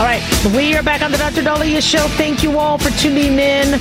All 0.00 0.06
right, 0.06 0.22
we 0.56 0.74
are 0.74 0.82
back 0.82 1.02
on 1.02 1.12
the 1.12 1.18
Dr. 1.18 1.42
Daliah 1.42 1.82
show. 1.82 2.08
Thank 2.16 2.42
you 2.42 2.58
all 2.58 2.78
for 2.78 2.88
tuning 2.98 3.38
in. 3.38 3.78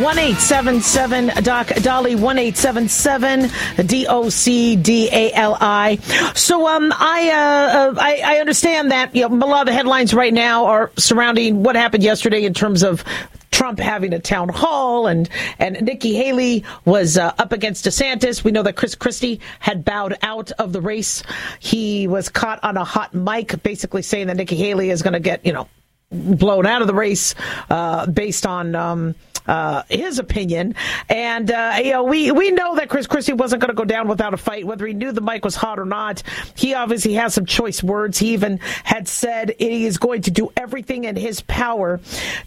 One 0.00 0.18
eight 0.18 0.38
seven 0.38 0.80
seven 0.80 1.26
Doc 1.44 1.68
Dolly 1.82 2.14
one 2.14 2.38
eight 2.38 2.56
seven 2.56 2.88
seven 2.88 3.50
D 3.84 4.06
O 4.06 4.30
C 4.30 4.76
D 4.76 5.10
A 5.12 5.30
L 5.34 5.58
I. 5.60 5.96
So 6.34 6.66
um, 6.66 6.90
I, 6.96 7.28
uh, 7.28 7.78
uh, 7.78 7.94
I 7.98 8.22
I 8.24 8.40
understand 8.40 8.92
that 8.92 9.14
you 9.14 9.28
know, 9.28 9.44
a 9.44 9.46
lot 9.46 9.60
of 9.60 9.66
the 9.66 9.74
headlines 9.74 10.14
right 10.14 10.32
now 10.32 10.64
are 10.64 10.90
surrounding 10.96 11.62
what 11.62 11.76
happened 11.76 12.02
yesterday 12.02 12.44
in 12.44 12.54
terms 12.54 12.82
of 12.82 13.04
Trump 13.50 13.78
having 13.78 14.12
a 14.12 14.18
town 14.18 14.48
hall 14.48 15.06
and 15.06 15.28
and 15.58 15.80
Nikki 15.82 16.14
Haley 16.14 16.64
was 16.84 17.16
uh, 17.18 17.32
up 17.38 17.52
against 17.52 17.84
DeSantis. 17.84 18.44
We 18.44 18.52
know 18.52 18.62
that 18.62 18.76
Chris 18.76 18.94
Christie 18.94 19.40
had 19.60 19.84
bowed 19.84 20.16
out 20.22 20.50
of 20.52 20.72
the 20.72 20.80
race. 20.80 21.22
He 21.60 22.06
was 22.06 22.28
caught 22.28 22.62
on 22.62 22.76
a 22.76 22.84
hot 22.84 23.14
mic, 23.14 23.62
basically 23.62 24.02
saying 24.02 24.26
that 24.28 24.36
Nikki 24.36 24.56
Haley 24.56 24.90
is 24.90 25.02
going 25.02 25.14
to 25.14 25.20
get 25.20 25.44
you 25.44 25.52
know 25.52 25.68
blown 26.10 26.66
out 26.66 26.80
of 26.80 26.88
the 26.88 26.94
race 26.94 27.34
uh, 27.70 28.06
based 28.06 28.46
on. 28.46 28.74
Um, 28.74 29.14
uh, 29.48 29.82
his 29.88 30.18
opinion, 30.18 30.74
and 31.08 31.50
uh, 31.50 31.76
you 31.82 31.92
know 31.92 32.04
we 32.04 32.30
we 32.30 32.50
know 32.50 32.76
that 32.76 32.88
Chris 32.88 33.06
Christie 33.06 33.32
wasn't 33.32 33.62
going 33.62 33.70
to 33.70 33.74
go 33.74 33.84
down 33.84 34.06
without 34.06 34.34
a 34.34 34.36
fight, 34.36 34.66
whether 34.66 34.86
he 34.86 34.94
knew 34.94 35.10
the 35.10 35.20
mic 35.20 35.44
was 35.44 35.56
hot 35.56 35.78
or 35.78 35.86
not. 35.86 36.22
He 36.54 36.74
obviously 36.74 37.14
has 37.14 37.34
some 37.34 37.46
choice 37.46 37.82
words. 37.82 38.18
He 38.18 38.34
even 38.34 38.58
had 38.84 39.08
said 39.08 39.54
he 39.58 39.86
is 39.86 39.98
going 39.98 40.22
to 40.22 40.30
do 40.30 40.52
everything 40.56 41.04
in 41.04 41.16
his 41.16 41.40
power 41.40 42.00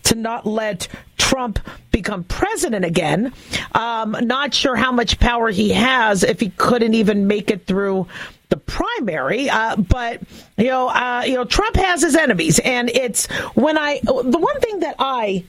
to 0.04 0.16
not 0.16 0.46
let 0.46 0.88
Trump 1.18 1.60
become 1.92 2.24
president 2.24 2.86
again. 2.86 3.34
Um, 3.74 4.16
not 4.22 4.54
sure 4.54 4.76
how 4.76 4.92
much 4.92 5.20
power 5.20 5.50
he 5.50 5.70
has 5.70 6.24
if 6.24 6.40
he 6.40 6.50
couldn't 6.50 6.94
even 6.94 7.28
make 7.28 7.50
it 7.50 7.66
through 7.66 8.08
the 8.50 8.58
primary. 8.58 9.50
Uh, 9.50 9.78
but 9.78 10.22
you 10.58 10.66
know, 10.66 10.90
uh, 10.90 11.24
you 11.26 11.34
know, 11.34 11.46
Trump 11.46 11.76
has 11.78 12.04
his 12.04 12.16
enemies, 12.16 12.60
and 12.60 12.90
it's 12.90 13.26
when 13.56 13.78
I 13.78 14.02
the 14.04 14.38
one 14.38 14.60
thing 14.60 14.82
that 14.82 14.96
I 15.00 15.44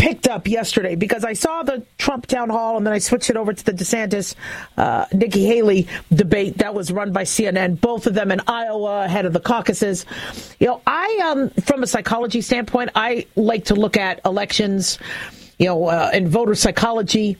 picked 0.00 0.26
up 0.26 0.48
yesterday 0.48 0.94
because 0.94 1.26
I 1.26 1.34
saw 1.34 1.62
the 1.62 1.84
Trump 1.98 2.24
town 2.24 2.48
hall 2.48 2.78
and 2.78 2.86
then 2.86 2.94
I 2.94 2.98
switched 2.98 3.28
it 3.28 3.36
over 3.36 3.52
to 3.52 3.64
the 3.64 3.72
DeSantis 3.72 4.34
uh, 4.78 5.04
Nikki 5.12 5.44
Haley 5.44 5.88
debate 6.10 6.56
that 6.58 6.74
was 6.74 6.90
run 6.90 7.12
by 7.12 7.24
CNN. 7.24 7.78
Both 7.78 8.06
of 8.06 8.14
them 8.14 8.32
in 8.32 8.40
Iowa, 8.46 9.04
ahead 9.04 9.26
of 9.26 9.34
the 9.34 9.40
caucuses. 9.40 10.06
You 10.58 10.68
know, 10.68 10.80
I 10.86 11.20
um, 11.30 11.50
from 11.50 11.82
a 11.82 11.86
psychology 11.86 12.40
standpoint, 12.40 12.90
I 12.94 13.26
like 13.36 13.66
to 13.66 13.74
look 13.74 13.98
at 13.98 14.22
elections. 14.24 14.98
You 15.58 15.66
know, 15.66 15.84
uh, 15.84 16.10
in 16.14 16.28
voter 16.28 16.54
psychology, 16.54 17.36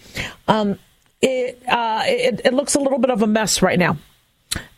um, 0.47 0.79
it, 1.23 1.63
uh, 1.67 2.03
it 2.05 2.43
it 2.45 2.53
looks 2.53 2.75
a 2.75 2.79
little 2.79 2.99
bit 2.99 3.09
of 3.09 3.23
a 3.23 3.27
mess 3.27 3.63
right 3.63 3.79
now, 3.79 3.97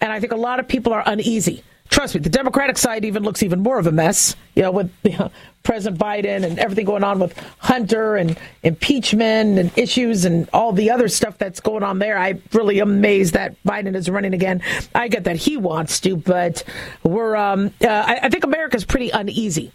and 0.01 0.13
I 0.13 0.21
think 0.21 0.33
a 0.33 0.37
lot 0.37 0.61
of 0.61 0.69
people 0.69 0.93
are 0.93 1.03
uneasy 1.05 1.65
trust 1.93 2.15
me, 2.15 2.21
the 2.21 2.31
Democratic 2.31 2.79
side 2.79 3.05
even 3.05 3.23
looks 3.23 3.43
even 3.43 3.61
more 3.61 3.79
of 3.79 3.87
a 3.87 3.93
mess. 3.93 4.35
You 4.57 4.63
know, 4.63 4.73
with 4.73 4.91
you 5.05 5.17
know, 5.17 5.31
President 5.63 6.01
Biden 6.01 6.45
and 6.45 6.59
everything 6.59 6.87
going 6.87 7.05
on 7.05 7.21
with 7.21 7.39
Hunter 7.59 8.17
and 8.17 8.37
impeachment 8.63 9.59
and 9.59 9.71
issues 9.79 10.25
and 10.25 10.49
all 10.53 10.73
the 10.73 10.91
other 10.91 11.09
stuff 11.09 11.39
that's 11.39 11.61
going 11.61 11.85
on 11.85 12.01
there. 12.01 12.19
I 12.19 12.41
really 12.53 12.81
am 12.81 12.91
amazed 12.91 13.35
that 13.35 13.63
Biden 13.63 13.95
is 13.95 14.11
running 14.11 14.35
again. 14.35 14.63
I 14.95 15.09
get 15.09 15.25
that 15.25 15.37
he 15.37 15.57
wants 15.57 16.01
to, 16.01 16.17
but 16.17 16.65
we're. 17.05 17.37
Um, 17.37 17.73
uh, 17.83 17.89
I, 17.89 18.21
I 18.25 18.29
think 18.29 18.45
America's 18.45 18.85
pretty 18.85 19.11
uneasy. 19.11 19.73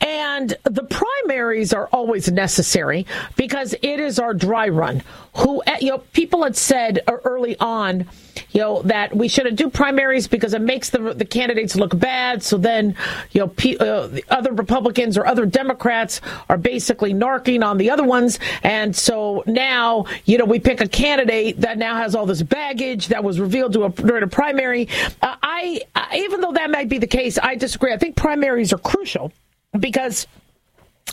And 0.00 0.56
the 0.64 0.84
primaries 0.84 1.72
are 1.72 1.86
always 1.92 2.30
necessary 2.30 3.06
because 3.36 3.74
it 3.82 4.00
is 4.00 4.18
our 4.18 4.34
dry 4.34 4.68
run. 4.68 5.02
Who 5.38 5.62
you 5.80 5.90
know, 5.90 5.98
people 6.12 6.44
had 6.44 6.56
said 6.56 7.00
early 7.08 7.56
on, 7.58 8.06
you 8.50 8.60
know, 8.60 8.82
that 8.82 9.16
we 9.16 9.26
shouldn't 9.26 9.56
do 9.56 9.68
primaries 9.68 10.28
because 10.28 10.54
it 10.54 10.60
makes 10.60 10.90
the 10.90 11.12
the 11.12 11.24
candidates 11.24 11.74
look 11.74 11.98
bad. 11.98 12.42
So 12.42 12.56
then, 12.56 12.96
you 13.32 13.40
know, 13.40 13.48
pe- 13.48 13.76
uh, 13.76 14.06
the 14.06 14.24
other 14.30 14.52
Republicans 14.52 15.18
or 15.18 15.26
other 15.26 15.44
Democrats 15.44 16.20
are 16.48 16.56
basically 16.56 17.12
narking 17.12 17.64
on 17.64 17.78
the 17.78 17.90
other 17.90 18.04
ones, 18.04 18.38
and 18.62 18.94
so 18.94 19.42
now, 19.46 20.06
you 20.24 20.38
know, 20.38 20.44
we 20.44 20.60
pick 20.60 20.80
a 20.80 20.88
candidate 20.88 21.60
that 21.62 21.78
now 21.78 21.96
has 21.96 22.14
all 22.14 22.26
this 22.26 22.42
baggage 22.42 23.08
that 23.08 23.24
was 23.24 23.40
revealed 23.40 23.74
a, 23.76 23.88
during 23.88 24.22
a 24.22 24.28
primary. 24.28 24.88
Uh, 25.20 25.34
I, 25.42 25.80
I, 25.94 26.18
even 26.18 26.40
though 26.40 26.52
that 26.52 26.70
might 26.70 26.88
be 26.88 26.98
the 26.98 27.06
case, 27.06 27.38
I 27.42 27.56
disagree. 27.56 27.92
I 27.92 27.98
think 27.98 28.16
primaries 28.16 28.72
are 28.72 28.78
crucial 28.78 29.32
because 29.78 30.26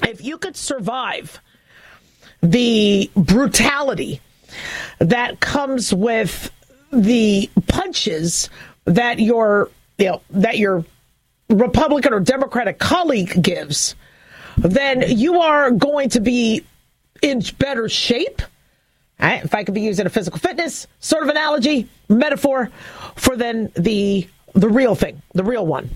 if 0.04 0.24
you 0.24 0.38
could 0.38 0.56
survive 0.56 1.40
the 2.42 3.10
brutality 3.16 4.22
that 5.00 5.40
comes 5.40 5.94
with 5.94 6.52
the 6.92 7.50
punches 7.68 8.50
that 8.86 9.20
your 9.20 9.70
you 9.98 10.06
know 10.06 10.22
that 10.32 10.58
your 10.58 10.84
Republican 11.50 12.14
or 12.14 12.20
Democratic 12.20 12.80
colleague 12.80 13.42
gives, 13.42 13.96
then 14.58 15.04
you 15.08 15.42
are 15.42 15.72
going 15.72 16.10
to 16.10 16.20
be 16.20 16.66
in 17.22 17.42
better 17.60 17.90
shape. 17.90 18.42
Right? 19.20 19.44
If 19.44 19.54
I 19.54 19.64
could 19.64 19.76
be 19.76 19.82
using 19.82 20.08
a 20.08 20.10
physical 20.10 20.40
fitness 20.40 20.88
sort 21.00 21.24
of 21.24 21.30
analogy, 21.30 21.88
metaphor, 22.10 22.72
for 23.16 23.36
then 23.36 23.72
the 23.76 24.28
the 24.56 24.70
real 24.70 24.96
thing, 24.96 25.22
the 25.34 25.44
real 25.44 25.66
one. 25.66 25.90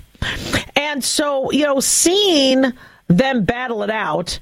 And 0.75 1.03
so, 1.03 1.51
you 1.51 1.63
know, 1.63 1.79
seeing 1.79 2.73
them 3.07 3.43
battle 3.43 3.83
it 3.83 3.89
out, 3.89 4.39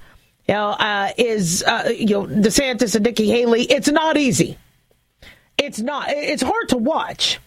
you 0.47 0.53
know, 0.53 0.69
uh, 0.69 1.11
is 1.17 1.63
uh, 1.63 1.91
you 1.95 2.07
know 2.07 2.25
DeSantis 2.25 2.95
and 2.95 3.05
Nikki 3.05 3.27
Haley. 3.27 3.63
It's 3.63 3.89
not 3.89 4.17
easy. 4.17 4.57
It's 5.57 5.79
not. 5.79 6.09
It's 6.09 6.43
hard 6.43 6.69
to 6.69 6.77
watch. 6.77 7.39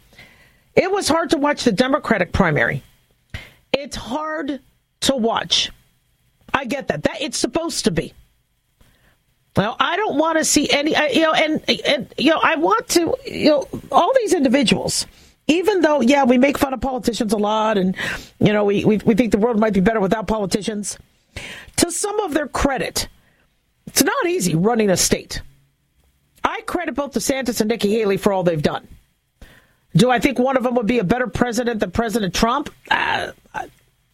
It 0.74 0.90
was 0.90 1.08
hard 1.08 1.30
to 1.30 1.38
watch 1.38 1.64
the 1.64 1.72
Democratic 1.72 2.32
primary. 2.32 2.82
It's 3.72 3.96
hard 3.96 4.60
to 5.00 5.16
watch. 5.16 5.70
I 6.52 6.64
get 6.64 6.88
that. 6.88 7.02
That 7.02 7.20
it's 7.20 7.38
supposed 7.38 7.84
to 7.84 7.90
be. 7.90 8.14
Well, 9.56 9.76
I 9.78 9.96
don't 9.96 10.18
want 10.18 10.38
to 10.38 10.44
see 10.44 10.70
any. 10.70 10.94
You 11.14 11.22
know, 11.22 11.32
and 11.32 11.62
and 11.86 12.14
you 12.16 12.30
know, 12.30 12.40
I 12.42 12.56
want 12.56 12.88
to. 12.88 13.14
You 13.26 13.50
know, 13.50 13.68
all 13.92 14.12
these 14.14 14.32
individuals 14.32 15.06
even 15.48 15.80
though, 15.80 16.00
yeah, 16.00 16.24
we 16.24 16.38
make 16.38 16.58
fun 16.58 16.74
of 16.74 16.80
politicians 16.80 17.32
a 17.32 17.36
lot 17.36 17.78
and, 17.78 17.96
you 18.40 18.52
know, 18.52 18.64
we, 18.64 18.84
we, 18.84 18.98
we 18.98 19.14
think 19.14 19.30
the 19.30 19.38
world 19.38 19.58
might 19.58 19.72
be 19.72 19.80
better 19.80 20.00
without 20.00 20.26
politicians, 20.26 20.98
to 21.76 21.90
some 21.90 22.20
of 22.20 22.34
their 22.34 22.48
credit, 22.48 23.08
it's 23.86 24.02
not 24.02 24.26
easy 24.26 24.54
running 24.54 24.90
a 24.90 24.96
state. 24.96 25.42
I 26.42 26.60
credit 26.62 26.94
both 26.94 27.12
DeSantis 27.12 27.60
and 27.60 27.68
Nikki 27.68 27.90
Haley 27.90 28.16
for 28.16 28.32
all 28.32 28.42
they've 28.42 28.62
done. 28.62 28.86
Do 29.94 30.10
I 30.10 30.18
think 30.18 30.38
one 30.38 30.56
of 30.56 30.62
them 30.62 30.74
would 30.74 30.86
be 30.86 30.98
a 30.98 31.04
better 31.04 31.26
president 31.26 31.80
than 31.80 31.90
President 31.90 32.34
Trump? 32.34 32.70
Uh, 32.90 33.32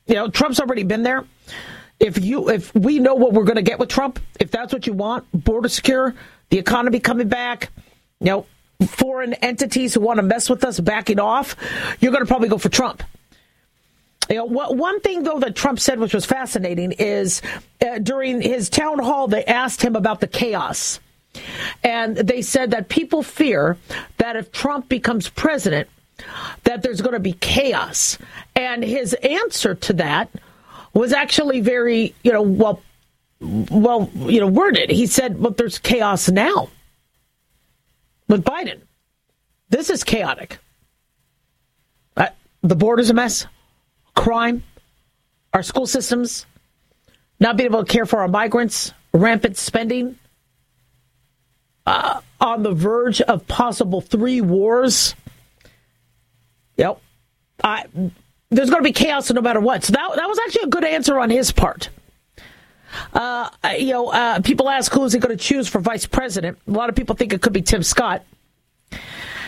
you 0.06 0.14
know, 0.14 0.28
Trump's 0.28 0.60
already 0.60 0.84
been 0.84 1.02
there. 1.02 1.24
If 1.98 2.22
you, 2.22 2.48
if 2.50 2.74
we 2.74 2.98
know 2.98 3.14
what 3.14 3.32
we're 3.32 3.44
going 3.44 3.56
to 3.56 3.62
get 3.62 3.78
with 3.78 3.88
Trump, 3.88 4.18
if 4.40 4.50
that's 4.50 4.72
what 4.72 4.86
you 4.86 4.92
want, 4.92 5.26
border 5.32 5.68
secure, 5.68 6.14
the 6.50 6.58
economy 6.58 7.00
coming 7.00 7.28
back, 7.28 7.70
you 8.20 8.26
know, 8.26 8.46
foreign 8.86 9.34
entities 9.34 9.94
who 9.94 10.00
want 10.00 10.18
to 10.18 10.22
mess 10.22 10.50
with 10.50 10.64
us 10.64 10.80
backing 10.80 11.20
off, 11.20 11.56
you're 12.00 12.12
going 12.12 12.24
to 12.24 12.28
probably 12.28 12.48
go 12.48 12.58
for 12.58 12.68
Trump. 12.68 13.02
You 14.28 14.36
know, 14.36 14.44
one 14.44 15.00
thing 15.00 15.24
though 15.24 15.40
that 15.40 15.54
Trump 15.56 15.80
said, 15.80 15.98
which 15.98 16.14
was 16.14 16.24
fascinating, 16.24 16.92
is 16.92 17.42
uh, 17.84 17.98
during 17.98 18.40
his 18.40 18.70
town 18.70 18.98
hall 18.98 19.28
they 19.28 19.44
asked 19.44 19.82
him 19.82 19.96
about 19.96 20.20
the 20.20 20.26
chaos, 20.26 21.00
and 21.82 22.16
they 22.16 22.42
said 22.42 22.70
that 22.70 22.88
people 22.88 23.22
fear 23.22 23.76
that 24.18 24.36
if 24.36 24.52
Trump 24.52 24.88
becomes 24.88 25.28
president, 25.28 25.88
that 26.64 26.82
there's 26.82 27.00
going 27.00 27.14
to 27.14 27.20
be 27.20 27.32
chaos, 27.32 28.18
and 28.54 28.84
his 28.84 29.14
answer 29.14 29.74
to 29.74 29.92
that 29.94 30.30
was 30.94 31.12
actually 31.12 31.60
very, 31.60 32.14
you 32.22 32.32
know, 32.32 32.42
well, 32.42 32.80
well, 33.40 34.10
you 34.14 34.40
know, 34.40 34.46
worded. 34.46 34.90
He 34.90 35.06
said, 35.06 35.38
"Well, 35.40 35.52
there's 35.52 35.78
chaos 35.78 36.28
now." 36.28 36.68
with 38.32 38.44
Biden. 38.44 38.80
This 39.68 39.90
is 39.90 40.02
chaotic. 40.02 40.58
Uh, 42.16 42.28
the 42.62 42.98
is 42.98 43.10
a 43.10 43.14
mess. 43.14 43.46
Crime, 44.14 44.62
our 45.52 45.62
school 45.62 45.86
systems, 45.86 46.46
not 47.40 47.56
being 47.56 47.70
able 47.70 47.84
to 47.84 47.92
care 47.92 48.06
for 48.06 48.20
our 48.20 48.28
migrants, 48.28 48.92
rampant 49.12 49.56
spending, 49.56 50.18
uh, 51.86 52.20
on 52.40 52.62
the 52.62 52.72
verge 52.72 53.20
of 53.20 53.46
possible 53.48 54.00
three 54.00 54.40
wars. 54.40 55.14
Yep. 56.76 57.00
I, 57.62 57.84
there's 58.50 58.70
going 58.70 58.82
to 58.82 58.88
be 58.88 58.92
chaos 58.92 59.30
no 59.30 59.40
matter 59.40 59.60
what. 59.60 59.84
So 59.84 59.92
that, 59.92 60.10
that 60.16 60.28
was 60.28 60.38
actually 60.44 60.64
a 60.64 60.68
good 60.68 60.84
answer 60.84 61.18
on 61.18 61.30
his 61.30 61.52
part. 61.52 61.88
Uh, 63.12 63.48
you 63.78 63.92
know, 63.92 64.08
uh, 64.08 64.40
people 64.40 64.68
ask 64.68 64.92
who 64.92 65.04
is 65.04 65.12
he 65.12 65.18
going 65.18 65.36
to 65.36 65.42
choose 65.42 65.68
for 65.68 65.80
vice 65.80 66.06
president. 66.06 66.58
A 66.68 66.70
lot 66.70 66.90
of 66.90 66.94
people 66.94 67.16
think 67.16 67.32
it 67.32 67.40
could 67.40 67.52
be 67.52 67.62
Tim 67.62 67.82
Scott. 67.82 68.24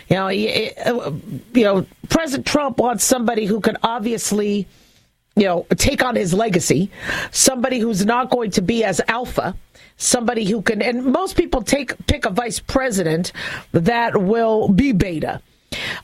You 0.08 0.16
know, 0.16 0.28
you 0.28 1.64
know, 1.64 1.86
President 2.08 2.46
Trump 2.46 2.78
wants 2.78 3.04
somebody 3.04 3.46
who 3.46 3.60
can 3.60 3.76
obviously, 3.82 4.66
you 5.36 5.44
know, 5.44 5.66
take 5.76 6.04
on 6.04 6.14
his 6.16 6.34
legacy, 6.34 6.90
somebody 7.30 7.78
who's 7.78 8.04
not 8.04 8.30
going 8.30 8.50
to 8.52 8.62
be 8.62 8.84
as 8.84 9.00
alpha, 9.08 9.56
somebody 9.96 10.44
who 10.44 10.62
can, 10.62 10.82
and 10.82 11.04
most 11.04 11.36
people 11.36 11.62
take 11.62 11.94
pick 12.06 12.24
a 12.24 12.30
vice 12.30 12.60
president 12.60 13.32
that 13.72 14.20
will 14.20 14.68
be 14.68 14.92
beta 14.92 15.40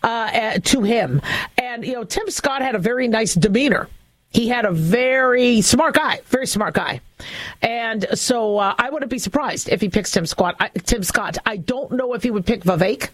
uh, 0.03 0.59
to 0.65 0.83
him. 0.83 1.21
And 1.59 1.85
you 1.85 1.95
know, 1.95 2.05
Tim 2.05 2.31
Scott 2.31 2.63
had 2.63 2.75
a 2.75 2.79
very 2.79 3.09
nice 3.09 3.35
demeanor. 3.35 3.89
He 4.33 4.49
had 4.49 4.65
a 4.65 4.71
very 4.71 5.61
smart 5.61 5.95
guy, 5.97 6.21
very 6.27 6.47
smart 6.47 6.73
guy, 6.73 7.01
and 7.63 8.07
so 8.15 8.59
uh, 8.59 8.75
I 8.79 8.89
wouldn't 8.91 9.11
be 9.11 9.19
surprised 9.19 9.69
if 9.69 9.81
he 9.81 9.89
picks 9.89 10.13
Tim 10.13 10.25
Scott. 10.25 10.55
I, 10.61 10.69
Tim 10.69 11.03
Scott. 11.03 11.39
I 11.45 11.57
don't 11.57 11.91
know 11.93 12.15
if 12.15 12.23
he 12.23 12.31
would 12.31 12.47
pick 12.47 12.63
Vivek. 12.63 13.11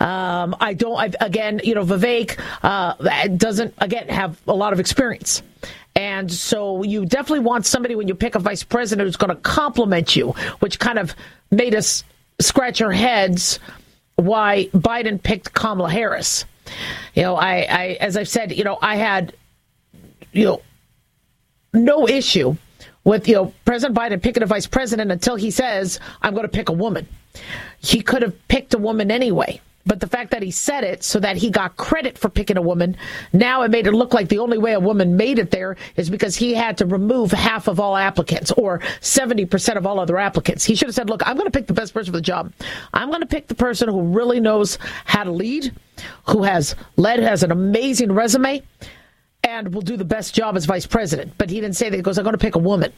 Um, 0.00 0.54
I 0.60 0.74
don't. 0.74 0.96
I've, 0.96 1.16
again, 1.20 1.60
you 1.64 1.74
know, 1.74 1.84
Vivek 1.84 2.38
uh, 2.62 3.28
doesn't 3.28 3.74
again 3.78 4.08
have 4.08 4.40
a 4.46 4.54
lot 4.54 4.72
of 4.72 4.80
experience. 4.80 5.42
And 5.96 6.32
so 6.32 6.84
you 6.84 7.06
definitely 7.06 7.40
want 7.40 7.66
somebody 7.66 7.96
when 7.96 8.06
you 8.06 8.14
pick 8.14 8.36
a 8.36 8.38
vice 8.38 8.62
president 8.62 9.08
who's 9.08 9.16
going 9.16 9.34
to 9.34 9.42
compliment 9.42 10.14
you, 10.14 10.30
which 10.60 10.78
kind 10.78 10.98
of 10.98 11.14
made 11.50 11.74
us 11.74 12.04
scratch 12.40 12.80
our 12.80 12.92
heads 12.92 13.58
why 14.14 14.68
Biden 14.72 15.20
picked 15.22 15.54
Kamala 15.54 15.90
Harris. 15.90 16.44
You 17.14 17.22
know, 17.22 17.36
I, 17.36 17.66
I 17.68 17.84
as 18.00 18.16
I've 18.16 18.28
said, 18.28 18.56
you 18.56 18.64
know, 18.64 18.78
I 18.80 18.96
had, 18.96 19.32
you 20.32 20.44
know, 20.44 20.62
no 21.72 22.08
issue 22.08 22.56
with 23.04 23.28
you 23.28 23.34
know 23.34 23.52
President 23.64 23.98
Biden 23.98 24.22
picking 24.22 24.42
a 24.42 24.46
vice 24.46 24.66
president 24.66 25.10
until 25.10 25.36
he 25.36 25.50
says 25.50 25.98
I'm 26.22 26.34
going 26.34 26.44
to 26.44 26.48
pick 26.48 26.68
a 26.68 26.72
woman. 26.72 27.08
He 27.80 28.02
could 28.02 28.22
have 28.22 28.48
picked 28.48 28.74
a 28.74 28.78
woman 28.78 29.10
anyway. 29.10 29.60
But 29.88 30.00
the 30.00 30.06
fact 30.06 30.32
that 30.32 30.42
he 30.42 30.50
said 30.50 30.84
it 30.84 31.02
so 31.02 31.18
that 31.20 31.38
he 31.38 31.48
got 31.48 31.78
credit 31.78 32.18
for 32.18 32.28
picking 32.28 32.58
a 32.58 32.62
woman, 32.62 32.94
now 33.32 33.62
it 33.62 33.70
made 33.70 33.86
it 33.86 33.92
look 33.92 34.12
like 34.12 34.28
the 34.28 34.38
only 34.38 34.58
way 34.58 34.74
a 34.74 34.80
woman 34.80 35.16
made 35.16 35.38
it 35.38 35.50
there 35.50 35.76
is 35.96 36.10
because 36.10 36.36
he 36.36 36.52
had 36.52 36.76
to 36.78 36.86
remove 36.86 37.32
half 37.32 37.68
of 37.68 37.80
all 37.80 37.96
applicants 37.96 38.52
or 38.52 38.80
70% 39.00 39.76
of 39.76 39.86
all 39.86 39.98
other 39.98 40.18
applicants. 40.18 40.62
He 40.62 40.74
should 40.74 40.88
have 40.88 40.94
said, 40.94 41.08
look, 41.08 41.26
I'm 41.26 41.36
going 41.36 41.50
to 41.50 41.58
pick 41.58 41.68
the 41.68 41.72
best 41.72 41.94
person 41.94 42.12
for 42.12 42.18
the 42.18 42.22
job. 42.22 42.52
I'm 42.92 43.08
going 43.08 43.22
to 43.22 43.26
pick 43.26 43.48
the 43.48 43.54
person 43.54 43.88
who 43.88 44.02
really 44.02 44.40
knows 44.40 44.78
how 45.06 45.24
to 45.24 45.32
lead, 45.32 45.74
who 46.26 46.42
has 46.42 46.76
led, 46.96 47.20
has 47.20 47.42
an 47.42 47.50
amazing 47.50 48.12
resume, 48.12 48.62
and 49.42 49.74
will 49.74 49.80
do 49.80 49.96
the 49.96 50.04
best 50.04 50.34
job 50.34 50.54
as 50.54 50.66
vice 50.66 50.86
president. 50.86 51.32
But 51.38 51.48
he 51.48 51.62
didn't 51.62 51.76
say 51.76 51.88
that. 51.88 51.96
He 51.96 52.02
goes, 52.02 52.18
I'm 52.18 52.24
going 52.24 52.34
to 52.34 52.38
pick 52.38 52.56
a 52.56 52.60
woman. 52.60 52.92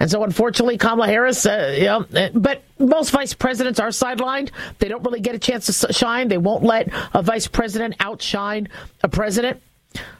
And 0.00 0.10
so, 0.10 0.24
unfortunately, 0.24 0.78
Kamala 0.78 1.06
Harris, 1.06 1.44
uh, 1.44 1.74
you 1.76 1.84
know, 1.84 2.06
uh, 2.16 2.30
but 2.32 2.62
most 2.78 3.10
vice 3.10 3.34
presidents 3.34 3.78
are 3.78 3.88
sidelined. 3.88 4.50
They 4.78 4.88
don't 4.88 5.04
really 5.04 5.20
get 5.20 5.34
a 5.34 5.38
chance 5.38 5.66
to 5.66 5.92
shine. 5.92 6.28
They 6.28 6.38
won't 6.38 6.64
let 6.64 6.88
a 7.12 7.22
vice 7.22 7.46
president 7.46 7.96
outshine 8.00 8.68
a 9.02 9.08
president. 9.08 9.62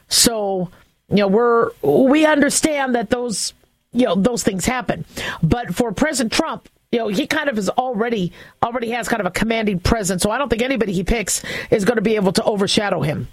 So, 0.07 0.69
you 1.09 1.17
know, 1.17 1.27
we're 1.27 1.71
we 1.81 2.25
understand 2.27 2.93
that 2.93 3.09
those 3.09 3.53
you 3.91 4.05
know 4.05 4.13
those 4.13 4.43
things 4.43 4.65
happen. 4.65 5.03
But 5.41 5.73
for 5.73 5.91
President 5.91 6.31
Trump, 6.31 6.69
you 6.91 6.99
know, 6.99 7.07
he 7.07 7.25
kind 7.25 7.49
of 7.49 7.57
is 7.57 7.69
already 7.69 8.33
already 8.61 8.91
has 8.91 9.07
kind 9.07 9.19
of 9.19 9.25
a 9.25 9.31
commanding 9.31 9.79
presence. 9.79 10.21
So 10.21 10.29
I 10.29 10.37
don't 10.37 10.49
think 10.49 10.61
anybody 10.61 10.93
he 10.93 11.03
picks 11.03 11.43
is 11.71 11.85
going 11.85 11.95
to 11.97 12.03
be 12.03 12.17
able 12.17 12.33
to 12.33 12.43
overshadow 12.43 13.01
him. 13.01 13.27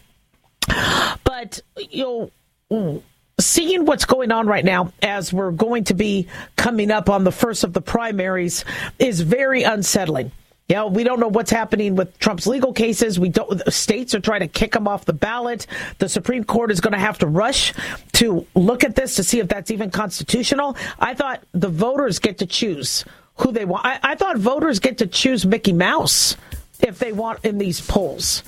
But 1.24 1.60
you 1.90 2.30
know 2.70 3.02
seeing 3.40 3.84
what's 3.84 4.04
going 4.04 4.32
on 4.32 4.46
right 4.46 4.64
now 4.64 4.92
as 5.02 5.32
we're 5.32 5.50
going 5.50 5.84
to 5.84 5.94
be 5.94 6.26
coming 6.56 6.90
up 6.90 7.08
on 7.08 7.24
the 7.24 7.32
first 7.32 7.64
of 7.64 7.72
the 7.72 7.80
primaries 7.80 8.64
is 8.98 9.20
very 9.20 9.62
unsettling. 9.62 10.32
Know, 10.68 10.88
we 10.88 11.02
don't 11.02 11.18
know 11.18 11.28
what's 11.28 11.50
happening 11.50 11.96
with 11.96 12.18
Trump's 12.18 12.46
legal 12.46 12.74
cases. 12.74 13.18
We 13.18 13.30
don't. 13.30 13.72
States 13.72 14.14
are 14.14 14.20
trying 14.20 14.40
to 14.40 14.48
kick 14.48 14.76
him 14.76 14.86
off 14.86 15.06
the 15.06 15.14
ballot. 15.14 15.66
The 15.96 16.10
Supreme 16.10 16.44
Court 16.44 16.70
is 16.70 16.82
going 16.82 16.92
to 16.92 16.98
have 16.98 17.16
to 17.20 17.26
rush 17.26 17.72
to 18.12 18.46
look 18.54 18.84
at 18.84 18.94
this 18.94 19.16
to 19.16 19.24
see 19.24 19.38
if 19.38 19.48
that's 19.48 19.70
even 19.70 19.90
constitutional. 19.90 20.76
I 20.98 21.14
thought 21.14 21.42
the 21.52 21.70
voters 21.70 22.18
get 22.18 22.36
to 22.38 22.46
choose 22.46 23.06
who 23.36 23.50
they 23.50 23.64
want. 23.64 23.86
I, 23.86 23.98
I 24.02 24.14
thought 24.14 24.36
voters 24.36 24.78
get 24.78 24.98
to 24.98 25.06
choose 25.06 25.46
Mickey 25.46 25.72
Mouse 25.72 26.36
if 26.80 26.98
they 26.98 27.12
want 27.12 27.46
in 27.46 27.56
these 27.56 27.80
polls 27.80 28.42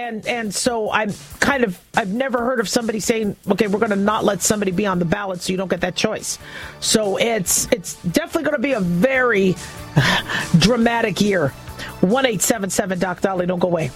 and 0.00 0.26
and 0.26 0.54
so 0.54 0.90
I'm 0.90 1.12
kind 1.40 1.64
of 1.64 1.78
I've 1.94 2.12
never 2.12 2.38
heard 2.38 2.60
of 2.60 2.68
somebody 2.68 3.00
saying, 3.00 3.36
okay, 3.48 3.66
we're 3.66 3.78
going 3.78 3.90
to 3.90 3.96
not 3.96 4.24
let 4.24 4.42
somebody 4.42 4.72
be 4.72 4.86
on 4.86 4.98
the 4.98 5.04
ballot 5.04 5.40
so 5.40 5.52
you 5.52 5.56
don't 5.56 5.68
get 5.68 5.82
that 5.82 5.94
choice. 5.94 6.38
So 6.80 7.16
it's 7.16 7.70
it's 7.70 7.94
definitely 8.02 8.44
going 8.44 8.56
to 8.56 8.62
be 8.62 8.72
a 8.72 8.80
very 8.80 9.54
dramatic 10.58 11.20
year. 11.20 11.48
One 12.00 12.26
eight 12.26 12.42
seven 12.42 12.70
seven 12.70 12.98
Doc 12.98 13.20
Dolly, 13.20 13.46
don't 13.46 13.58
go 13.58 13.68
away. 13.68 13.90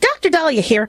Dr. 0.00 0.28
Daliah 0.28 0.60
here. 0.60 0.88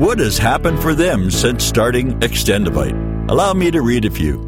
what 0.00 0.18
has 0.18 0.38
happened 0.38 0.80
for 0.80 0.94
them 0.94 1.30
since 1.30 1.62
starting 1.62 2.18
Extendovite. 2.20 3.28
Allow 3.28 3.52
me 3.52 3.70
to 3.70 3.82
read 3.82 4.06
a 4.06 4.10
few. 4.10 4.40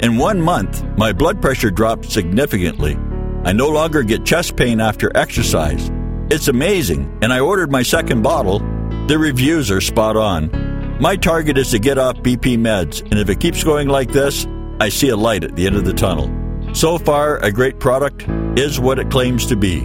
In 0.00 0.18
one 0.18 0.38
month, 0.38 0.84
my 0.98 1.10
blood 1.10 1.40
pressure 1.40 1.70
dropped 1.70 2.10
significantly. 2.10 2.98
I 3.42 3.54
no 3.54 3.70
longer 3.70 4.02
get 4.02 4.26
chest 4.26 4.58
pain 4.58 4.78
after 4.78 5.10
exercise. 5.16 5.90
It's 6.30 6.48
amazing, 6.48 7.18
and 7.22 7.32
I 7.32 7.40
ordered 7.40 7.72
my 7.72 7.82
second 7.82 8.20
bottle. 8.20 8.58
The 9.06 9.16
reviews 9.18 9.70
are 9.70 9.80
spot 9.80 10.18
on. 10.18 10.98
My 11.00 11.16
target 11.16 11.56
is 11.56 11.70
to 11.70 11.78
get 11.78 11.96
off 11.96 12.16
BP 12.16 12.58
meds, 12.58 13.00
and 13.00 13.18
if 13.18 13.30
it 13.30 13.40
keeps 13.40 13.64
going 13.64 13.88
like 13.88 14.12
this, 14.12 14.46
I 14.80 14.90
see 14.90 15.08
a 15.08 15.16
light 15.16 15.44
at 15.44 15.56
the 15.56 15.66
end 15.66 15.76
of 15.76 15.86
the 15.86 15.94
tunnel. 15.94 16.30
So 16.74 16.98
far, 16.98 17.38
a 17.38 17.50
great 17.50 17.80
product 17.80 18.26
is 18.58 18.78
what 18.78 18.98
it 18.98 19.10
claims 19.10 19.46
to 19.46 19.56
be. 19.56 19.80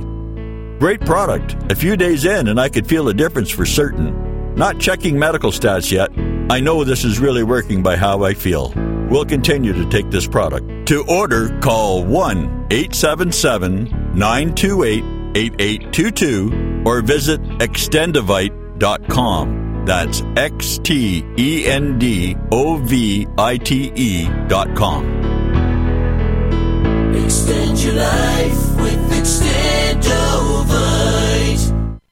Great 0.78 1.00
product. 1.00 1.72
A 1.72 1.76
few 1.76 1.96
days 1.96 2.26
in, 2.26 2.50
and 2.50 2.60
I 2.60 2.68
could 2.68 2.86
feel 2.86 3.08
a 3.08 3.14
difference 3.14 3.50
for 3.50 3.66
certain. 3.66 4.25
Not 4.56 4.80
checking 4.80 5.20
medical 5.20 5.52
stats 5.52 5.92
yet. 5.92 6.10
I 6.50 6.62
know 6.62 6.84
this 6.84 7.04
is 7.04 7.20
really 7.20 7.44
working 7.44 7.84
by 7.84 7.98
how 7.98 8.24
I 8.24 8.34
feel. 8.34 8.74
We'll 9.10 9.26
continue 9.26 9.74
to 9.74 9.90
take 9.90 10.10
this 10.12 10.28
product. 10.28 10.88
To 10.88 11.04
order, 11.08 11.60
call 11.60 12.04
1 12.06 12.68
877 12.72 14.16
928 14.16 15.04
8822 15.36 16.84
or 16.86 17.02
visit 17.02 17.42
xtendovite.com. 17.42 19.86
That's 19.86 20.24
X 20.38 20.80
T 20.80 21.24
E 21.38 21.68
N 21.68 22.00
D 22.00 22.36
O 22.52 22.78
V 22.78 23.28
I 23.38 23.58
T 23.58 23.92
E 23.96 24.28
dot 24.48 24.74
com. 24.76 25.06
Extend 27.14 27.84
your 27.84 27.94
life 27.94 28.76
with 28.78 29.12
Extendovite. 29.12 30.25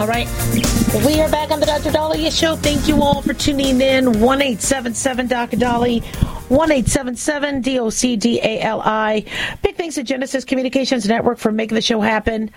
All 0.00 0.06
right. 0.06 0.26
We 1.04 1.20
are 1.20 1.28
back 1.28 1.50
on 1.50 1.60
the 1.60 1.66
Dr. 1.66 1.90
Daliah 1.90 2.32
Show. 2.32 2.56
Thank 2.56 2.88
you 2.88 3.02
all 3.02 3.20
for 3.20 3.34
tuning 3.34 3.82
in. 3.82 4.18
1 4.18 4.40
877 4.40 5.26
Dr. 5.26 5.58
Dolly. 5.58 5.98
1 5.98 6.72
877 6.72 7.60
D 7.60 7.78
O 7.78 7.90
C 7.90 8.16
D 8.16 8.40
A 8.42 8.60
L 8.62 8.80
I. 8.80 9.26
Big 9.62 9.76
thanks 9.76 9.96
to 9.96 10.02
Genesis 10.02 10.46
Communications 10.46 11.06
Network 11.06 11.36
for 11.36 11.52
making 11.52 11.74
the 11.74 11.82
show 11.82 12.00
happen. 12.00 12.50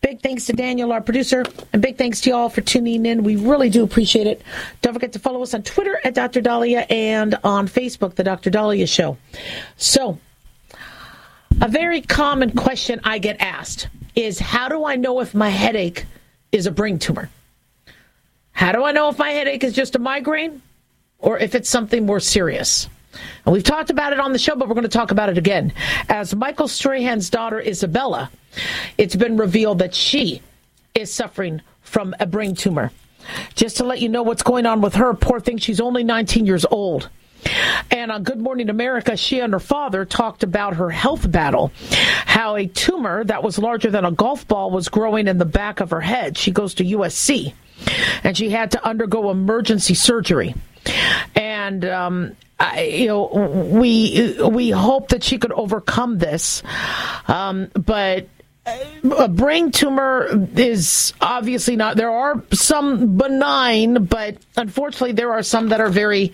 Big 0.00 0.22
thanks 0.22 0.46
to 0.46 0.54
Daniel, 0.54 0.90
our 0.90 1.00
producer, 1.00 1.44
and 1.72 1.80
big 1.80 1.98
thanks 1.98 2.20
to 2.22 2.30
y'all 2.30 2.48
for 2.48 2.62
tuning 2.62 3.06
in. 3.06 3.22
We 3.22 3.36
really 3.36 3.70
do 3.70 3.84
appreciate 3.84 4.26
it. 4.26 4.42
Don't 4.80 4.92
forget 4.92 5.12
to 5.12 5.20
follow 5.20 5.40
us 5.40 5.54
on 5.54 5.62
Twitter 5.62 6.00
at 6.02 6.14
Dr. 6.14 6.42
Daliah 6.42 6.90
and 6.90 7.36
on 7.44 7.68
Facebook, 7.68 8.16
The 8.16 8.24
Dr. 8.24 8.50
Daliah 8.50 8.88
Show. 8.88 9.16
So, 9.76 10.18
a 11.60 11.68
very 11.68 12.00
common 12.00 12.56
question 12.56 13.00
I 13.04 13.18
get 13.18 13.40
asked 13.40 13.86
is 14.16 14.40
how 14.40 14.68
do 14.68 14.84
I 14.84 14.96
know 14.96 15.20
if 15.20 15.32
my 15.32 15.48
headache 15.48 16.06
is 16.52 16.66
a 16.66 16.70
brain 16.70 16.98
tumor? 16.98 17.30
How 18.52 18.72
do 18.72 18.84
I 18.84 18.92
know 18.92 19.08
if 19.08 19.18
my 19.18 19.30
headache 19.30 19.64
is 19.64 19.72
just 19.72 19.96
a 19.96 19.98
migraine 19.98 20.62
or 21.18 21.38
if 21.38 21.54
it's 21.54 21.68
something 21.68 22.06
more 22.06 22.20
serious? 22.20 22.88
And 23.44 23.52
we've 23.52 23.64
talked 23.64 23.90
about 23.90 24.12
it 24.12 24.20
on 24.20 24.32
the 24.32 24.38
show, 24.38 24.54
but 24.54 24.68
we're 24.68 24.74
going 24.74 24.82
to 24.84 24.88
talk 24.88 25.10
about 25.10 25.28
it 25.28 25.38
again. 25.38 25.72
As 26.08 26.34
Michael 26.34 26.68
Strahan's 26.68 27.30
daughter, 27.30 27.60
Isabella, 27.60 28.30
it's 28.98 29.16
been 29.16 29.36
revealed 29.36 29.78
that 29.80 29.94
she 29.94 30.42
is 30.94 31.12
suffering 31.12 31.62
from 31.80 32.14
a 32.20 32.26
brain 32.26 32.54
tumor. 32.54 32.92
Just 33.54 33.76
to 33.78 33.84
let 33.84 34.00
you 34.00 34.08
know 34.08 34.22
what's 34.22 34.42
going 34.42 34.66
on 34.66 34.80
with 34.80 34.94
her, 34.94 35.14
poor 35.14 35.40
thing, 35.40 35.58
she's 35.58 35.80
only 35.80 36.04
19 36.04 36.46
years 36.46 36.64
old. 36.70 37.08
And 37.90 38.10
on 38.10 38.22
Good 38.22 38.40
Morning 38.40 38.70
America, 38.70 39.16
she 39.16 39.40
and 39.40 39.52
her 39.52 39.60
father 39.60 40.04
talked 40.04 40.42
about 40.42 40.76
her 40.76 40.90
health 40.90 41.30
battle, 41.30 41.72
how 42.26 42.56
a 42.56 42.66
tumor 42.66 43.24
that 43.24 43.42
was 43.42 43.58
larger 43.58 43.90
than 43.90 44.04
a 44.04 44.10
golf 44.12 44.46
ball 44.48 44.70
was 44.70 44.88
growing 44.88 45.28
in 45.28 45.38
the 45.38 45.44
back 45.44 45.80
of 45.80 45.90
her 45.90 46.00
head. 46.00 46.38
She 46.38 46.50
goes 46.50 46.74
to 46.74 46.84
USC, 46.84 47.52
and 48.24 48.36
she 48.36 48.50
had 48.50 48.72
to 48.72 48.84
undergo 48.84 49.30
emergency 49.30 49.94
surgery. 49.94 50.54
And 51.34 51.84
um, 51.84 52.36
I, 52.58 52.82
you 52.82 53.06
know, 53.06 53.26
we 53.72 54.36
we 54.40 54.70
hope 54.70 55.08
that 55.08 55.22
she 55.22 55.38
could 55.38 55.52
overcome 55.52 56.18
this, 56.18 56.62
um, 57.28 57.70
but 57.74 58.28
a 58.64 59.28
brain 59.28 59.72
tumor 59.72 60.28
is 60.56 61.12
obviously 61.20 61.74
not. 61.74 61.96
There 61.96 62.10
are 62.10 62.42
some 62.52 63.16
benign, 63.16 64.04
but 64.04 64.36
unfortunately, 64.56 65.12
there 65.12 65.32
are 65.32 65.42
some 65.42 65.70
that 65.70 65.80
are 65.80 65.88
very 65.88 66.32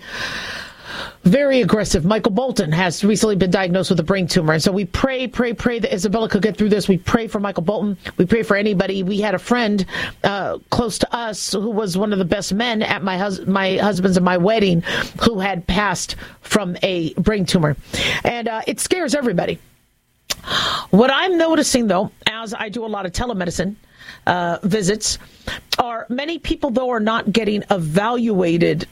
very 1.23 1.61
aggressive. 1.61 2.05
Michael 2.05 2.31
Bolton 2.31 2.71
has 2.71 3.03
recently 3.03 3.35
been 3.35 3.51
diagnosed 3.51 3.89
with 3.89 3.99
a 3.99 4.03
brain 4.03 4.27
tumor. 4.27 4.53
And 4.53 4.63
so 4.63 4.71
we 4.71 4.85
pray, 4.85 5.27
pray, 5.27 5.53
pray 5.53 5.79
that 5.79 5.93
Isabella 5.93 6.29
could 6.29 6.41
get 6.41 6.57
through 6.57 6.69
this. 6.69 6.87
We 6.87 6.97
pray 6.97 7.27
for 7.27 7.39
Michael 7.39 7.63
Bolton. 7.63 7.97
We 8.17 8.25
pray 8.25 8.43
for 8.43 8.55
anybody. 8.55 9.03
We 9.03 9.19
had 9.19 9.35
a 9.35 9.39
friend 9.39 9.85
uh, 10.23 10.59
close 10.69 10.99
to 10.99 11.15
us 11.15 11.51
who 11.51 11.69
was 11.69 11.97
one 11.97 12.13
of 12.13 12.19
the 12.19 12.25
best 12.25 12.53
men 12.53 12.81
at 12.81 13.03
my, 13.03 13.17
hus- 13.17 13.45
my 13.45 13.77
husband's 13.77 14.17
and 14.17 14.25
my 14.25 14.37
wedding 14.37 14.81
who 15.21 15.39
had 15.39 15.67
passed 15.67 16.15
from 16.41 16.77
a 16.83 17.13
brain 17.13 17.45
tumor. 17.45 17.75
And 18.23 18.47
uh, 18.47 18.61
it 18.67 18.79
scares 18.79 19.15
everybody. 19.15 19.59
What 20.89 21.11
I'm 21.11 21.37
noticing, 21.37 21.87
though, 21.87 22.11
as 22.25 22.53
I 22.53 22.69
do 22.69 22.85
a 22.85 22.87
lot 22.87 23.05
of 23.05 23.11
telemedicine 23.11 23.75
uh, 24.25 24.57
visits, 24.63 25.19
are 25.77 26.05
many 26.09 26.39
people, 26.39 26.71
though, 26.71 26.89
are 26.89 26.99
not 26.99 27.31
getting 27.31 27.63
evaluated 27.69 28.87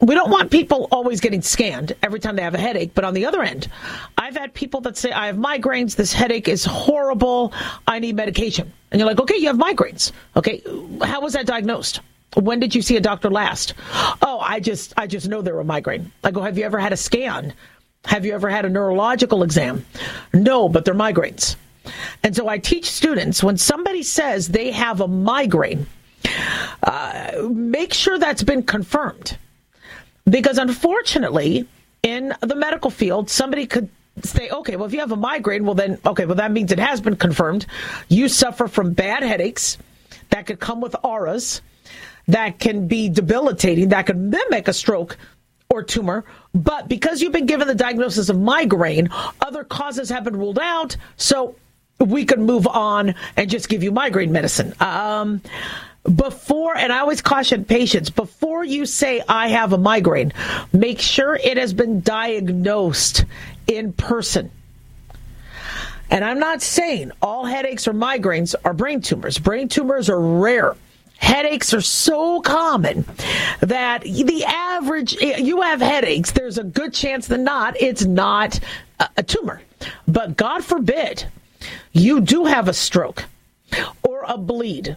we 0.00 0.14
don't 0.14 0.30
want 0.30 0.50
people 0.50 0.86
always 0.92 1.20
getting 1.20 1.42
scanned 1.42 1.94
every 2.02 2.20
time 2.20 2.36
they 2.36 2.42
have 2.42 2.54
a 2.54 2.58
headache. 2.58 2.92
But 2.94 3.04
on 3.04 3.14
the 3.14 3.26
other 3.26 3.42
end, 3.42 3.68
I've 4.16 4.36
had 4.36 4.54
people 4.54 4.80
that 4.82 4.96
say, 4.96 5.10
I 5.10 5.26
have 5.26 5.36
migraines. 5.36 5.96
This 5.96 6.12
headache 6.12 6.48
is 6.48 6.64
horrible. 6.64 7.52
I 7.86 7.98
need 7.98 8.14
medication. 8.14 8.72
And 8.92 9.00
you're 9.00 9.08
like, 9.08 9.18
okay, 9.18 9.36
you 9.36 9.48
have 9.48 9.56
migraines. 9.56 10.12
Okay. 10.36 10.62
How 11.02 11.20
was 11.20 11.32
that 11.32 11.46
diagnosed? 11.46 12.00
When 12.34 12.60
did 12.60 12.74
you 12.74 12.82
see 12.82 12.96
a 12.96 13.00
doctor 13.00 13.30
last? 13.30 13.74
Oh, 14.22 14.38
I 14.40 14.60
just, 14.60 14.94
I 14.96 15.08
just 15.08 15.28
know 15.28 15.42
they're 15.42 15.58
a 15.58 15.64
migraine. 15.64 16.12
I 16.22 16.30
go, 16.30 16.42
have 16.42 16.56
you 16.56 16.64
ever 16.64 16.78
had 16.78 16.92
a 16.92 16.96
scan? 16.96 17.52
Have 18.04 18.24
you 18.24 18.34
ever 18.34 18.48
had 18.48 18.64
a 18.64 18.68
neurological 18.68 19.42
exam? 19.42 19.84
No, 20.32 20.68
but 20.68 20.84
they're 20.84 20.94
migraines. 20.94 21.56
And 22.22 22.36
so 22.36 22.46
I 22.46 22.58
teach 22.58 22.88
students 22.88 23.42
when 23.42 23.56
somebody 23.56 24.02
says 24.04 24.48
they 24.48 24.70
have 24.70 25.00
a 25.00 25.08
migraine, 25.08 25.86
uh, 26.84 27.48
make 27.50 27.94
sure 27.94 28.18
that's 28.18 28.42
been 28.44 28.62
confirmed 28.62 29.36
because 30.30 30.58
unfortunately, 30.58 31.66
in 32.02 32.34
the 32.40 32.54
medical 32.54 32.90
field, 32.90 33.30
somebody 33.30 33.66
could 33.66 33.88
say, 34.22 34.48
okay, 34.50 34.76
well, 34.76 34.86
if 34.86 34.92
you 34.92 35.00
have 35.00 35.12
a 35.12 35.16
migraine, 35.16 35.64
well, 35.64 35.74
then, 35.74 35.98
okay, 36.04 36.26
well, 36.26 36.36
that 36.36 36.52
means 36.52 36.72
it 36.72 36.78
has 36.78 37.00
been 37.00 37.16
confirmed. 37.16 37.66
You 38.08 38.28
suffer 38.28 38.68
from 38.68 38.92
bad 38.92 39.22
headaches 39.22 39.78
that 40.30 40.46
could 40.46 40.60
come 40.60 40.80
with 40.80 40.94
auras, 41.02 41.62
that 42.26 42.58
can 42.58 42.88
be 42.88 43.08
debilitating, 43.08 43.88
that 43.90 44.06
could 44.06 44.18
mimic 44.18 44.68
a 44.68 44.72
stroke 44.72 45.16
or 45.70 45.82
tumor. 45.82 46.24
But 46.54 46.88
because 46.88 47.20
you've 47.20 47.32
been 47.32 47.46
given 47.46 47.68
the 47.68 47.74
diagnosis 47.74 48.28
of 48.28 48.38
migraine, 48.38 49.08
other 49.40 49.64
causes 49.64 50.08
have 50.10 50.24
been 50.24 50.36
ruled 50.36 50.58
out. 50.58 50.96
So 51.16 51.56
we 51.98 52.24
could 52.24 52.40
move 52.40 52.66
on 52.66 53.14
and 53.36 53.50
just 53.50 53.68
give 53.68 53.82
you 53.82 53.92
migraine 53.92 54.32
medicine. 54.32 54.74
Um, 54.80 55.42
before, 56.14 56.76
and 56.76 56.92
I 56.92 57.00
always 57.00 57.22
caution 57.22 57.64
patients, 57.64 58.10
before 58.10 58.64
you 58.64 58.86
say, 58.86 59.22
I 59.28 59.48
have 59.48 59.72
a 59.72 59.78
migraine, 59.78 60.32
make 60.72 61.00
sure 61.00 61.34
it 61.36 61.56
has 61.56 61.72
been 61.72 62.00
diagnosed 62.00 63.24
in 63.66 63.92
person. 63.92 64.50
And 66.10 66.24
I'm 66.24 66.38
not 66.38 66.62
saying 66.62 67.12
all 67.20 67.44
headaches 67.44 67.86
or 67.86 67.92
migraines 67.92 68.54
are 68.64 68.72
brain 68.72 69.02
tumors. 69.02 69.38
Brain 69.38 69.68
tumors 69.68 70.08
are 70.08 70.20
rare. 70.20 70.74
Headaches 71.18 71.74
are 71.74 71.80
so 71.80 72.40
common 72.40 73.04
that 73.60 74.02
the 74.02 74.44
average, 74.46 75.20
you 75.20 75.62
have 75.62 75.80
headaches, 75.80 76.30
there's 76.30 76.58
a 76.58 76.64
good 76.64 76.94
chance 76.94 77.26
than 77.26 77.44
not 77.44 77.80
it's 77.80 78.04
not 78.04 78.58
a 79.16 79.22
tumor. 79.22 79.60
But 80.06 80.36
God 80.36 80.64
forbid 80.64 81.26
you 81.92 82.20
do 82.20 82.44
have 82.44 82.68
a 82.68 82.72
stroke 82.72 83.24
or 84.02 84.24
a 84.26 84.38
bleed 84.38 84.96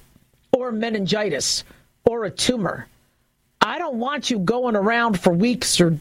or 0.51 0.71
meningitis 0.71 1.63
or 2.05 2.25
a 2.25 2.31
tumor. 2.31 2.87
I 3.59 3.77
don't 3.77 3.97
want 3.97 4.29
you 4.29 4.39
going 4.39 4.75
around 4.75 5.19
for 5.19 5.31
weeks 5.31 5.79
or 5.79 5.99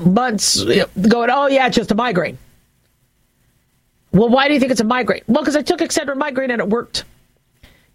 months 0.00 0.62
going, 0.62 1.30
oh, 1.30 1.48
yeah, 1.48 1.66
it's 1.66 1.76
just 1.76 1.90
a 1.90 1.94
migraine. 1.94 2.38
Well, 4.12 4.28
why 4.28 4.48
do 4.48 4.54
you 4.54 4.60
think 4.60 4.72
it's 4.72 4.80
a 4.80 4.84
migraine? 4.84 5.22
Well, 5.26 5.42
because 5.42 5.56
I 5.56 5.62
took 5.62 5.80
Excedrin 5.80 6.16
migraine 6.16 6.50
and 6.50 6.60
it 6.60 6.68
worked. 6.68 7.04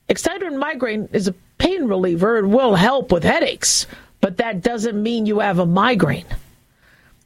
Excedrin 0.09 0.57
migraine 0.57 1.09
is 1.11 1.27
a 1.27 1.33
pain 1.57 1.87
reliever. 1.87 2.37
It 2.37 2.47
will 2.47 2.75
help 2.75 3.11
with 3.11 3.23
headaches, 3.23 3.87
but 4.21 4.37
that 4.37 4.61
doesn't 4.61 5.01
mean 5.01 5.25
you 5.25 5.39
have 5.39 5.59
a 5.59 5.65
migraine. 5.65 6.25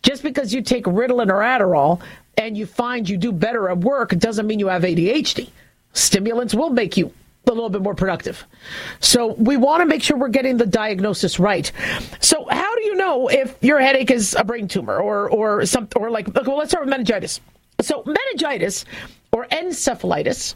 Just 0.01 0.23
because 0.23 0.53
you 0.53 0.61
take 0.61 0.85
Ritalin 0.85 1.29
or 1.29 1.41
Adderall 1.41 2.01
and 2.37 2.57
you 2.57 2.65
find 2.65 3.07
you 3.07 3.17
do 3.17 3.31
better 3.31 3.69
at 3.69 3.79
work, 3.79 4.11
doesn't 4.11 4.47
mean 4.47 4.59
you 4.59 4.67
have 4.67 4.83
ADHD. 4.83 5.49
Stimulants 5.93 6.53
will 6.53 6.69
make 6.69 6.97
you 6.97 7.11
a 7.47 7.51
little 7.51 7.69
bit 7.69 7.81
more 7.81 7.95
productive. 7.95 8.45
So 8.99 9.33
we 9.33 9.57
want 9.57 9.81
to 9.81 9.85
make 9.85 10.03
sure 10.03 10.17
we're 10.17 10.29
getting 10.29 10.57
the 10.57 10.65
diagnosis 10.65 11.39
right. 11.39 11.71
So 12.19 12.45
how 12.49 12.75
do 12.75 12.83
you 12.83 12.95
know 12.95 13.27
if 13.27 13.57
your 13.61 13.79
headache 13.79 14.11
is 14.11 14.35
a 14.35 14.43
brain 14.43 14.67
tumor 14.67 14.99
or 14.99 15.29
or 15.29 15.65
some 15.65 15.87
or 15.95 16.11
like 16.11 16.27
well 16.33 16.57
let's 16.57 16.71
start 16.71 16.85
with 16.85 16.91
meningitis. 16.91 17.41
So 17.81 18.03
meningitis 18.05 18.85
or 19.31 19.45
encephalitis 19.47 20.55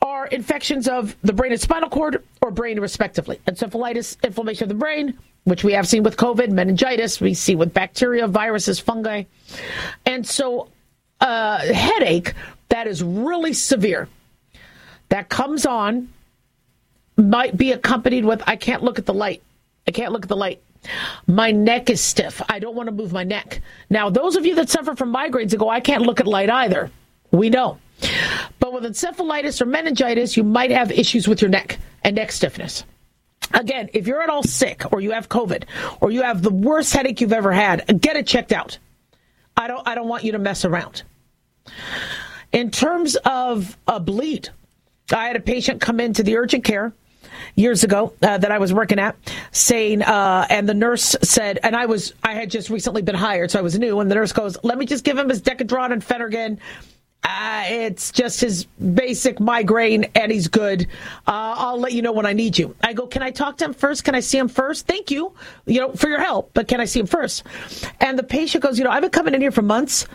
are 0.00 0.26
infections 0.28 0.88
of 0.88 1.16
the 1.22 1.32
brain 1.32 1.52
and 1.52 1.60
spinal 1.60 1.90
cord 1.90 2.24
or 2.40 2.50
brain 2.50 2.80
respectively. 2.80 3.40
Encephalitis, 3.46 4.16
inflammation 4.22 4.64
of 4.64 4.68
the 4.68 4.74
brain, 4.74 5.18
which 5.44 5.64
we 5.64 5.72
have 5.72 5.88
seen 5.88 6.02
with 6.02 6.16
COVID, 6.16 6.50
meningitis, 6.50 7.20
we 7.20 7.34
see 7.34 7.56
with 7.56 7.74
bacteria, 7.74 8.28
viruses, 8.28 8.78
fungi. 8.78 9.24
And 10.06 10.26
so 10.26 10.68
a 11.20 11.24
uh, 11.24 11.72
headache 11.74 12.34
that 12.68 12.86
is 12.86 13.02
really 13.02 13.52
severe 13.52 14.08
that 15.08 15.28
comes 15.28 15.66
on 15.66 16.08
might 17.16 17.56
be 17.56 17.72
accompanied 17.72 18.24
with 18.24 18.42
I 18.46 18.56
can't 18.56 18.82
look 18.82 18.98
at 18.98 19.06
the 19.06 19.14
light. 19.14 19.42
I 19.86 19.90
can't 19.90 20.12
look 20.12 20.22
at 20.22 20.28
the 20.28 20.36
light. 20.36 20.62
My 21.26 21.50
neck 21.50 21.90
is 21.90 22.00
stiff. 22.00 22.40
I 22.48 22.58
don't 22.58 22.76
want 22.76 22.88
to 22.88 22.94
move 22.94 23.12
my 23.12 23.24
neck. 23.24 23.60
Now, 23.90 24.10
those 24.10 24.36
of 24.36 24.46
you 24.46 24.54
that 24.56 24.68
suffer 24.68 24.94
from 24.94 25.12
migraines 25.12 25.50
and 25.50 25.58
go, 25.58 25.68
I 25.68 25.80
can't 25.80 26.02
look 26.02 26.20
at 26.20 26.26
light 26.26 26.50
either, 26.50 26.90
we 27.30 27.50
know. 27.50 27.78
But 28.60 28.72
with 28.72 28.84
encephalitis 28.84 29.60
or 29.60 29.66
meningitis, 29.66 30.36
you 30.36 30.44
might 30.44 30.70
have 30.70 30.92
issues 30.92 31.26
with 31.26 31.42
your 31.42 31.50
neck 31.50 31.78
and 32.04 32.16
neck 32.16 32.30
stiffness. 32.30 32.84
Again, 33.52 33.88
if 33.92 34.06
you're 34.06 34.22
at 34.22 34.28
all 34.28 34.42
sick 34.42 34.92
or 34.92 35.00
you 35.00 35.12
have 35.12 35.28
COVID 35.28 35.64
or 36.00 36.10
you 36.10 36.22
have 36.22 36.42
the 36.42 36.50
worst 36.50 36.92
headache 36.92 37.20
you've 37.20 37.32
ever 37.32 37.52
had, 37.52 38.00
get 38.00 38.16
it 38.16 38.26
checked 38.26 38.52
out. 38.52 38.78
I 39.56 39.66
don't 39.66 39.86
I 39.88 39.94
don't 39.94 40.06
want 40.06 40.24
you 40.24 40.32
to 40.32 40.38
mess 40.38 40.64
around. 40.64 41.02
In 42.52 42.70
terms 42.70 43.16
of 43.24 43.76
a 43.86 43.98
bleed, 43.98 44.50
I 45.12 45.26
had 45.26 45.36
a 45.36 45.40
patient 45.40 45.80
come 45.80 46.00
into 46.00 46.22
the 46.22 46.36
urgent 46.36 46.64
care 46.64 46.92
years 47.54 47.84
ago 47.84 48.12
uh, 48.22 48.38
that 48.38 48.50
I 48.50 48.58
was 48.58 48.72
working 48.72 48.98
at, 48.98 49.16
saying, 49.52 50.02
uh, 50.02 50.46
and 50.48 50.68
the 50.68 50.74
nurse 50.74 51.16
said, 51.22 51.58
and 51.62 51.74
I 51.74 51.86
was, 51.86 52.14
I 52.22 52.34
had 52.34 52.50
just 52.50 52.70
recently 52.70 53.02
been 53.02 53.14
hired, 53.14 53.50
so 53.50 53.58
I 53.58 53.62
was 53.62 53.78
new, 53.78 54.00
and 54.00 54.10
the 54.10 54.14
nurse 54.14 54.32
goes, 54.32 54.56
"Let 54.62 54.78
me 54.78 54.86
just 54.86 55.04
give 55.04 55.18
him 55.18 55.28
his 55.28 55.42
Decadron 55.42 55.92
and 55.92 56.04
Phenergan." 56.04 56.58
Uh, 57.24 57.64
it's 57.66 58.12
just 58.12 58.40
his 58.40 58.64
basic 58.64 59.40
migraine, 59.40 60.04
and 60.14 60.30
he's 60.30 60.48
good. 60.48 60.82
Uh, 61.26 61.54
I'll 61.58 61.78
let 61.78 61.92
you 61.92 62.00
know 62.00 62.12
when 62.12 62.26
I 62.26 62.32
need 62.32 62.56
you. 62.56 62.76
I 62.82 62.92
go, 62.92 63.06
can 63.06 63.22
I 63.22 63.32
talk 63.32 63.58
to 63.58 63.64
him 63.64 63.74
first? 63.74 64.04
Can 64.04 64.14
I 64.14 64.20
see 64.20 64.38
him 64.38 64.48
first? 64.48 64.86
Thank 64.86 65.10
you, 65.10 65.34
you 65.66 65.80
know, 65.80 65.92
for 65.92 66.08
your 66.08 66.20
help, 66.20 66.52
but 66.54 66.68
can 66.68 66.80
I 66.80 66.84
see 66.84 67.00
him 67.00 67.06
first? 67.06 67.42
And 68.00 68.18
the 68.18 68.22
patient 68.22 68.62
goes, 68.62 68.78
you 68.78 68.84
know, 68.84 68.90
I've 68.90 69.02
been 69.02 69.10
coming 69.10 69.34
in 69.34 69.40
here 69.40 69.50
for 69.50 69.62
months, 69.62 70.06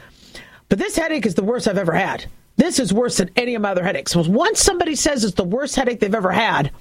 but 0.69 0.79
this 0.79 0.95
headache 0.95 1.25
is 1.25 1.35
the 1.35 1.43
worst 1.43 1.67
I've 1.67 1.77
ever 1.77 1.93
had. 1.93 2.25
This 2.55 2.79
is 2.79 2.93
worse 2.93 3.17
than 3.17 3.31
any 3.35 3.55
of 3.55 3.61
my 3.61 3.71
other 3.71 3.83
headaches. 3.83 4.15
Once 4.15 4.61
somebody 4.61 4.95
says 4.95 5.23
it's 5.23 5.33
the 5.33 5.43
worst 5.43 5.75
headache 5.75 5.99
they've 5.99 6.13
ever 6.13 6.31
had, 6.31 6.71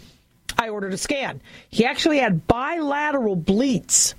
I 0.58 0.68
ordered 0.68 0.92
a 0.92 0.98
scan. 0.98 1.40
He 1.70 1.84
actually 1.84 2.18
had 2.18 2.46
bilateral 2.46 3.36
bleeds 3.36 4.14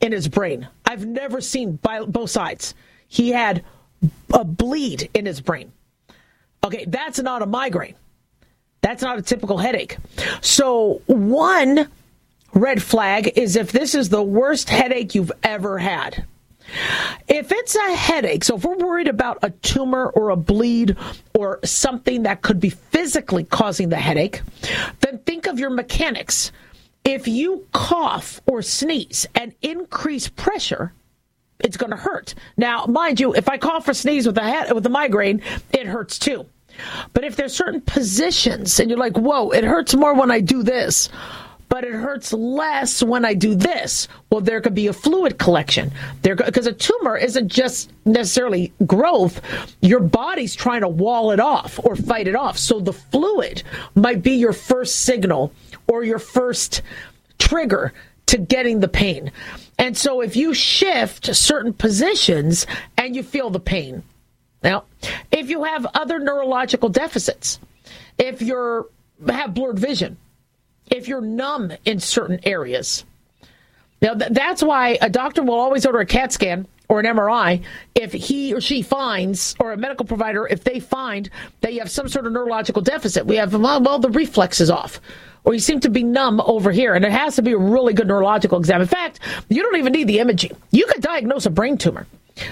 in 0.00 0.12
his 0.12 0.28
brain. 0.28 0.68
I've 0.84 1.06
never 1.06 1.40
seen 1.40 1.76
bi- 1.76 2.04
both 2.04 2.30
sides. 2.30 2.74
He 3.08 3.30
had 3.30 3.64
a 4.32 4.44
bleed 4.44 5.08
in 5.14 5.24
his 5.24 5.40
brain. 5.40 5.72
Okay, 6.64 6.84
that's 6.86 7.20
not 7.20 7.42
a 7.42 7.46
migraine. 7.46 7.94
That's 8.80 9.02
not 9.02 9.18
a 9.18 9.22
typical 9.22 9.56
headache. 9.56 9.96
So, 10.40 11.00
one 11.06 11.88
red 12.52 12.82
flag 12.82 13.32
is 13.36 13.56
if 13.56 13.72
this 13.72 13.94
is 13.94 14.08
the 14.08 14.22
worst 14.22 14.68
headache 14.68 15.14
you've 15.14 15.32
ever 15.42 15.78
had. 15.78 16.24
If 17.28 17.52
it's 17.52 17.74
a 17.74 17.94
headache, 17.94 18.44
so 18.44 18.56
if 18.56 18.64
we're 18.64 18.76
worried 18.76 19.08
about 19.08 19.38
a 19.42 19.50
tumor 19.50 20.06
or 20.08 20.30
a 20.30 20.36
bleed 20.36 20.96
or 21.34 21.60
something 21.64 22.24
that 22.24 22.42
could 22.42 22.60
be 22.60 22.70
physically 22.70 23.44
causing 23.44 23.88
the 23.88 23.96
headache, 23.96 24.42
then 25.00 25.18
think 25.18 25.46
of 25.46 25.58
your 25.58 25.70
mechanics. 25.70 26.52
If 27.04 27.28
you 27.28 27.66
cough 27.72 28.40
or 28.46 28.62
sneeze 28.62 29.26
and 29.34 29.54
increase 29.62 30.28
pressure, 30.28 30.92
it's 31.60 31.76
going 31.76 31.90
to 31.90 31.96
hurt. 31.96 32.34
Now, 32.56 32.86
mind 32.86 33.20
you, 33.20 33.34
if 33.34 33.48
I 33.48 33.58
cough 33.58 33.88
or 33.88 33.94
sneeze 33.94 34.26
with 34.26 34.38
a 34.38 34.42
head, 34.42 34.72
with 34.72 34.86
a 34.86 34.90
migraine, 34.90 35.42
it 35.72 35.86
hurts 35.86 36.18
too. 36.18 36.46
But 37.12 37.24
if 37.24 37.36
there's 37.36 37.54
certain 37.54 37.80
positions 37.82 38.80
and 38.80 38.90
you're 38.90 38.98
like, 38.98 39.16
"Whoa, 39.16 39.50
it 39.50 39.64
hurts 39.64 39.94
more 39.94 40.14
when 40.14 40.30
I 40.30 40.40
do 40.40 40.62
this," 40.62 41.08
but 41.74 41.82
it 41.82 41.92
hurts 41.92 42.32
less 42.32 43.02
when 43.02 43.24
I 43.24 43.34
do 43.34 43.56
this. 43.56 44.06
Well, 44.30 44.40
there 44.40 44.60
could 44.60 44.76
be 44.76 44.86
a 44.86 44.92
fluid 44.92 45.40
collection 45.40 45.90
there 46.22 46.36
because 46.36 46.68
a 46.68 46.72
tumor 46.72 47.16
isn't 47.16 47.48
just 47.48 47.90
necessarily 48.04 48.72
growth. 48.86 49.40
Your 49.82 49.98
body's 49.98 50.54
trying 50.54 50.82
to 50.82 50.88
wall 50.88 51.32
it 51.32 51.40
off 51.40 51.80
or 51.82 51.96
fight 51.96 52.28
it 52.28 52.36
off. 52.36 52.58
So 52.58 52.78
the 52.78 52.92
fluid 52.92 53.64
might 53.96 54.22
be 54.22 54.34
your 54.34 54.52
first 54.52 55.00
signal 55.00 55.52
or 55.88 56.04
your 56.04 56.20
first 56.20 56.82
trigger 57.40 57.92
to 58.26 58.38
getting 58.38 58.78
the 58.78 58.86
pain. 58.86 59.32
And 59.76 59.96
so 59.96 60.20
if 60.20 60.36
you 60.36 60.54
shift 60.54 61.34
certain 61.34 61.72
positions 61.72 62.68
and 62.96 63.16
you 63.16 63.24
feel 63.24 63.50
the 63.50 63.58
pain. 63.58 64.04
Now, 64.62 64.84
if 65.32 65.50
you 65.50 65.64
have 65.64 65.88
other 65.92 66.20
neurological 66.20 66.88
deficits, 66.88 67.58
if 68.16 68.42
you're 68.42 68.86
have 69.28 69.54
blurred 69.54 69.80
vision, 69.80 70.18
if 70.90 71.08
you're 71.08 71.20
numb 71.20 71.72
in 71.84 72.00
certain 72.00 72.40
areas. 72.44 73.04
Now, 74.02 74.14
th- 74.14 74.32
that's 74.32 74.62
why 74.62 74.98
a 75.00 75.08
doctor 75.08 75.42
will 75.42 75.54
always 75.54 75.86
order 75.86 76.00
a 76.00 76.06
CAT 76.06 76.32
scan 76.32 76.66
or 76.88 77.00
an 77.00 77.06
MRI 77.06 77.62
if 77.94 78.12
he 78.12 78.52
or 78.52 78.60
she 78.60 78.82
finds, 78.82 79.56
or 79.58 79.72
a 79.72 79.76
medical 79.76 80.04
provider, 80.04 80.46
if 80.46 80.64
they 80.64 80.80
find 80.80 81.30
that 81.62 81.72
you 81.72 81.80
have 81.80 81.90
some 81.90 82.08
sort 82.08 82.26
of 82.26 82.32
neurological 82.32 82.82
deficit. 82.82 83.26
We 83.26 83.36
have, 83.36 83.54
well, 83.54 83.80
well 83.80 83.98
the 83.98 84.10
reflex 84.10 84.60
is 84.60 84.70
off. 84.70 85.00
Or 85.44 85.52
you 85.52 85.60
seem 85.60 85.80
to 85.80 85.90
be 85.90 86.02
numb 86.02 86.40
over 86.40 86.72
here, 86.72 86.94
and 86.94 87.04
it 87.04 87.12
has 87.12 87.36
to 87.36 87.42
be 87.42 87.52
a 87.52 87.58
really 87.58 87.92
good 87.92 88.08
neurological 88.08 88.58
exam. 88.58 88.80
In 88.80 88.86
fact, 88.86 89.20
you 89.50 89.62
don't 89.62 89.76
even 89.76 89.92
need 89.92 90.06
the 90.06 90.18
imaging. 90.18 90.56
You 90.70 90.86
could 90.86 91.02
diagnose 91.02 91.44
a 91.44 91.50
brain 91.50 91.76
tumor 91.76 92.06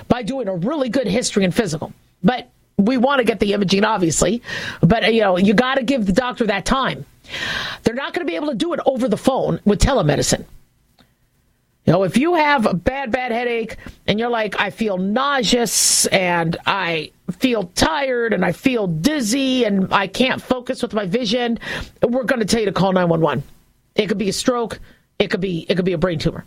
by 0.08 0.22
doing 0.22 0.46
a 0.46 0.54
really 0.54 0.90
good 0.90 1.06
history 1.06 1.44
and 1.44 1.54
physical. 1.54 1.92
But 2.22 2.50
we 2.76 2.98
want 2.98 3.20
to 3.20 3.24
get 3.24 3.40
the 3.40 3.54
imaging, 3.54 3.84
obviously. 3.84 4.42
But, 4.82 5.14
you 5.14 5.22
know, 5.22 5.38
you 5.38 5.54
got 5.54 5.76
to 5.76 5.82
give 5.82 6.04
the 6.04 6.12
doctor 6.12 6.46
that 6.46 6.66
time. 6.66 7.06
They're 7.82 7.94
not 7.94 8.14
going 8.14 8.26
to 8.26 8.30
be 8.30 8.36
able 8.36 8.48
to 8.48 8.54
do 8.54 8.72
it 8.72 8.80
over 8.86 9.08
the 9.08 9.16
phone 9.16 9.60
with 9.64 9.80
telemedicine. 9.80 10.44
You 11.84 11.92
know, 11.92 12.04
if 12.04 12.16
you 12.16 12.34
have 12.34 12.66
a 12.66 12.74
bad, 12.74 13.10
bad 13.10 13.32
headache 13.32 13.76
and 14.06 14.18
you're 14.18 14.30
like, 14.30 14.60
I 14.60 14.70
feel 14.70 14.98
nauseous 14.98 16.06
and 16.06 16.56
I 16.64 17.10
feel 17.38 17.64
tired 17.74 18.32
and 18.32 18.44
I 18.44 18.52
feel 18.52 18.86
dizzy 18.86 19.64
and 19.64 19.92
I 19.92 20.06
can't 20.06 20.40
focus 20.40 20.80
with 20.80 20.94
my 20.94 21.06
vision, 21.06 21.58
we're 22.00 22.22
going 22.22 22.38
to 22.38 22.46
tell 22.46 22.60
you 22.60 22.66
to 22.66 22.72
call 22.72 22.92
911. 22.92 23.42
It 23.96 24.06
could 24.06 24.18
be 24.18 24.28
a 24.28 24.32
stroke. 24.32 24.78
It 25.18 25.28
could 25.28 25.40
be, 25.40 25.66
it 25.68 25.74
could 25.74 25.84
be 25.84 25.92
a 25.92 25.98
brain 25.98 26.20
tumor. 26.20 26.44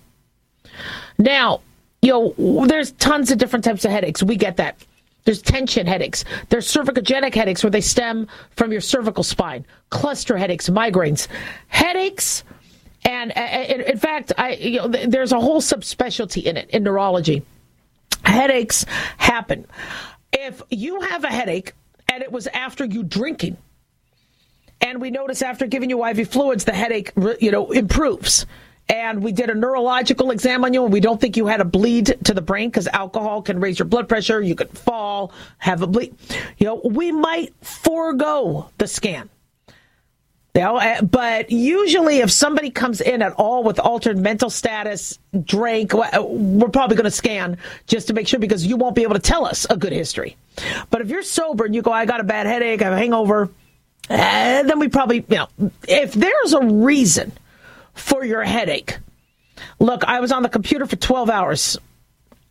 Now, 1.18 1.62
you 2.02 2.12
know, 2.38 2.66
there's 2.66 2.92
tons 2.94 3.30
of 3.32 3.38
different 3.38 3.66
types 3.66 3.84
of 3.84 3.92
headaches. 3.92 4.24
We 4.24 4.38
get 4.38 4.58
that. 4.58 4.78
There's 5.26 5.42
tension 5.42 5.88
headaches. 5.88 6.24
There's 6.50 6.72
cervicogenic 6.72 7.34
headaches 7.34 7.64
where 7.64 7.72
they 7.72 7.82
stem 7.82 8.28
from 8.52 8.72
your 8.72 8.82
cervical 8.82 9.24
spine. 9.24 9.66
Cluster 9.90 10.38
headaches, 10.38 10.70
migraines, 10.70 11.28
headaches, 11.68 12.44
and 13.04 13.32
uh, 13.36 13.40
uh 13.40 13.84
in 13.88 13.98
fact, 13.98 14.32
I 14.38 14.54
you 14.54 14.78
know, 14.78 14.88
there's 14.88 15.32
a 15.32 15.40
whole 15.40 15.62
subspecialty 15.62 16.44
in 16.44 16.58
it 16.58 16.70
in 16.70 16.84
neurology. 16.84 17.44
Headaches 18.24 18.86
happen 19.18 19.66
if 20.36 20.62
you 20.70 21.02
have 21.02 21.24
a 21.24 21.30
headache 21.30 21.74
and 22.12 22.22
it 22.22 22.32
was 22.32 22.48
after 22.48 22.86
you 22.86 23.04
drinking, 23.04 23.58
and 24.82 25.02
we 25.02 25.10
notice 25.10 25.42
after 25.42 25.66
giving 25.66 25.90
you 25.90 26.06
IV 26.06 26.30
fluids, 26.30 26.66
the 26.66 26.74
headache 26.74 27.12
you 27.40 27.52
know 27.52 27.72
improves 27.72 28.46
and 28.88 29.24
we 29.24 29.32
did 29.32 29.50
a 29.50 29.56
neurological 29.56 30.32
exam 30.32 30.64
on 30.64 30.74
you 30.74 30.84
and 30.84 30.94
we 30.94 31.00
don't 31.00 31.20
think 31.20 31.38
you 31.38 31.48
had 31.48 31.62
a 31.62 31.66
bleed 31.66 32.18
to 32.26 32.34
the 32.34 32.42
brain 32.42 32.70
because 32.70 32.88
alcohol 32.88 33.42
can 33.42 33.60
raise 33.60 33.80
your 33.80 33.88
blood 33.88 34.08
pressure 34.08 34.42
you 34.42 34.56
could 34.56 34.78
fall 34.78 35.32
have 35.58 35.82
a 35.82 35.88
bleed. 35.88 36.16
You 36.58 36.68
know 36.68 36.82
we 36.84 37.12
might 37.12 37.54
forego 37.62 38.70
the 38.78 38.88
scan. 38.88 39.30
You 40.54 40.62
know, 40.62 40.78
eh, 40.78 41.02
but 41.02 41.52
usually 41.52 42.20
if 42.20 42.32
somebody 42.32 42.70
comes 42.70 43.02
in 43.02 43.22
at 43.22 43.34
all 43.34 43.64
with 43.64 43.78
altered 43.78 44.18
mental 44.18 44.50
status 44.50 45.20
drank 45.44 45.92
we're 45.94 46.70
probably 46.70 46.96
going 46.96 47.06
to 47.06 47.12
scan 47.12 47.58
just 47.88 48.08
to 48.08 48.14
make 48.14 48.28
sure 48.28 48.40
because 48.40 48.66
you 48.66 48.78
won't 48.78 48.96
be 48.96 49.04
able 49.04 49.16
to 49.16 49.20
tell 49.20 49.46
us 49.46 49.66
a 49.70 49.76
good 49.76 49.92
history. 49.92 50.38
But 50.90 51.02
if 51.02 51.10
you're 51.10 51.24
sober 51.24 51.66
and 51.66 51.74
you 51.76 51.82
go 51.82 51.92
i 51.92 52.06
got 52.06 52.20
a 52.20 52.24
bad 52.24 52.46
headache 52.46 52.82
i 52.82 52.86
have 52.86 52.94
a 52.94 52.98
hangover 52.98 53.50
eh, 54.10 54.64
then 54.64 54.80
we 54.80 54.88
probably 54.90 55.26
you 55.28 55.38
know 55.38 55.48
if 55.88 56.14
there's 56.14 56.54
a 56.54 56.64
reason 56.66 57.34
for 57.96 58.24
your 58.24 58.44
headache. 58.44 59.00
Look, 59.80 60.04
I 60.04 60.20
was 60.20 60.32
on 60.32 60.44
the 60.44 60.50
computer 60.50 60.86
for 60.86 60.96
12 60.96 61.30
hours 61.30 61.78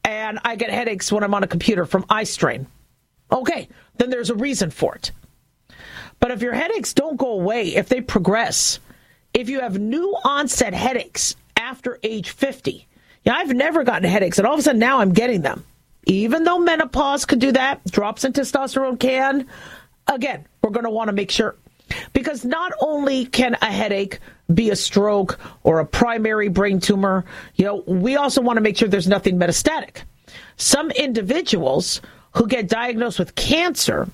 and 0.05 0.39
I 0.45 0.57
get 0.57 0.71
headaches 0.71 1.13
when 1.13 1.23
I'm 1.23 1.35
on 1.35 1.45
a 1.45 1.49
computer 1.49 1.87
from 1.87 2.05
eye 2.09 2.25
strain. 2.25 2.67
Okay, 3.31 3.69
then 3.97 4.11
there's 4.11 4.31
a 4.31 4.35
reason 4.35 4.71
for 4.71 4.95
it. 4.95 5.13
But 6.21 6.31
if 6.31 6.43
your 6.43 6.55
headaches 6.55 6.95
don't 6.95 7.17
go 7.17 7.33
away, 7.33 7.75
if 7.75 7.89
they 7.89 8.01
progress, 8.01 8.79
if 9.33 9.49
you 9.49 9.61
have 9.61 9.79
new 9.79 10.17
onset 10.25 10.75
headaches 10.75 11.37
after 11.57 11.99
age 12.03 12.31
50, 12.31 12.87
yeah, 13.25 13.35
I've 13.37 13.55
never 13.55 13.85
gotten 13.85 14.09
headaches, 14.09 14.39
and 14.39 14.47
all 14.47 14.55
of 14.55 14.61
a 14.61 14.63
sudden 14.63 14.79
now 14.79 15.01
I'm 15.01 15.13
getting 15.13 15.41
them. 15.43 15.65
Even 16.07 16.45
though 16.45 16.59
menopause 16.59 17.25
could 17.25 17.39
do 17.39 17.53
that, 17.53 17.83
drops 17.87 18.25
in 18.25 18.35
testosterone 18.35 19.01
can. 19.01 19.47
Again, 20.07 20.47
we're 20.63 20.71
going 20.71 20.85
to 20.85 20.91
want 20.91 21.09
to 21.09 21.13
make 21.13 21.31
sure 21.31 21.57
because 22.13 22.45
not 22.45 22.73
only 22.81 23.27
can 23.27 23.57
a 23.61 23.67
headache 23.67 24.19
be 24.53 24.71
a 24.71 24.77
stroke 24.77 25.39
or 25.63 25.81
a 25.81 25.87
primary 25.87 26.49
brain 26.49 26.81
tumor, 26.81 27.25
you 27.55 27.65
know, 27.65 27.83
we 27.87 28.17
also 28.17 28.41
want 28.41 28.57
to 28.57 28.61
make 28.61 28.77
sure 28.77 28.89
there's 28.89 29.09
nothing 29.09 29.39
metastatic. 29.39 30.03
Some 30.57 30.91
individuals 30.91 32.01
who 32.33 32.47
get 32.47 32.69
diagnosed 32.69 33.19
with 33.19 33.35
cancer, 33.35 34.09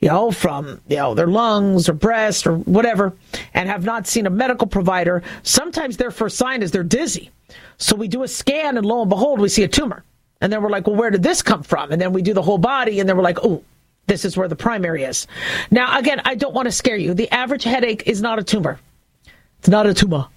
you 0.00 0.08
know, 0.08 0.30
from, 0.30 0.80
you 0.88 0.96
know, 0.96 1.14
their 1.14 1.26
lungs 1.26 1.88
or 1.88 1.92
breast 1.92 2.46
or 2.46 2.56
whatever, 2.56 3.12
and 3.52 3.68
have 3.68 3.84
not 3.84 4.06
seen 4.06 4.26
a 4.26 4.30
medical 4.30 4.66
provider, 4.66 5.22
sometimes 5.42 5.96
their 5.96 6.10
first 6.10 6.36
sign 6.36 6.62
is 6.62 6.70
they're 6.70 6.82
dizzy. 6.82 7.30
So 7.78 7.96
we 7.96 8.08
do 8.08 8.22
a 8.22 8.28
scan 8.28 8.76
and 8.76 8.86
lo 8.86 9.02
and 9.02 9.10
behold, 9.10 9.40
we 9.40 9.48
see 9.48 9.62
a 9.62 9.68
tumor. 9.68 10.04
And 10.40 10.52
then 10.52 10.62
we're 10.62 10.70
like, 10.70 10.86
well, 10.86 10.96
where 10.96 11.10
did 11.10 11.22
this 11.22 11.42
come 11.42 11.62
from? 11.62 11.92
And 11.92 12.00
then 12.00 12.12
we 12.12 12.22
do 12.22 12.34
the 12.34 12.42
whole 12.42 12.58
body 12.58 13.00
and 13.00 13.08
then 13.08 13.16
we're 13.16 13.22
like, 13.22 13.38
oh, 13.42 13.62
this 14.06 14.24
is 14.24 14.36
where 14.36 14.48
the 14.48 14.56
primary 14.56 15.04
is. 15.04 15.26
Now, 15.70 15.98
again, 15.98 16.20
I 16.24 16.34
don't 16.34 16.54
want 16.54 16.66
to 16.66 16.72
scare 16.72 16.96
you. 16.96 17.14
The 17.14 17.30
average 17.30 17.64
headache 17.64 18.04
is 18.06 18.20
not 18.20 18.38
a 18.38 18.42
tumor. 18.42 18.78
It's 19.58 19.68
not 19.68 19.86
a 19.86 19.94
tumor. 19.94 20.28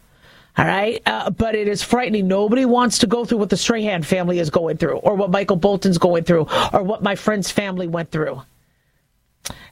All 0.58 0.66
right. 0.66 1.02
Uh, 1.06 1.30
but 1.30 1.54
it 1.54 1.68
is 1.68 1.84
frightening. 1.84 2.28
Nobody 2.28 2.66
wants 2.66 3.00
to 3.00 3.08
go 3.08 3.26
through 3.26 3.38
what 3.40 3.50
the 3.50 3.58
Strahan 3.58 4.04
family 4.04 4.40
is 4.40 4.50
going 4.50 4.78
through, 4.78 4.98
or 4.98 5.16
what 5.16 5.30
Michael 5.30 5.58
Bolton's 5.58 5.98
going 5.98 6.24
through, 6.24 6.48
or 6.74 6.82
what 6.82 7.04
my 7.04 7.16
friend's 7.16 7.52
family 7.52 7.88
went 7.88 8.10
through. 8.10 8.42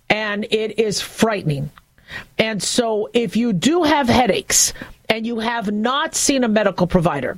And 0.10 0.46
it 0.52 0.78
is 0.80 1.02
frightening. 1.02 1.72
And 2.38 2.62
so 2.62 3.10
if 3.14 3.36
you 3.36 3.54
do 3.54 3.84
have 3.84 4.08
headaches, 4.08 4.74
and 5.10 5.26
you 5.26 5.40
have 5.40 5.72
not 5.72 6.16
seen 6.16 6.44
a 6.44 6.48
medical 6.48 6.88
provider 6.88 7.38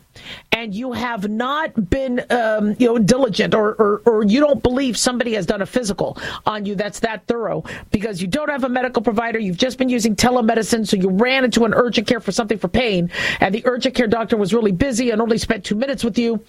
and 0.51 0.73
you 0.73 0.91
have 0.91 1.29
not 1.29 1.89
been 1.89 2.23
um, 2.29 2.75
you 2.79 2.87
know 2.87 2.97
diligent 2.97 3.53
or, 3.53 3.73
or, 3.73 4.01
or 4.05 4.23
you 4.23 4.39
don't 4.39 4.63
believe 4.63 4.97
somebody 4.97 5.33
has 5.33 5.45
done 5.45 5.61
a 5.61 5.65
physical 5.65 6.17
on 6.45 6.65
you 6.65 6.75
that's 6.75 7.01
that 7.01 7.25
thorough 7.27 7.63
because 7.91 8.21
you 8.21 8.27
don't 8.27 8.49
have 8.49 8.63
a 8.63 8.69
medical 8.69 9.01
provider 9.01 9.39
you've 9.39 9.57
just 9.57 9.77
been 9.77 9.89
using 9.89 10.15
telemedicine 10.15 10.87
so 10.87 10.95
you 10.97 11.09
ran 11.09 11.43
into 11.43 11.65
an 11.65 11.73
urgent 11.73 12.07
care 12.07 12.19
for 12.19 12.31
something 12.31 12.57
for 12.57 12.67
pain 12.67 13.09
and 13.39 13.53
the 13.53 13.61
urgent 13.65 13.95
care 13.95 14.07
doctor 14.07 14.37
was 14.37 14.53
really 14.53 14.71
busy 14.71 15.11
and 15.11 15.21
only 15.21 15.37
spent 15.37 15.63
two 15.63 15.75
minutes 15.75 16.03
with 16.03 16.17
you. 16.17 16.43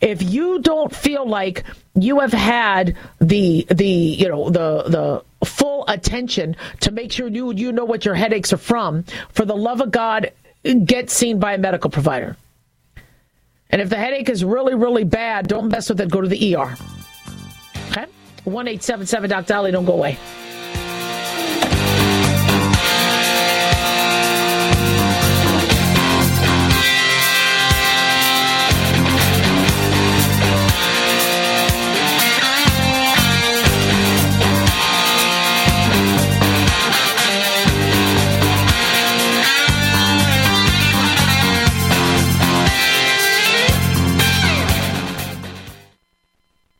If 0.00 0.22
you 0.22 0.60
don't 0.60 0.94
feel 0.94 1.26
like 1.26 1.64
you 1.94 2.20
have 2.20 2.32
had 2.32 2.96
the 3.20 3.66
the 3.70 3.88
you 3.88 4.28
know 4.28 4.50
the 4.50 4.84
the 4.84 5.46
full 5.46 5.84
attention 5.88 6.54
to 6.80 6.92
make 6.92 7.10
sure 7.10 7.26
you 7.26 7.52
you 7.52 7.72
know 7.72 7.84
what 7.84 8.04
your 8.04 8.14
headaches 8.14 8.52
are 8.52 8.58
from 8.58 9.04
for 9.30 9.44
the 9.44 9.56
love 9.56 9.80
of 9.80 9.90
god 9.90 10.30
get 10.62 11.10
seen 11.10 11.38
by 11.38 11.54
a 11.54 11.58
medical 11.58 11.90
provider. 11.90 12.36
And 13.70 13.80
if 13.80 13.88
the 13.88 13.96
headache 13.96 14.28
is 14.28 14.44
really, 14.44 14.74
really 14.74 15.04
bad, 15.04 15.46
don't 15.46 15.68
mess 15.68 15.88
with 15.88 16.00
it. 16.00 16.10
Go 16.10 16.20
to 16.20 16.28
the 16.28 16.56
ER. 16.56 16.76
Okay? 17.90 18.06
1 18.44 18.68
877 18.68 19.30
Doc 19.30 19.46
Dolly, 19.46 19.70
don't 19.70 19.84
go 19.84 19.92
away. 19.92 20.18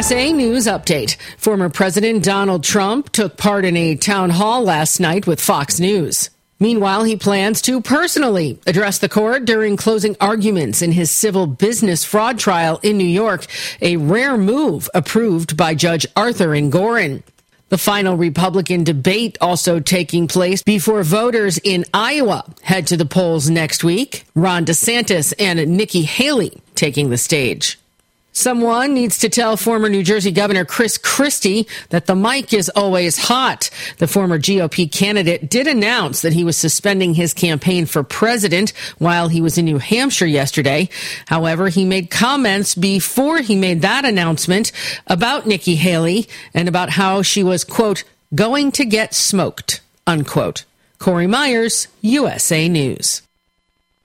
USA 0.00 0.32
News 0.32 0.66
Update. 0.66 1.16
Former 1.36 1.68
President 1.68 2.24
Donald 2.24 2.64
Trump 2.64 3.12
took 3.12 3.36
part 3.36 3.66
in 3.66 3.76
a 3.76 3.96
town 3.96 4.30
hall 4.30 4.62
last 4.62 4.98
night 4.98 5.26
with 5.26 5.42
Fox 5.42 5.78
News. 5.78 6.30
Meanwhile, 6.58 7.04
he 7.04 7.16
plans 7.16 7.60
to 7.60 7.82
personally 7.82 8.58
address 8.66 8.96
the 8.96 9.10
court 9.10 9.44
during 9.44 9.76
closing 9.76 10.16
arguments 10.18 10.80
in 10.80 10.92
his 10.92 11.10
civil 11.10 11.46
business 11.46 12.02
fraud 12.02 12.38
trial 12.38 12.80
in 12.82 12.96
New 12.96 13.04
York, 13.04 13.44
a 13.82 13.98
rare 13.98 14.38
move 14.38 14.88
approved 14.94 15.58
by 15.58 15.74
Judge 15.74 16.06
Arthur 16.16 16.48
Engoron. 16.48 17.22
The 17.68 17.76
final 17.76 18.16
Republican 18.16 18.84
debate 18.84 19.36
also 19.42 19.80
taking 19.80 20.28
place 20.28 20.62
before 20.62 21.02
voters 21.02 21.58
in 21.58 21.84
Iowa 21.92 22.46
head 22.62 22.86
to 22.86 22.96
the 22.96 23.04
polls 23.04 23.50
next 23.50 23.84
week. 23.84 24.24
Ron 24.34 24.64
DeSantis 24.64 25.34
and 25.38 25.76
Nikki 25.76 26.04
Haley 26.04 26.62
taking 26.74 27.10
the 27.10 27.18
stage. 27.18 27.79
Someone 28.40 28.94
needs 28.94 29.18
to 29.18 29.28
tell 29.28 29.58
former 29.58 29.90
New 29.90 30.02
Jersey 30.02 30.30
Governor 30.30 30.64
Chris 30.64 30.96
Christie 30.96 31.68
that 31.90 32.06
the 32.06 32.14
mic 32.14 32.54
is 32.54 32.70
always 32.70 33.18
hot. 33.18 33.68
The 33.98 34.06
former 34.06 34.38
GOP 34.38 34.90
candidate 34.90 35.50
did 35.50 35.66
announce 35.66 36.22
that 36.22 36.32
he 36.32 36.42
was 36.42 36.56
suspending 36.56 37.12
his 37.12 37.34
campaign 37.34 37.84
for 37.84 38.02
president 38.02 38.70
while 38.96 39.28
he 39.28 39.42
was 39.42 39.58
in 39.58 39.66
New 39.66 39.76
Hampshire 39.76 40.24
yesterday. 40.24 40.88
However, 41.26 41.68
he 41.68 41.84
made 41.84 42.10
comments 42.10 42.74
before 42.74 43.42
he 43.42 43.56
made 43.56 43.82
that 43.82 44.06
announcement 44.06 44.72
about 45.06 45.46
Nikki 45.46 45.76
Haley 45.76 46.26
and 46.54 46.66
about 46.66 46.88
how 46.88 47.20
she 47.20 47.42
was, 47.42 47.62
quote, 47.62 48.04
going 48.34 48.72
to 48.72 48.86
get 48.86 49.12
smoked, 49.12 49.82
unquote. 50.06 50.64
Corey 50.98 51.26
Myers, 51.26 51.88
USA 52.00 52.70
News. 52.70 53.20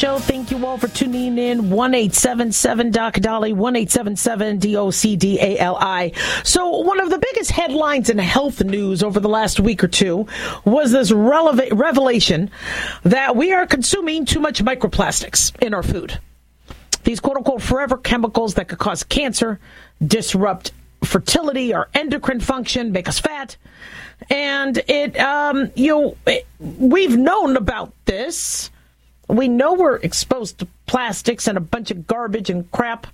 Show. 0.00 0.18
Thank 0.18 0.50
you 0.50 0.64
all 0.64 0.78
for 0.78 0.88
tuning 0.88 1.36
in. 1.36 1.68
One 1.68 1.92
eight 1.92 2.14
seven 2.14 2.52
seven 2.52 2.90
Doc 2.90 3.16
Dolly. 3.16 3.52
One 3.52 3.76
eight 3.76 3.90
seven 3.90 4.16
seven 4.16 4.58
D 4.58 4.74
O 4.74 4.90
C 4.90 5.14
D 5.14 5.38
A 5.38 5.58
L 5.58 5.76
I. 5.78 6.12
So 6.42 6.78
one 6.78 7.00
of 7.00 7.10
the 7.10 7.18
biggest 7.18 7.50
headlines 7.50 8.08
in 8.08 8.16
health 8.16 8.64
news 8.64 9.02
over 9.02 9.20
the 9.20 9.28
last 9.28 9.60
week 9.60 9.84
or 9.84 9.88
two 9.88 10.26
was 10.64 10.90
this 10.90 11.10
releva- 11.10 11.78
revelation 11.78 12.50
that 13.02 13.36
we 13.36 13.52
are 13.52 13.66
consuming 13.66 14.24
too 14.24 14.40
much 14.40 14.64
microplastics 14.64 15.54
in 15.60 15.74
our 15.74 15.82
food. 15.82 16.18
These 17.04 17.20
quote 17.20 17.36
unquote 17.36 17.60
forever 17.60 17.98
chemicals 17.98 18.54
that 18.54 18.68
could 18.68 18.78
cause 18.78 19.04
cancer, 19.04 19.60
disrupt 20.02 20.72
fertility 21.04 21.74
or 21.74 21.90
endocrine 21.92 22.40
function, 22.40 22.92
make 22.92 23.06
us 23.06 23.18
fat. 23.18 23.58
And 24.30 24.78
it, 24.88 25.18
um, 25.18 25.70
you 25.74 25.88
know, 25.88 26.16
it, 26.26 26.46
we've 26.58 27.18
known 27.18 27.58
about 27.58 27.92
this 28.06 28.70
we 29.36 29.48
know 29.48 29.74
we're 29.74 29.96
exposed 29.96 30.58
to 30.58 30.68
plastics 30.86 31.46
and 31.46 31.56
a 31.56 31.60
bunch 31.60 31.90
of 31.90 32.06
garbage 32.06 32.50
and 32.50 32.70
crap, 32.70 33.06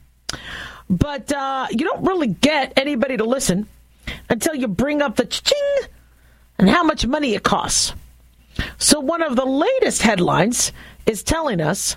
but 0.88 1.33
uh, 1.33 1.66
you 1.70 1.85
don't 1.85 2.05
really 2.05 2.29
get 2.29 2.72
anybody 2.76 3.16
to 3.16 3.24
listen 3.24 3.66
until 4.29 4.55
you 4.55 4.68
bring 4.68 5.02
up 5.02 5.16
the 5.16 5.24
ching 5.24 5.88
and 6.59 6.70
how 6.70 6.83
much 6.83 7.07
money 7.07 7.35
it 7.35 7.42
costs. 7.42 7.92
So, 8.79 9.00
one 9.00 9.22
of 9.22 9.37
the 9.37 9.44
latest 9.44 10.02
headlines 10.02 10.72
is 11.05 11.22
telling 11.22 11.61
us 11.61 11.96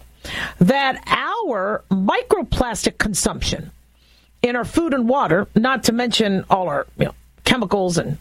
that 0.60 1.01
our 1.08 1.84
microplastic 1.89 2.97
consumption 2.97 3.71
in 4.41 4.55
our 4.55 4.65
food 4.65 4.93
and 4.93 5.08
water, 5.08 5.47
not 5.55 5.86
to 5.86 5.93
mention 5.93 6.45
all 6.49 6.67
our 6.67 6.86
you 6.97 7.05
know, 7.05 7.15
chemicals 7.45 7.97
and 7.97 8.17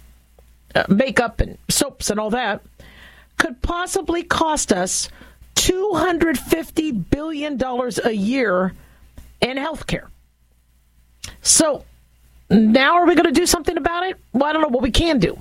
uh, 0.75 0.85
makeup 0.89 1.41
and 1.41 1.59
soaps 1.69 2.11
and 2.11 2.21
all 2.21 2.31
that 2.31 2.63
could 3.39 3.61
possibly 3.63 4.23
cost 4.23 4.73
us 4.73 5.09
$250 5.69 7.11
billion 7.11 7.63
a 7.63 8.11
year 8.11 8.75
in 9.41 9.57
health 9.57 9.87
care. 9.87 10.09
So 11.43 11.85
now 12.51 12.95
are 12.95 13.07
we 13.07 13.15
going 13.15 13.27
to 13.27 13.39
do 13.39 13.47
something 13.47 13.77
about 13.77 14.05
it? 14.05 14.17
Well, 14.33 14.45
I 14.45 14.53
don't 14.53 14.63
know 14.63 14.69
what 14.69 14.83
we 14.83 14.91
can 14.91 15.19
do. 15.19 15.39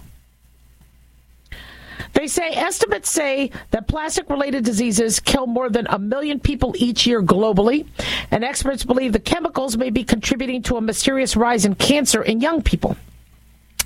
They 2.14 2.28
say 2.28 2.50
estimates 2.50 3.10
say 3.12 3.52
that 3.72 3.88
plastic 3.88 4.30
related 4.30 4.66
diseases 4.66 5.20
kill 5.20 5.46
more 5.46 5.70
than 5.70 5.86
a 5.88 6.00
million 6.00 6.40
people 6.40 6.74
each 6.78 7.06
year 7.06 7.22
globally, 7.22 7.86
and 8.32 8.44
experts 8.44 8.84
believe 8.84 9.14
the 9.14 9.20
chemicals 9.20 9.78
may 9.78 9.92
be 9.92 10.04
contributing 10.04 10.64
to 10.64 10.78
a 10.78 10.82
mysterious 10.82 11.36
rise 11.36 11.64
in 11.64 11.76
cancer 11.76 12.24
in 12.24 12.42
young 12.42 12.64
people. 12.64 12.98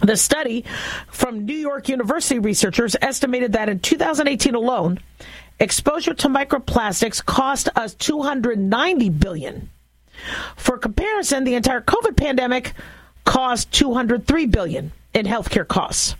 The 0.02 0.18
study 0.18 0.66
from 1.08 1.46
New 1.46 1.54
York 1.54 1.90
University 1.90 2.40
researchers 2.40 2.96
estimated 3.02 3.54
that 3.54 3.70
in 3.70 3.80
2018 3.80 4.56
alone, 4.56 5.00
exposure 5.62 6.13
to 6.15 6.28
microplastics 6.28 7.24
cost 7.24 7.69
us 7.76 7.93
290 7.93 9.10
billion. 9.10 9.69
For 10.56 10.78
comparison, 10.78 11.43
the 11.43 11.56
entire 11.56 11.82
COVID 11.82 12.17
pandemic 12.17 12.74
cost 13.26 13.71
203 13.71 14.47
billion 14.47 14.91
in 15.13 15.26
healthcare 15.26 15.67
costs. 15.67 16.15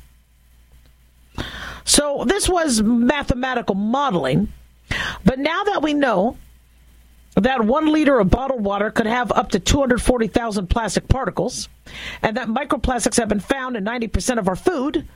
So 1.84 2.24
this 2.28 2.48
was 2.48 2.82
mathematical 2.82 3.76
modeling, 3.76 4.52
but 5.26 5.40
now 5.40 5.64
that 5.64 5.82
we 5.82 5.94
know 5.94 6.38
that 7.36 7.64
one 7.66 7.92
liter 7.92 8.20
of 8.20 8.30
bottled 8.30 8.64
water 8.64 8.92
could 8.92 9.08
have 9.08 9.32
up 9.32 9.52
to 9.52 9.60
240,000 9.60 10.68
plastic 10.68 11.08
particles, 11.08 11.70
and 12.22 12.38
that 12.38 12.48
microplastics 12.48 13.18
have 13.18 13.30
been 13.30 13.40
found 13.40 13.76
in 13.76 13.84
90% 13.84 14.38
of 14.38 14.48
our 14.48 14.56
food, 14.56 15.08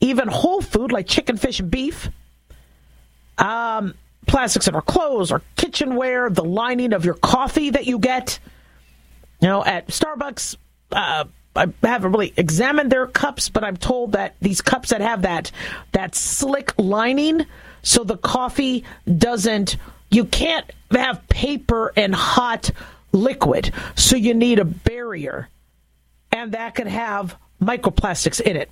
even 0.00 0.28
whole 0.28 0.60
food 0.60 0.92
like 0.92 1.06
chicken, 1.06 1.36
fish, 1.36 1.60
and 1.60 1.70
beef. 1.70 2.10
Um, 3.38 3.94
plastics 4.26 4.68
in 4.68 4.74
our 4.74 4.82
clothes, 4.82 5.32
our 5.32 5.42
kitchenware, 5.56 6.30
the 6.30 6.44
lining 6.44 6.92
of 6.92 7.04
your 7.04 7.14
coffee 7.14 7.70
that 7.70 7.86
you 7.86 7.98
get. 7.98 8.38
You 9.40 9.48
know, 9.48 9.64
at 9.64 9.88
Starbucks, 9.88 10.56
uh, 10.92 11.24
I 11.56 11.66
haven't 11.82 12.12
really 12.12 12.32
examined 12.36 12.90
their 12.90 13.06
cups, 13.06 13.48
but 13.48 13.62
I'm 13.62 13.76
told 13.76 14.12
that 14.12 14.34
these 14.40 14.60
cups 14.60 14.90
that 14.90 15.00
have 15.00 15.22
that 15.22 15.50
that 15.92 16.14
slick 16.14 16.72
lining, 16.78 17.46
so 17.82 18.04
the 18.04 18.16
coffee 18.16 18.84
doesn't. 19.18 19.76
You 20.10 20.24
can't 20.24 20.70
have 20.90 21.26
paper 21.28 21.92
and 21.96 22.14
hot 22.14 22.70
liquid, 23.12 23.72
so 23.94 24.16
you 24.16 24.34
need 24.34 24.58
a 24.58 24.64
barrier, 24.64 25.48
and 26.32 26.52
that 26.52 26.74
could 26.74 26.86
have 26.86 27.36
microplastics 27.62 28.40
in 28.40 28.56
it. 28.56 28.70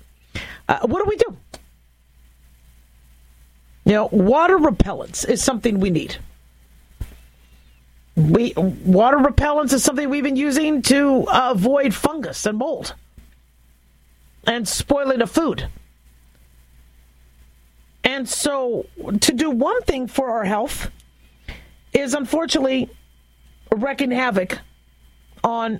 Uh, 0.67 0.79
what 0.81 1.03
do 1.03 1.09
we 1.09 1.17
do? 1.17 1.37
You 3.85 3.93
know, 3.93 4.09
water 4.11 4.57
repellents 4.57 5.27
is 5.27 5.43
something 5.43 5.79
we 5.79 5.89
need. 5.89 6.17
We 8.15 8.53
water 8.55 9.17
repellents 9.17 9.73
is 9.73 9.83
something 9.83 10.09
we've 10.09 10.23
been 10.23 10.35
using 10.35 10.81
to 10.83 11.25
avoid 11.31 11.93
fungus 11.93 12.45
and 12.45 12.57
mold 12.57 12.93
and 14.45 14.67
spoiling 14.67 15.21
of 15.21 15.31
food. 15.31 15.67
And 18.03 18.27
so, 18.27 18.85
to 19.21 19.33
do 19.33 19.49
one 19.49 19.81
thing 19.83 20.07
for 20.07 20.29
our 20.29 20.43
health 20.43 20.91
is 21.93 22.13
unfortunately 22.13 22.89
wreaking 23.71 24.11
havoc 24.11 24.59
on 25.43 25.79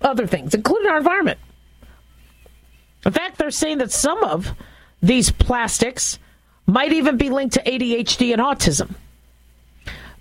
other 0.00 0.26
things, 0.26 0.54
including 0.54 0.90
our 0.90 0.98
environment. 0.98 1.38
In 3.06 3.12
fact, 3.12 3.38
they're 3.38 3.50
saying 3.50 3.78
that 3.78 3.90
some 3.90 4.22
of 4.22 4.52
these 5.00 5.30
plastics 5.30 6.18
might 6.66 6.92
even 6.92 7.16
be 7.16 7.30
linked 7.30 7.54
to 7.54 7.62
ADHD 7.62 8.32
and 8.32 8.40
autism. 8.40 8.94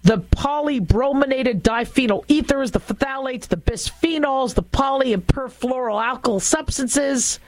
The 0.03 0.17
polybrominated 0.17 1.61
diphenyl 1.61 2.25
ethers, 2.27 2.71
the 2.71 2.79
phthalates, 2.79 3.47
the 3.47 3.57
bisphenols, 3.57 4.55
the 4.55 4.63
poly 4.63 5.13
and 5.13 5.25
perfluoroalkyl 5.25 6.41
substances, 6.41 7.39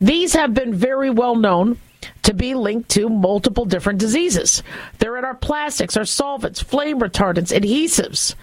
these 0.00 0.32
have 0.34 0.54
been 0.54 0.74
very 0.74 1.10
well 1.10 1.36
known 1.36 1.78
to 2.22 2.34
be 2.34 2.54
linked 2.54 2.88
to 2.90 3.08
multiple 3.08 3.64
different 3.64 4.00
diseases. 4.00 4.62
They're 4.98 5.16
in 5.16 5.24
our 5.24 5.34
plastics, 5.34 5.96
our 5.96 6.04
solvents, 6.04 6.60
flame 6.60 7.00
retardants, 7.00 7.56
adhesives. 7.56 8.34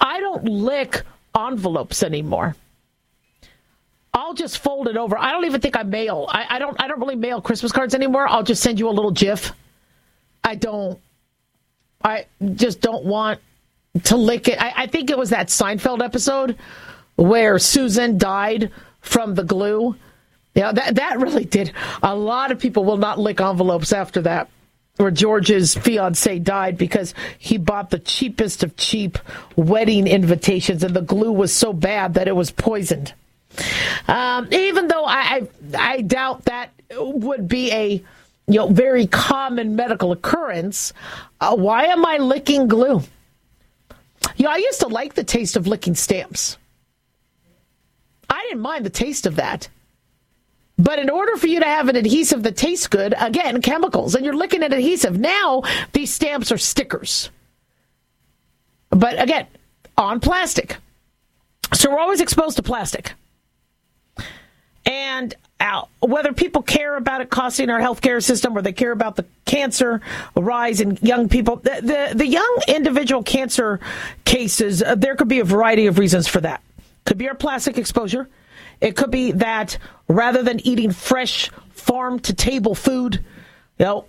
I 0.00 0.20
don't 0.20 0.44
lick 0.44 1.02
envelopes 1.34 2.02
anymore. 2.02 2.54
I'll 4.16 4.32
just 4.32 4.58
fold 4.58 4.88
it 4.88 4.96
over. 4.96 5.18
I 5.18 5.30
don't 5.30 5.44
even 5.44 5.60
think 5.60 5.76
I 5.76 5.82
mail. 5.82 6.24
I, 6.26 6.56
I 6.56 6.58
don't. 6.58 6.80
I 6.82 6.88
don't 6.88 6.98
really 6.98 7.16
mail 7.16 7.42
Christmas 7.42 7.70
cards 7.70 7.94
anymore. 7.94 8.26
I'll 8.26 8.42
just 8.42 8.62
send 8.62 8.80
you 8.80 8.88
a 8.88 8.90
little 8.90 9.10
GIF. 9.10 9.52
I 10.42 10.54
don't. 10.54 10.98
I 12.02 12.24
just 12.54 12.80
don't 12.80 13.04
want 13.04 13.40
to 14.04 14.16
lick 14.16 14.48
it. 14.48 14.58
I, 14.58 14.72
I 14.74 14.86
think 14.86 15.10
it 15.10 15.18
was 15.18 15.30
that 15.30 15.48
Seinfeld 15.48 16.02
episode 16.02 16.56
where 17.16 17.58
Susan 17.58 18.16
died 18.16 18.70
from 19.02 19.34
the 19.34 19.44
glue. 19.44 19.96
Yeah, 20.54 20.72
that 20.72 20.94
that 20.94 21.20
really 21.20 21.44
did. 21.44 21.72
A 22.02 22.16
lot 22.16 22.52
of 22.52 22.58
people 22.58 22.84
will 22.86 22.96
not 22.96 23.18
lick 23.18 23.38
envelopes 23.38 23.92
after 23.92 24.22
that. 24.22 24.48
Where 24.96 25.10
George's 25.10 25.74
fiance 25.74 26.38
died 26.38 26.78
because 26.78 27.12
he 27.36 27.58
bought 27.58 27.90
the 27.90 27.98
cheapest 27.98 28.62
of 28.62 28.78
cheap 28.78 29.18
wedding 29.56 30.06
invitations, 30.06 30.82
and 30.82 30.96
the 30.96 31.02
glue 31.02 31.32
was 31.32 31.52
so 31.52 31.74
bad 31.74 32.14
that 32.14 32.28
it 32.28 32.34
was 32.34 32.50
poisoned. 32.50 33.12
Um, 34.08 34.48
even 34.52 34.88
though 34.88 35.04
I, 35.04 35.48
I, 35.74 35.92
I 35.94 36.00
doubt 36.02 36.44
that 36.44 36.70
would 36.92 37.48
be 37.48 37.72
a 37.72 38.02
you 38.48 38.54
know 38.54 38.68
very 38.68 39.06
common 39.06 39.76
medical 39.76 40.12
occurrence, 40.12 40.92
uh, 41.40 41.56
why 41.56 41.84
am 41.86 42.04
I 42.04 42.18
licking 42.18 42.68
glue? 42.68 43.02
You 44.36 44.44
know, 44.44 44.50
I 44.50 44.56
used 44.56 44.80
to 44.80 44.88
like 44.88 45.14
the 45.14 45.24
taste 45.24 45.56
of 45.56 45.66
licking 45.66 45.94
stamps. 45.94 46.58
I 48.28 48.42
didn't 48.48 48.60
mind 48.60 48.84
the 48.84 48.90
taste 48.90 49.26
of 49.26 49.36
that. 49.36 49.68
But 50.78 50.98
in 50.98 51.08
order 51.08 51.36
for 51.36 51.46
you 51.46 51.60
to 51.60 51.66
have 51.66 51.88
an 51.88 51.96
adhesive 51.96 52.42
that 52.42 52.56
tastes 52.56 52.86
good, 52.86 53.14
again, 53.18 53.62
chemicals, 53.62 54.14
and 54.14 54.24
you're 54.24 54.36
licking 54.36 54.62
an 54.62 54.72
adhesive. 54.72 55.18
Now 55.18 55.62
these 55.92 56.12
stamps 56.12 56.52
are 56.52 56.58
stickers. 56.58 57.30
But 58.90 59.20
again, 59.20 59.46
on 59.96 60.20
plastic. 60.20 60.76
So 61.72 61.90
we're 61.90 61.98
always 61.98 62.20
exposed 62.20 62.56
to 62.56 62.62
plastic. 62.62 63.14
And 64.86 65.34
uh, 65.58 65.82
whether 66.00 66.32
people 66.32 66.62
care 66.62 66.96
about 66.96 67.20
it 67.20 67.28
costing 67.28 67.70
our 67.70 67.80
healthcare 67.80 68.22
system 68.22 68.56
or 68.56 68.62
they 68.62 68.72
care 68.72 68.92
about 68.92 69.16
the 69.16 69.26
cancer 69.44 70.00
rise 70.36 70.80
in 70.80 70.98
young 71.02 71.28
people, 71.28 71.56
the, 71.56 71.80
the, 71.82 72.14
the 72.16 72.26
young 72.26 72.60
individual 72.68 73.22
cancer 73.22 73.80
cases, 74.24 74.82
uh, 74.82 74.94
there 74.94 75.16
could 75.16 75.28
be 75.28 75.40
a 75.40 75.44
variety 75.44 75.86
of 75.86 75.98
reasons 75.98 76.28
for 76.28 76.40
that. 76.40 76.62
Could 77.04 77.18
be 77.18 77.28
our 77.28 77.34
plastic 77.34 77.78
exposure. 77.78 78.28
It 78.80 78.96
could 78.96 79.10
be 79.10 79.32
that 79.32 79.78
rather 80.08 80.42
than 80.42 80.60
eating 80.60 80.92
fresh 80.92 81.50
farm 81.70 82.20
to 82.20 82.34
table 82.34 82.74
food, 82.74 83.24
you 83.78 83.86
know, 83.86 84.04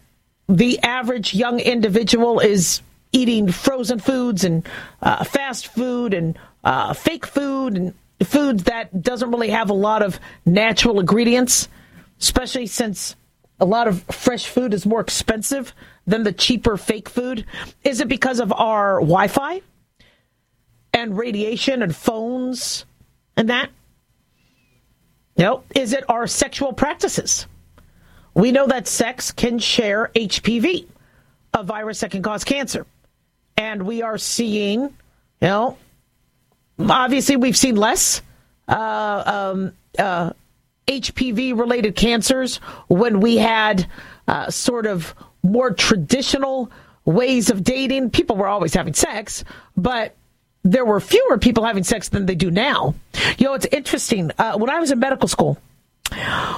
the 0.50 0.80
average 0.80 1.34
young 1.34 1.60
individual 1.60 2.40
is 2.40 2.82
eating 3.12 3.52
frozen 3.52 4.00
foods 4.00 4.44
and 4.44 4.68
uh, 5.02 5.24
fast 5.24 5.68
food 5.68 6.13
and 6.13 6.38
uh, 6.63 6.94
fake 6.94 7.26
food 7.26 7.76
and 7.76 7.94
foods 8.26 8.64
that 8.64 9.02
doesn't 9.02 9.32
really 9.32 9.50
have 9.50 9.70
a 9.70 9.74
lot 9.74 10.02
of 10.02 10.20
natural 10.46 11.00
ingredients, 11.00 11.68
especially 12.20 12.68
since 12.68 13.16
a 13.60 13.66
lot 13.66 13.88
of 13.88 14.04
fresh 14.04 14.48
food 14.48 14.74
is 14.74 14.86
more 14.86 15.02
expensive 15.02 15.74
than 16.06 16.24
the 16.24 16.32
cheaper 16.32 16.78
fake 16.78 17.10
food? 17.10 17.46
Is 17.84 18.02
it 18.02 18.08
because 18.08 18.40
of 18.40 18.52
our 18.54 19.00
Wi 19.00 19.28
Fi 19.28 19.62
and 20.94 21.18
radiation 21.18 21.82
and 21.82 21.96
phones 21.96 22.86
and 23.36 23.50
that? 23.50 23.70
No. 25.38 25.64
Is 25.76 25.94
it 25.94 26.04
our 26.10 26.26
sexual 26.26 26.74
practices? 26.74 27.46
We 28.34 28.52
know 28.52 28.68
that 28.68 28.88
sex 28.88 29.32
can 29.32 29.60
share 29.60 30.12
HPV, 30.16 30.88
a 31.54 31.64
virus 31.64 32.00
that 32.02 32.12
can 32.12 32.22
cause 32.22 32.44
cancer. 32.44 32.86
And 33.56 33.84
we 33.84 34.02
are 34.04 34.18
seeing, 34.18 34.82
you 34.82 34.92
know, 35.42 35.78
obviously 36.80 37.36
we've 37.36 37.58
seen 37.58 37.76
less 37.76 38.22
uh, 38.68 39.24
um, 39.26 39.74
uh, 39.98 40.32
HPV 40.88 41.58
related 41.58 41.96
cancers 41.96 42.58
when 42.88 43.20
we 43.20 43.38
had 43.38 43.88
uh, 44.28 44.50
sort 44.50 44.86
of 44.86 45.13
more 45.44 45.72
traditional 45.74 46.72
ways 47.06 47.50
of 47.50 47.63
dating. 47.63 48.10
People 48.10 48.36
were 48.36 48.48
always 48.48 48.74
having 48.74 48.94
sex, 48.94 49.44
but 49.76 50.16
there 50.63 50.86
were 50.86 51.00
fewer 51.00 51.38
people 51.38 51.63
having 51.63 51.84
sex 51.84 52.10
than 52.10 52.26
they 52.26 52.36
do 52.36 52.52
now. 52.52 52.96
You 53.38 53.46
know, 53.46 53.54
it's 53.54 53.67
interesting. 53.67 54.32
Uh, 54.38 54.58
when 54.58 54.69
I 54.69 54.80
was 54.80 54.92
in 54.92 55.00
medical 55.00 55.28
school, 55.28 55.58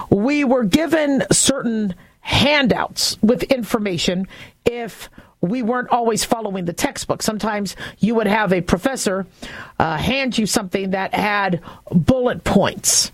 we 0.09 0.43
were 0.43 0.63
given 0.63 1.23
certain 1.31 1.95
handouts 2.21 3.17
with 3.21 3.43
information 3.43 4.27
if 4.65 5.09
we 5.41 5.61
weren't 5.61 5.89
always 5.89 6.23
following 6.23 6.65
the 6.65 6.73
textbook. 6.73 7.21
Sometimes 7.21 7.75
you 7.99 8.15
would 8.15 8.27
have 8.27 8.51
a 8.51 8.61
professor 8.61 9.25
uh, 9.77 9.97
hand 9.97 10.37
you 10.37 10.45
something 10.45 10.91
that 10.91 11.13
had 11.13 11.61
bullet 11.91 12.43
points. 12.43 13.11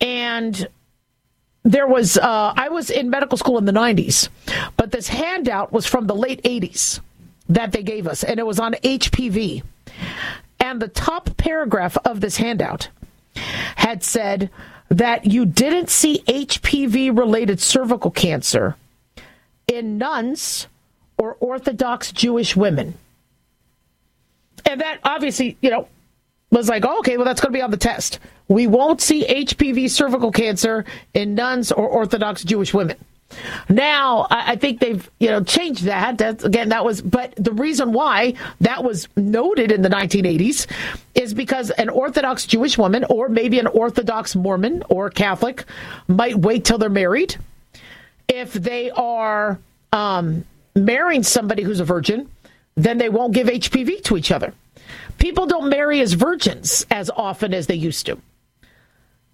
And 0.00 0.68
there 1.64 1.86
was 1.86 2.16
uh, 2.16 2.52
I 2.56 2.68
was 2.68 2.90
in 2.90 3.10
medical 3.10 3.38
school 3.38 3.58
in 3.58 3.64
the 3.64 3.72
90s, 3.72 4.28
but 4.76 4.92
this 4.92 5.08
handout 5.08 5.72
was 5.72 5.86
from 5.86 6.06
the 6.06 6.14
late 6.14 6.42
80s 6.42 7.00
that 7.48 7.72
they 7.72 7.82
gave 7.82 8.06
us, 8.06 8.22
and 8.22 8.38
it 8.38 8.46
was 8.46 8.60
on 8.60 8.74
HPV. 8.74 9.62
And 10.60 10.80
the 10.80 10.88
top 10.88 11.36
paragraph 11.36 11.96
of 12.04 12.20
this 12.20 12.36
handout 12.36 12.88
had 13.76 14.02
said 14.02 14.50
that 14.88 15.24
you 15.24 15.44
didn't 15.44 15.90
see 15.90 16.22
HPV 16.26 17.16
related 17.16 17.60
cervical 17.60 18.10
cancer 18.10 18.76
in 19.66 19.98
nuns 19.98 20.68
or 21.18 21.36
Orthodox 21.40 22.12
Jewish 22.12 22.56
women. 22.56 22.94
And 24.64 24.80
that 24.80 25.00
obviously, 25.04 25.56
you 25.60 25.70
know, 25.70 25.88
was 26.50 26.68
like, 26.68 26.84
oh, 26.84 26.98
okay, 26.98 27.16
well, 27.16 27.24
that's 27.24 27.40
going 27.40 27.52
to 27.52 27.56
be 27.56 27.62
on 27.62 27.70
the 27.70 27.76
test. 27.76 28.18
We 28.48 28.66
won't 28.66 29.00
see 29.00 29.24
HPV 29.26 29.90
cervical 29.90 30.30
cancer 30.30 30.84
in 31.14 31.34
nuns 31.34 31.72
or 31.72 31.88
Orthodox 31.88 32.44
Jewish 32.44 32.72
women. 32.72 32.96
Now, 33.68 34.28
I 34.30 34.54
think 34.54 34.78
they've 34.78 35.10
you 35.18 35.28
know 35.28 35.42
changed 35.42 35.84
that. 35.84 36.16
That's, 36.16 36.44
again, 36.44 36.68
that 36.68 36.84
was, 36.84 37.02
but 37.02 37.34
the 37.36 37.52
reason 37.52 37.92
why 37.92 38.34
that 38.60 38.84
was 38.84 39.08
noted 39.16 39.72
in 39.72 39.82
the 39.82 39.88
1980s 39.88 40.66
is 41.14 41.34
because 41.34 41.70
an 41.70 41.88
Orthodox 41.88 42.46
Jewish 42.46 42.78
woman, 42.78 43.04
or 43.10 43.28
maybe 43.28 43.58
an 43.58 43.66
Orthodox 43.66 44.36
Mormon 44.36 44.84
or 44.88 45.10
Catholic, 45.10 45.64
might 46.06 46.36
wait 46.36 46.64
till 46.64 46.78
they're 46.78 46.88
married. 46.88 47.36
If 48.28 48.52
they 48.52 48.92
are 48.92 49.58
um, 49.92 50.44
marrying 50.76 51.22
somebody 51.22 51.62
who's 51.62 51.80
a 51.80 51.84
virgin, 51.84 52.30
then 52.76 52.98
they 52.98 53.08
won't 53.08 53.34
give 53.34 53.48
HPV 53.48 54.04
to 54.04 54.16
each 54.16 54.30
other. 54.30 54.52
People 55.18 55.46
don't 55.46 55.68
marry 55.68 56.00
as 56.00 56.12
virgins 56.12 56.86
as 56.90 57.10
often 57.10 57.54
as 57.54 57.66
they 57.66 57.74
used 57.74 58.06
to. 58.06 58.18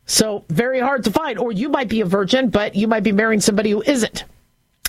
So 0.07 0.45
very 0.49 0.81
hard 0.81 1.05
to 1.05 1.11
find. 1.11 1.39
Or 1.39 1.53
you 1.53 1.69
might 1.69 1.89
be 1.89 2.01
a 2.01 2.05
virgin, 2.05 2.51
but 2.51 2.75
you 2.75 2.87
might 2.89 3.03
be 3.03 3.13
marrying 3.13 3.41
somebody 3.41 3.71
who 3.71 3.83
isn't. 3.83 4.25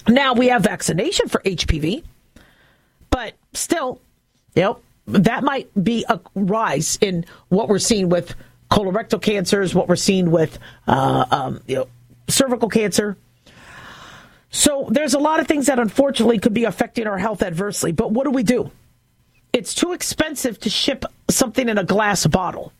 Now 0.08 0.34
we 0.34 0.47
have 0.47 0.64
vaccination 0.64 1.30
for 1.30 1.39
HPV, 1.41 2.04
but 3.10 3.34
still, 3.54 4.01
you 4.56 4.64
know, 4.64 4.80
that 5.08 5.43
might 5.43 5.70
be 5.82 6.06
a 6.10 6.20
rise 6.36 6.97
in 7.01 7.26
what 7.49 7.70
we're 7.70 7.80
seeing 7.80 8.10
with 8.10 8.36
colorectal 8.70 9.22
cancers, 9.22 9.76
what 9.76 9.88
we're 9.88 9.95
seeing 9.95 10.32
with 10.32 10.60
uh, 10.88 11.26
um, 11.32 11.62
you 11.68 11.76
know, 11.76 11.88
cervical 12.28 12.70
cancer. 12.70 13.18
So 14.54 14.88
there's 14.91 15.16
a 15.16 15.20
lot 15.20 15.39
of 15.39 15.47
things 15.47 15.66
that 15.66 15.80
unfortunately 15.80 16.38
could 16.38 16.54
be 16.54 16.66
affecting 16.66 17.08
our 17.08 17.18
health 17.18 17.41
adversely. 17.41 17.91
But 17.91 18.12
what 18.12 18.26
do 18.26 18.30
we 18.30 18.43
do? 18.43 18.70
It's 19.51 19.74
too 19.74 19.93
expensive 19.93 20.60
to 20.60 20.70
ship 20.70 21.06
something 21.28 21.68
in 21.68 21.80
a 21.80 21.84
glass 21.84 22.28
bottle. 22.28 22.72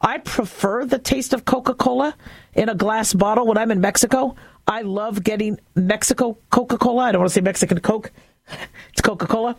I 0.00 0.18
prefer 0.18 0.86
the 0.86 0.98
taste 0.98 1.34
of 1.34 1.44
Coca 1.44 1.74
Cola 1.74 2.16
in 2.54 2.70
a 2.70 2.74
glass 2.74 3.12
bottle 3.12 3.46
when 3.46 3.58
I'm 3.58 3.70
in 3.70 3.82
Mexico. 3.82 4.36
I 4.66 4.82
love 4.82 5.22
getting 5.22 5.60
Mexico 5.74 6.38
Coca 6.48 6.78
Cola. 6.78 7.04
I 7.04 7.12
don't 7.12 7.20
want 7.20 7.30
to 7.30 7.34
say 7.34 7.40
Mexican 7.42 7.78
Coke. 7.80 8.10
It's 8.90 9.00
Coca 9.02 9.26
Cola. 9.26 9.56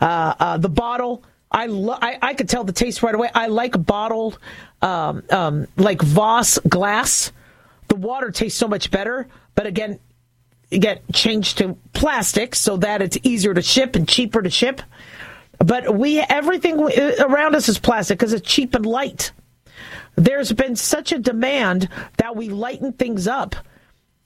Uh, 0.00 0.34
uh, 0.38 0.56
the 0.58 0.68
bottle. 0.68 1.22
I, 1.50 1.66
lo- 1.66 1.98
I 2.00 2.18
I 2.20 2.34
could 2.34 2.48
tell 2.48 2.64
the 2.64 2.72
taste 2.72 3.02
right 3.02 3.14
away. 3.14 3.30
I 3.32 3.46
like 3.46 3.72
bottled, 3.86 4.38
um, 4.82 5.22
um, 5.30 5.66
like 5.76 6.02
Voss 6.02 6.58
glass. 6.68 7.30
The 7.88 7.94
water 7.94 8.30
tastes 8.30 8.58
so 8.58 8.66
much 8.68 8.90
better. 8.90 9.28
But 9.54 9.66
again, 9.66 10.00
get 10.78 11.02
changed 11.12 11.58
to 11.58 11.76
plastic 11.92 12.54
so 12.54 12.76
that 12.78 13.02
it's 13.02 13.18
easier 13.22 13.54
to 13.54 13.62
ship 13.62 13.96
and 13.96 14.08
cheaper 14.08 14.42
to 14.42 14.50
ship. 14.50 14.82
But 15.58 15.96
we 15.96 16.20
everything 16.20 16.80
around 16.80 17.54
us 17.54 17.68
is 17.68 17.78
plastic 17.78 18.18
because 18.18 18.32
it's 18.32 18.48
cheap 18.48 18.74
and 18.74 18.84
light. 18.84 19.32
There's 20.16 20.52
been 20.52 20.76
such 20.76 21.12
a 21.12 21.18
demand 21.18 21.88
that 22.18 22.36
we 22.36 22.48
lighten 22.48 22.92
things 22.92 23.26
up 23.26 23.56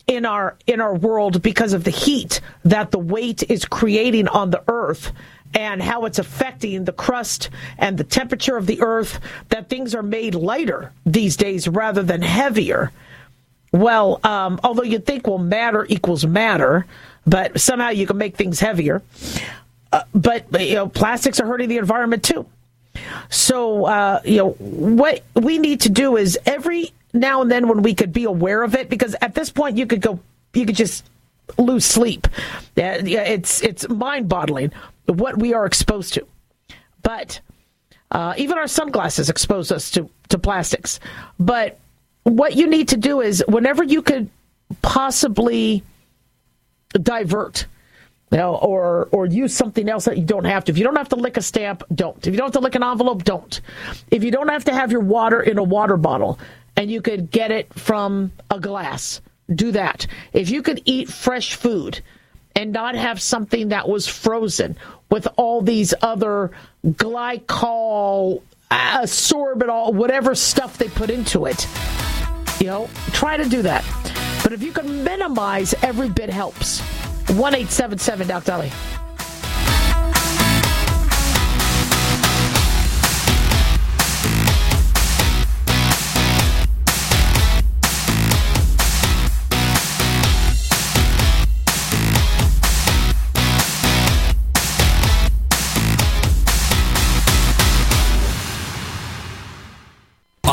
in 0.07 0.25
our 0.25 0.57
in 0.67 0.81
our 0.81 0.95
world 0.95 1.43
because 1.43 1.73
of 1.75 1.85
the 1.85 1.91
heat 1.91 2.41
that 2.65 2.91
the 2.91 2.99
weight 2.99 3.49
is 3.51 3.65
creating 3.65 4.27
on 4.29 4.51
the 4.51 4.63
earth 4.69 5.13
and 5.55 5.83
how 5.83 6.05
it's 6.05 6.19
affecting 6.19 6.85
the 6.85 6.93
crust 6.93 7.51
and 7.79 7.97
the 7.97 8.05
temperature 8.05 8.57
of 8.57 8.67
the 8.67 8.81
earth 8.81 9.21
that 9.49 9.69
things 9.69 9.95
are 9.95 10.03
made 10.03 10.35
lighter 10.35 10.93
these 11.07 11.37
days 11.37 11.69
rather 11.69 12.03
than 12.03 12.23
heavier 12.23 12.91
well 13.73 14.21
um, 14.25 14.61
although 14.65 14.83
you'd 14.83 15.07
think 15.07 15.27
well 15.27 15.39
matter 15.39 15.87
equals 15.89 16.27
matter 16.27 16.87
but 17.27 17.61
somehow 17.61 17.91
you 17.91 18.07
can 18.07 18.17
make 18.17 18.37
things 18.37 18.61
heavier 18.61 19.03
uh, 19.93 20.03
but 20.15 20.47
you 20.61 20.75
know 20.75 20.89
plastics 20.89 21.41
are 21.41 21.47
hurting 21.47 21.69
the 21.69 21.79
environment 21.79 22.23
too 22.23 22.47
so, 23.31 23.87
uh, 23.87 24.21
you 24.25 24.39
know, 24.39 24.51
what 24.51 25.23
we 25.35 25.59
need 25.59 25.83
to 25.83 25.89
do 25.89 26.17
is 26.17 26.39
every 26.47 26.93
now 27.13 27.43
and 27.43 27.51
then 27.51 27.69
when 27.69 27.83
we 27.83 27.95
could 27.95 28.13
be 28.13 28.25
aware 28.25 28.63
of 28.63 28.75
it, 28.75 28.89
because 28.89 29.15
at 29.21 29.35
this 29.35 29.51
point 29.51 29.77
you 29.77 29.87
could 29.87 30.01
go, 30.01 30.19
you 30.55 30.67
could 30.67 30.77
just 30.77 31.05
lose 31.57 31.85
sleep. 31.85 32.29
Yeah, 32.77 32.95
it's 32.95 33.63
it's 33.63 33.89
mind 33.89 34.29
boggling 34.29 34.73
what 35.07 35.39
we 35.39 35.55
are 35.55 35.67
exposed 35.67 36.15
to. 36.15 36.27
But 37.03 37.41
uh, 38.11 38.35
even 38.37 38.59
our 38.59 38.69
sunglasses 38.69 39.31
expose 39.31 39.71
us 39.71 39.91
to 39.93 40.09
to 40.29 40.39
plastics. 40.39 41.01
But 41.39 41.79
what 42.29 42.55
you 42.55 42.67
need 42.67 42.89
to 42.89 42.97
do 42.97 43.21
is 43.21 43.43
whenever 43.49 43.83
you 43.83 44.03
could 44.03 44.29
possibly 44.83 45.83
divert 46.93 47.67
you 48.31 48.39
know, 48.39 48.57
or 48.57 49.09
or 49.11 49.27
use 49.27 49.55
something 49.55 49.89
else 49.89 50.05
that 50.05 50.19
you 50.19 50.25
don't 50.25 50.45
have 50.45 50.65
to. 50.65 50.73
If 50.73 50.79
you 50.79 50.85
don't 50.85 50.97
have 50.97 51.09
to 51.11 51.17
lick 51.17 51.37
a 51.37 51.43
stamp, 51.43 51.83
don't. 51.95 52.27
If 52.27 52.33
you 52.33 52.39
don't 52.39 52.49
have 52.49 52.53
to 52.55 52.61
lick 52.61 52.75
an 52.75 52.83
envelope, 52.83 53.25
don't. 53.25 53.61
If 54.11 54.23
you 54.23 54.31
don't 54.31 54.49
have 54.49 54.65
to 54.65 54.73
have 54.75 54.93
your 54.93 55.01
water 55.01 55.41
in 55.41 55.59
a 55.59 55.63
water 55.63 55.97
bottle 55.97 56.39
and 56.77 56.91
you 56.91 57.01
could 57.01 57.31
get 57.31 57.51
it 57.51 57.73
from 57.73 58.33
a 58.51 58.61
glass, 58.61 59.21
do 59.55 59.73
that. 59.73 60.07
If 60.33 60.51
you 60.51 60.63
could 60.63 60.83
eat 60.85 61.09
fresh 61.09 61.55
food 61.55 62.01
and 62.55 62.73
not 62.73 62.95
have 62.97 63.21
something 63.21 63.69
that 63.69 63.89
was 63.89 64.07
frozen 64.07 64.77
with 65.11 65.27
all 65.37 65.63
these 65.63 65.95
other 66.03 66.51
glycol, 66.85 68.43
uh, 68.71 69.01
sorbitol, 69.03 69.95
whatever 69.95 70.35
stuff 70.35 70.77
they 70.77 70.89
put 70.89 71.09
into 71.09 71.47
it, 71.47 71.67
you 72.61 72.67
know, 72.67 72.89
try 73.13 73.37
to 73.37 73.49
do 73.49 73.63
that. 73.63 73.85
But 74.43 74.53
if 74.53 74.63
you 74.63 74.73
can 74.73 75.05
minimize, 75.05 75.75
every 75.83 76.09
bit 76.09 76.31
helps. 76.31 76.81
1 77.31 77.55
877 77.55 78.29
Doc 78.29 78.45
Dolly. 78.45 78.73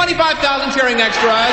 25,000 0.00 0.72
cheering 0.72 0.98
extras. 0.98 1.52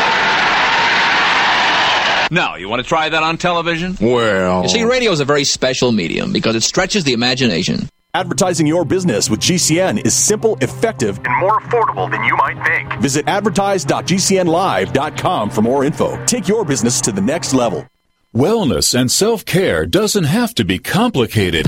Now, 2.32 2.56
you 2.56 2.70
want 2.70 2.82
to 2.82 2.88
try 2.88 3.10
that 3.10 3.22
on 3.22 3.38
television? 3.38 3.98
Well. 4.00 4.64
You 4.64 4.70
see, 4.70 4.84
radio 4.84 5.12
is 5.12 5.20
a 5.20 5.26
very 5.26 5.44
special 5.44 5.92
medium 5.92 6.32
because 6.32 6.56
it 6.56 6.64
stretches 6.64 7.04
the 7.04 7.12
imagination. 7.12 7.90
Advertising 8.14 8.66
your 8.66 8.86
business 8.86 9.30
with 9.30 9.42
GCN 9.42 10.06
is 10.06 10.14
simple, 10.14 10.58
effective, 10.62 11.20
and 11.26 11.40
more 11.42 11.60
affordable 11.60 12.10
than 12.10 12.24
you 12.24 12.38
might 12.38 12.56
think. 12.66 12.94
Visit 13.02 13.28
advertise.gcnlive.com 13.28 15.50
for 15.50 15.62
more 15.62 15.84
info. 15.84 16.26
Take 16.26 16.48
your 16.48 16.64
business 16.64 17.02
to 17.02 17.12
the 17.12 17.20
next 17.20 17.54
level. 17.54 17.86
Wellness 18.34 18.98
and 18.98 19.12
self 19.12 19.44
care 19.44 19.86
doesn't 19.86 20.24
have 20.24 20.56
to 20.56 20.64
be 20.64 20.80
complicated. 20.80 21.68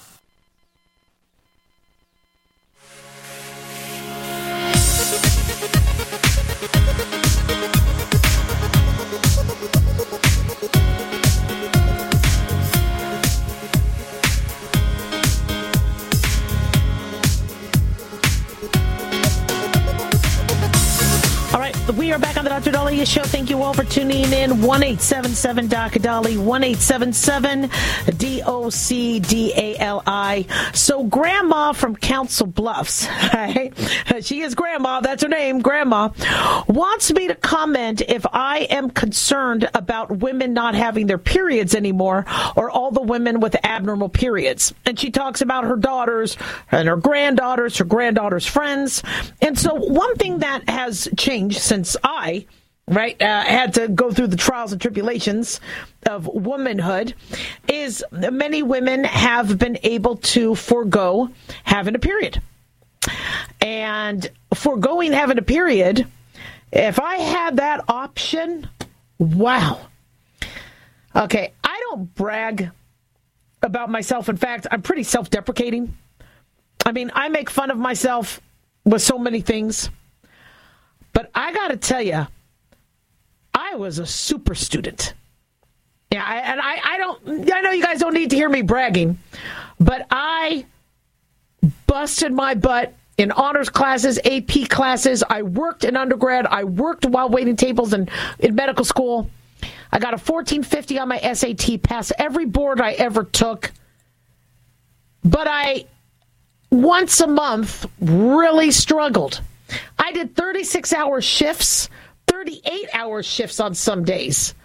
Dr. 22.51 22.71
Daliah 22.71 23.07
Show. 23.07 23.23
Thank 23.23 23.49
you 23.49 23.63
all 23.63 23.73
for 23.73 23.85
tuning 23.85 24.33
in. 24.33 24.61
One 24.61 24.83
eight 24.83 24.99
seven 24.99 25.31
seven 25.31 25.69
Doc 25.69 25.93
Dolly. 25.93 26.37
One 26.37 26.65
eight 26.65 26.79
seven 26.79 27.13
seven 27.13 27.69
D 28.17 28.43
O 28.45 28.69
C 28.69 29.21
D 29.21 29.53
A 29.55 29.77
L 29.77 30.03
I. 30.05 30.45
So, 30.73 31.05
Grandma 31.05 31.71
from 31.71 31.95
Council 31.95 32.45
Bluffs, 32.45 33.07
right? 33.33 33.71
She 34.19 34.41
is 34.41 34.53
Grandma. 34.53 34.99
That's 34.99 35.23
her 35.23 35.29
name, 35.29 35.61
Grandma. 35.61 36.09
Wants 36.67 37.13
me 37.13 37.29
to 37.29 37.35
comment 37.35 38.01
if 38.05 38.25
I 38.33 38.67
am 38.69 38.89
concerned 38.89 39.69
about 39.73 40.11
women 40.11 40.51
not 40.51 40.75
having 40.75 41.07
their 41.07 41.17
periods 41.17 41.73
anymore, 41.73 42.25
or 42.57 42.69
all 42.69 42.91
the 42.91 43.01
women 43.01 43.39
with 43.39 43.55
abnormal 43.63 44.09
periods. 44.09 44.73
And 44.85 44.99
she 44.99 45.09
talks 45.09 45.39
about 45.39 45.63
her 45.63 45.77
daughters 45.77 46.35
and 46.69 46.89
her 46.89 46.97
granddaughters, 46.97 47.77
her 47.77 47.85
granddaughters' 47.85 48.45
friends. 48.45 49.03
And 49.41 49.57
so, 49.57 49.73
one 49.73 50.17
thing 50.17 50.39
that 50.39 50.67
has 50.67 51.07
changed 51.15 51.61
since 51.61 51.95
I 52.03 52.41
right 52.91 53.21
uh, 53.21 53.41
had 53.41 53.73
to 53.73 53.87
go 53.87 54.11
through 54.11 54.27
the 54.27 54.37
trials 54.37 54.71
and 54.71 54.81
tribulations 54.81 55.59
of 56.07 56.27
womanhood 56.27 57.13
is 57.67 58.03
many 58.11 58.61
women 58.61 59.03
have 59.03 59.57
been 59.57 59.77
able 59.83 60.17
to 60.17 60.53
forego 60.55 61.29
having 61.63 61.95
a 61.95 61.99
period 61.99 62.41
and 63.59 64.29
foregoing 64.53 65.11
having 65.11 65.37
a 65.37 65.43
period 65.43 66.05
if 66.71 66.99
i 66.99 67.15
had 67.15 67.57
that 67.57 67.83
option 67.87 68.67
wow 69.17 69.79
okay 71.15 71.53
i 71.63 71.79
don't 71.89 72.13
brag 72.13 72.71
about 73.63 73.89
myself. 73.89 74.29
In 74.29 74.37
fact, 74.37 74.67
I'm 74.71 74.81
pretty 74.81 75.03
self 75.03 75.29
deprecating. 75.29 75.97
I 76.85 76.91
mean, 76.91 77.11
I 77.13 77.29
make 77.29 77.49
fun 77.49 77.69
of 77.69 77.77
myself 77.77 78.41
with 78.85 79.01
so 79.01 79.17
many 79.19 79.41
things. 79.41 79.89
But 81.13 81.29
I 81.35 81.53
got 81.53 81.69
to 81.69 81.77
tell 81.77 82.01
you, 82.01 82.25
I 83.53 83.75
was 83.75 83.99
a 83.99 84.05
super 84.05 84.55
student. 84.55 85.13
Yeah, 86.11 86.23
I, 86.25 86.37
and 86.37 86.59
I, 86.61 86.79
I 86.83 86.97
don't, 86.97 87.51
I 87.51 87.61
know 87.61 87.71
you 87.71 87.83
guys 87.83 87.99
don't 87.99 88.13
need 88.13 88.31
to 88.31 88.35
hear 88.35 88.49
me 88.49 88.61
bragging, 88.61 89.17
but 89.79 90.05
I 90.11 90.65
busted 91.87 92.33
my 92.33 92.53
butt 92.53 92.93
in 93.17 93.31
honors 93.31 93.69
classes, 93.69 94.19
AP 94.25 94.69
classes. 94.69 95.23
I 95.29 95.43
worked 95.43 95.83
in 95.83 95.95
undergrad. 95.95 96.47
I 96.47 96.63
worked 96.63 97.05
while 97.05 97.29
waiting 97.29 97.55
tables 97.55 97.93
and 97.93 98.09
in 98.39 98.55
medical 98.55 98.83
school. 98.83 99.29
I 99.91 99.99
got 99.99 100.13
a 100.13 100.17
1450 100.17 100.99
on 100.99 101.07
my 101.09 101.19
SAT, 101.33 101.81
passed 101.83 102.13
every 102.17 102.45
board 102.45 102.81
I 102.81 102.93
ever 102.93 103.23
took. 103.23 103.71
But 105.23 105.47
I, 105.47 105.85
once 106.71 107.19
a 107.19 107.27
month, 107.27 107.85
really 107.99 108.71
struggled. 108.71 109.41
I 109.99 110.11
did 110.11 110.35
36 110.35 110.93
hour 110.93 111.21
shifts, 111.21 111.89
38 112.41 112.89
hour 112.93 113.21
shifts 113.21 113.59
on 113.59 113.75
some 113.75 114.03
days. 114.03 114.55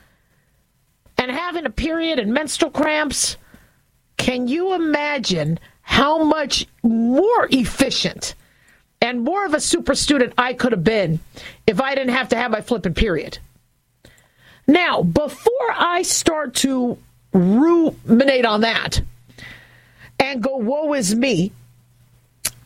And 1.18 1.30
having 1.30 1.66
a 1.66 1.70
period 1.70 2.18
and 2.18 2.32
menstrual 2.32 2.70
cramps, 2.70 3.36
can 4.16 4.48
you 4.48 4.72
imagine 4.72 5.58
how 5.82 6.24
much 6.24 6.66
more 6.82 7.48
efficient 7.50 8.34
and 9.02 9.20
more 9.20 9.44
of 9.44 9.52
a 9.52 9.60
super 9.60 9.94
student 9.94 10.32
I 10.38 10.54
could 10.54 10.72
have 10.72 10.84
been 10.84 11.20
if 11.66 11.78
I 11.78 11.94
didn't 11.94 12.14
have 12.14 12.30
to 12.30 12.36
have 12.36 12.50
my 12.50 12.62
flipping 12.62 12.94
period? 12.94 13.38
Now, 14.66 15.02
before 15.02 15.70
I 15.74 16.00
start 16.00 16.54
to 16.56 16.96
ruminate 17.34 18.46
on 18.46 18.62
that 18.62 19.02
and 20.18 20.42
go, 20.42 20.56
woe 20.56 20.94
is 20.94 21.14
me, 21.14 21.52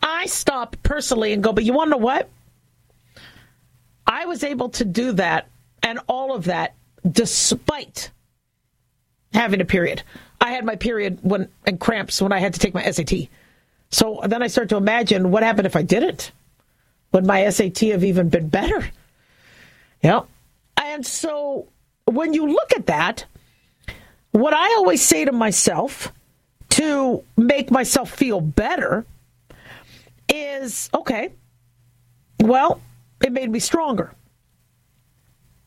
I 0.01 0.27
stop 0.27 0.77
personally 0.83 1.33
and 1.33 1.43
go, 1.43 1.51
but 1.51 1.65
you 1.65 1.73
want 1.73 1.87
to 1.87 1.91
know 1.91 1.97
what? 1.97 2.29
I 4.11 4.25
was 4.25 4.43
able 4.43 4.67
to 4.71 4.83
do 4.83 5.13
that 5.13 5.47
and 5.81 5.97
all 6.07 6.35
of 6.35 6.43
that 6.43 6.75
despite 7.09 8.11
having 9.33 9.61
a 9.61 9.65
period. 9.65 10.03
I 10.41 10.51
had 10.51 10.65
my 10.65 10.75
period 10.75 11.19
when 11.21 11.47
and 11.65 11.79
cramps 11.79 12.21
when 12.21 12.33
I 12.33 12.39
had 12.39 12.53
to 12.53 12.59
take 12.59 12.73
my 12.73 12.83
SAT. 12.91 13.29
So 13.89 14.19
then 14.27 14.43
I 14.43 14.47
start 14.47 14.67
to 14.69 14.75
imagine 14.75 15.31
what 15.31 15.43
happened 15.43 15.65
if 15.65 15.77
I 15.77 15.83
didn't. 15.83 16.33
Would 17.13 17.25
my 17.25 17.49
SAT 17.49 17.79
have 17.79 18.03
even 18.03 18.27
been 18.27 18.49
better? 18.49 18.85
Yeah. 20.03 20.23
And 20.75 21.05
so 21.05 21.69
when 22.03 22.33
you 22.33 22.47
look 22.47 22.73
at 22.75 22.87
that, 22.87 23.23
what 24.31 24.53
I 24.53 24.75
always 24.75 25.01
say 25.01 25.23
to 25.23 25.31
myself 25.31 26.11
to 26.71 27.23
make 27.37 27.71
myself 27.71 28.11
feel 28.11 28.41
better 28.41 29.05
is 30.27 30.89
okay, 30.93 31.31
well, 32.41 32.81
it 33.23 33.31
made 33.31 33.49
me 33.49 33.59
stronger. 33.59 34.13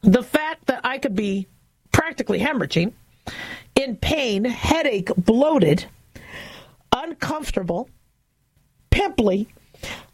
The 0.03 0.23
fact 0.23 0.67
that 0.67 0.81
I 0.85 0.99
could 0.99 1.15
be 1.15 1.47
practically 1.93 2.39
hemorrhaging, 2.39 2.93
in 3.75 3.97
pain, 3.97 4.45
headache, 4.45 5.11
bloated, 5.17 5.87
uncomfortable, 6.93 7.89
pimply, 8.91 9.49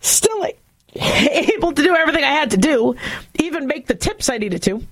still 0.01 0.47
able 0.95 1.73
to 1.73 1.83
do 1.83 1.95
everything 1.95 2.25
I 2.25 2.33
had 2.33 2.53
to 2.53 2.57
do, 2.57 2.97
even 3.39 3.67
make 3.67 3.87
the 3.87 3.95
tips 3.95 4.29
I 4.29 4.39
needed 4.39 4.63
to 4.65 4.83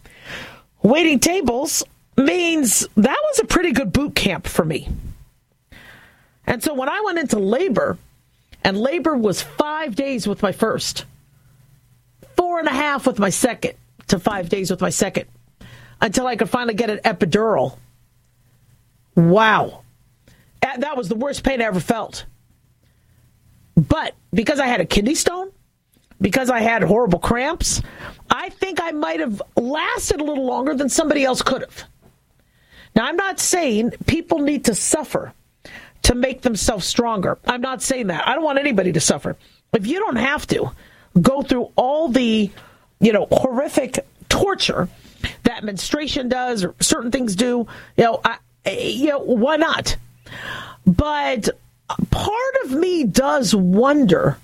waiting 0.83 1.19
tables 1.21 1.85
means 2.17 2.87
that 2.97 3.19
was 3.29 3.39
a 3.39 3.45
pretty 3.45 3.73
good 3.73 3.93
boot 3.93 4.15
camp 4.15 4.47
for 4.47 4.65
me. 4.65 4.89
And 6.47 6.63
so 6.63 6.75
when 6.75 6.89
I 6.89 7.03
went 7.05 7.19
into 7.19 7.39
labor, 7.39 7.99
and 8.65 8.77
labor 8.77 9.17
was 9.17 9.43
five 9.43 9.95
days 9.95 10.27
with 10.27 10.43
my 10.43 10.53
first, 10.53 11.05
four 12.59 12.67
and 12.67 12.77
a 12.77 12.83
half 12.83 13.07
with 13.07 13.21
my 13.21 13.31
second, 13.31 13.75
to 14.09 14.19
five 14.19 14.49
days 14.49 14.69
with 14.69 14.81
my 14.81 14.91
second, 14.91 15.27
until 16.01 16.27
I 16.27 16.35
could 16.35 16.51
finally 16.51 16.75
get 16.75 16.91
an 16.91 16.99
epidural. 17.05 17.79
Wow. 19.15 19.83
That 20.61 20.97
was 20.97 21.09
the 21.09 21.15
worst 21.15 21.45
pain 21.45 21.63
I 21.63 21.67
ever 21.67 21.79
felt. 21.79 22.25
But 23.77 24.17
because 24.33 24.59
I 24.59 24.67
had 24.67 24.81
a 24.81 24.85
kidney 24.85 25.15
stone, 25.15 25.53
because 26.21 26.51
I 26.51 26.59
had 26.59 26.83
horrible 26.83 27.21
cramps, 27.21 27.81
I 28.29 28.49
think 28.49 28.81
I 28.83 28.91
might 28.91 29.21
have 29.21 29.41
lasted 29.57 30.21
a 30.21 30.25
little 30.25 30.45
longer 30.45 30.75
than 30.75 30.89
somebody 30.89 31.23
else 31.23 31.43
could 31.43 31.61
have. 31.61 31.85
Now, 32.97 33.07
I'm 33.07 33.15
not 33.15 33.39
saying 33.39 33.93
people 34.09 34.41
need 34.41 34.65
to 34.65 34.75
suffer 34.75 35.33
to 36.03 36.17
make 36.17 36.43
themselves 36.43 36.89
stronger. 36.89 37.39
I'm 37.47 37.61
not 37.61 37.83
saying 37.83 38.09
that. 38.09 38.27
I 38.27 38.35
don't 38.35 38.43
want 38.43 38.59
anybody 38.59 38.91
to 38.95 39.01
suffer. 39.01 39.37
If 39.73 39.87
you 39.87 40.01
don't 40.01 40.17
have 40.17 40.45
to 40.49 40.73
go 41.21 41.43
through 41.43 41.73
all 41.77 42.09
the, 42.09 42.51
you 43.01 43.13
know, 43.13 43.27
horrific 43.31 44.07
torture 44.29 44.89
that 45.45 45.65
menstruation 45.65 46.29
does 46.29 46.65
or 46.65 46.75
certain 46.81 47.11
things 47.11 47.37
do, 47.37 47.67
you 47.97 48.05
know, 48.05 48.21
I, 48.25 48.39
you 48.71 49.09
know, 49.09 49.21
why 49.21 49.57
not? 49.57 49.97
But 50.87 51.49
part 52.11 52.55
of 52.65 52.73
me 52.73 53.05
does 53.05 53.55
wonder 53.55 54.39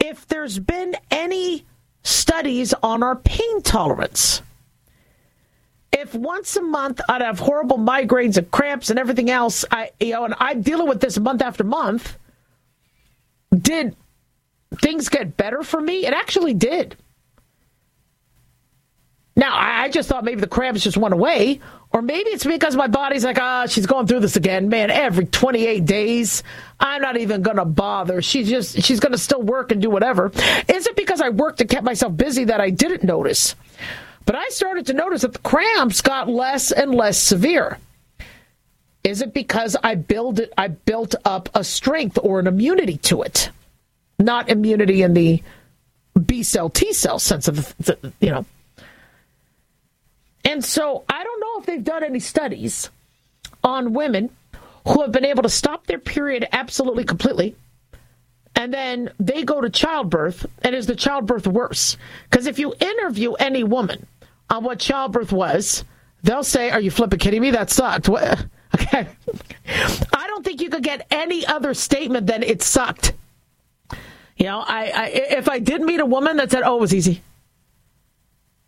if 0.00 0.26
there's 0.28 0.58
been 0.58 0.96
any 1.10 1.64
studies 2.02 2.72
on 2.82 3.02
our 3.02 3.16
pain 3.16 3.62
tolerance. 3.62 4.42
If 5.92 6.14
once 6.14 6.56
a 6.56 6.62
month 6.62 7.00
I'd 7.08 7.22
have 7.22 7.38
horrible 7.38 7.78
migraines 7.78 8.36
and 8.36 8.50
cramps 8.50 8.90
and 8.90 8.98
everything 8.98 9.30
else, 9.30 9.64
I 9.70 9.90
you 9.98 10.12
know, 10.12 10.24
and 10.24 10.34
I'm 10.38 10.62
dealing 10.62 10.88
with 10.88 11.00
this 11.00 11.18
month 11.18 11.42
after 11.42 11.64
month, 11.64 12.16
did 13.56 13.96
things 14.74 15.08
get 15.08 15.36
better 15.36 15.62
for 15.62 15.80
me? 15.80 16.06
It 16.06 16.12
actually 16.12 16.54
did. 16.54 16.96
Now, 19.38 19.54
I 19.54 19.90
just 19.90 20.08
thought 20.08 20.24
maybe 20.24 20.40
the 20.40 20.46
cramps 20.46 20.82
just 20.82 20.96
went 20.96 21.12
away, 21.12 21.60
or 21.92 22.00
maybe 22.00 22.30
it's 22.30 22.44
because 22.44 22.74
my 22.74 22.86
body's 22.86 23.22
like, 23.22 23.36
ah, 23.38 23.64
oh, 23.64 23.66
she's 23.66 23.84
going 23.84 24.06
through 24.06 24.20
this 24.20 24.36
again. 24.36 24.70
Man, 24.70 24.90
every 24.90 25.26
28 25.26 25.84
days, 25.84 26.42
I'm 26.80 27.02
not 27.02 27.18
even 27.18 27.42
going 27.42 27.58
to 27.58 27.66
bother. 27.66 28.22
She's 28.22 28.48
just, 28.48 28.82
she's 28.82 28.98
going 28.98 29.12
to 29.12 29.18
still 29.18 29.42
work 29.42 29.72
and 29.72 29.82
do 29.82 29.90
whatever. 29.90 30.32
Is 30.68 30.86
it 30.86 30.96
because 30.96 31.20
I 31.20 31.28
worked 31.28 31.60
and 31.60 31.68
kept 31.68 31.84
myself 31.84 32.16
busy 32.16 32.44
that 32.44 32.62
I 32.62 32.70
didn't 32.70 33.04
notice? 33.04 33.54
But 34.24 34.36
I 34.36 34.48
started 34.48 34.86
to 34.86 34.94
notice 34.94 35.20
that 35.20 35.34
the 35.34 35.38
cramps 35.40 36.00
got 36.00 36.28
less 36.30 36.72
and 36.72 36.94
less 36.94 37.18
severe. 37.18 37.78
Is 39.04 39.20
it 39.20 39.34
because 39.34 39.76
I 39.84 39.96
build 39.96 40.40
it, 40.40 40.52
I 40.56 40.68
built 40.68 41.14
up 41.26 41.50
a 41.54 41.62
strength 41.62 42.18
or 42.22 42.40
an 42.40 42.46
immunity 42.46 42.96
to 42.98 43.22
it? 43.22 43.50
Not 44.18 44.48
immunity 44.48 45.02
in 45.02 45.14
the 45.14 45.42
B 46.24 46.42
cell, 46.42 46.70
T 46.70 46.92
cell 46.92 47.18
sense 47.18 47.48
of, 47.48 47.76
the, 47.78 48.12
you 48.20 48.30
know, 48.30 48.46
and 50.46 50.64
so 50.64 51.04
I 51.08 51.24
don't 51.24 51.40
know 51.40 51.60
if 51.60 51.66
they've 51.66 51.82
done 51.84 52.04
any 52.04 52.20
studies 52.20 52.88
on 53.64 53.92
women 53.92 54.30
who 54.86 55.02
have 55.02 55.10
been 55.10 55.24
able 55.24 55.42
to 55.42 55.48
stop 55.48 55.86
their 55.86 55.98
period 55.98 56.46
absolutely 56.52 57.02
completely. 57.02 57.56
And 58.54 58.72
then 58.72 59.10
they 59.18 59.42
go 59.42 59.60
to 59.60 59.68
childbirth, 59.68 60.46
and 60.62 60.74
is 60.74 60.86
the 60.86 60.94
childbirth 60.94 61.46
worse? 61.48 61.96
Because 62.30 62.46
if 62.46 62.60
you 62.60 62.74
interview 62.80 63.32
any 63.32 63.64
woman 63.64 64.06
on 64.48 64.62
what 64.62 64.78
childbirth 64.78 65.32
was, 65.32 65.84
they'll 66.22 66.44
say, 66.44 66.70
Are 66.70 66.80
you 66.80 66.92
flipping 66.92 67.18
kidding 67.18 67.42
me? 67.42 67.50
That 67.50 67.70
sucked. 67.70 68.08
What? 68.08 68.46
Okay. 68.74 69.06
I 70.12 70.26
don't 70.26 70.44
think 70.44 70.60
you 70.60 70.68
could 70.68 70.82
get 70.82 71.06
any 71.10 71.46
other 71.46 71.72
statement 71.72 72.26
than 72.26 72.42
it 72.42 72.60
sucked. 72.62 73.14
You 74.36 74.46
know, 74.46 74.60
I, 74.60 74.92
I 74.94 75.06
if 75.08 75.48
I 75.48 75.58
did 75.58 75.80
meet 75.80 76.00
a 76.00 76.06
woman 76.06 76.36
that 76.36 76.50
said, 76.50 76.62
"Oh, 76.62 76.76
it 76.76 76.80
was 76.80 76.94
easy," 76.94 77.22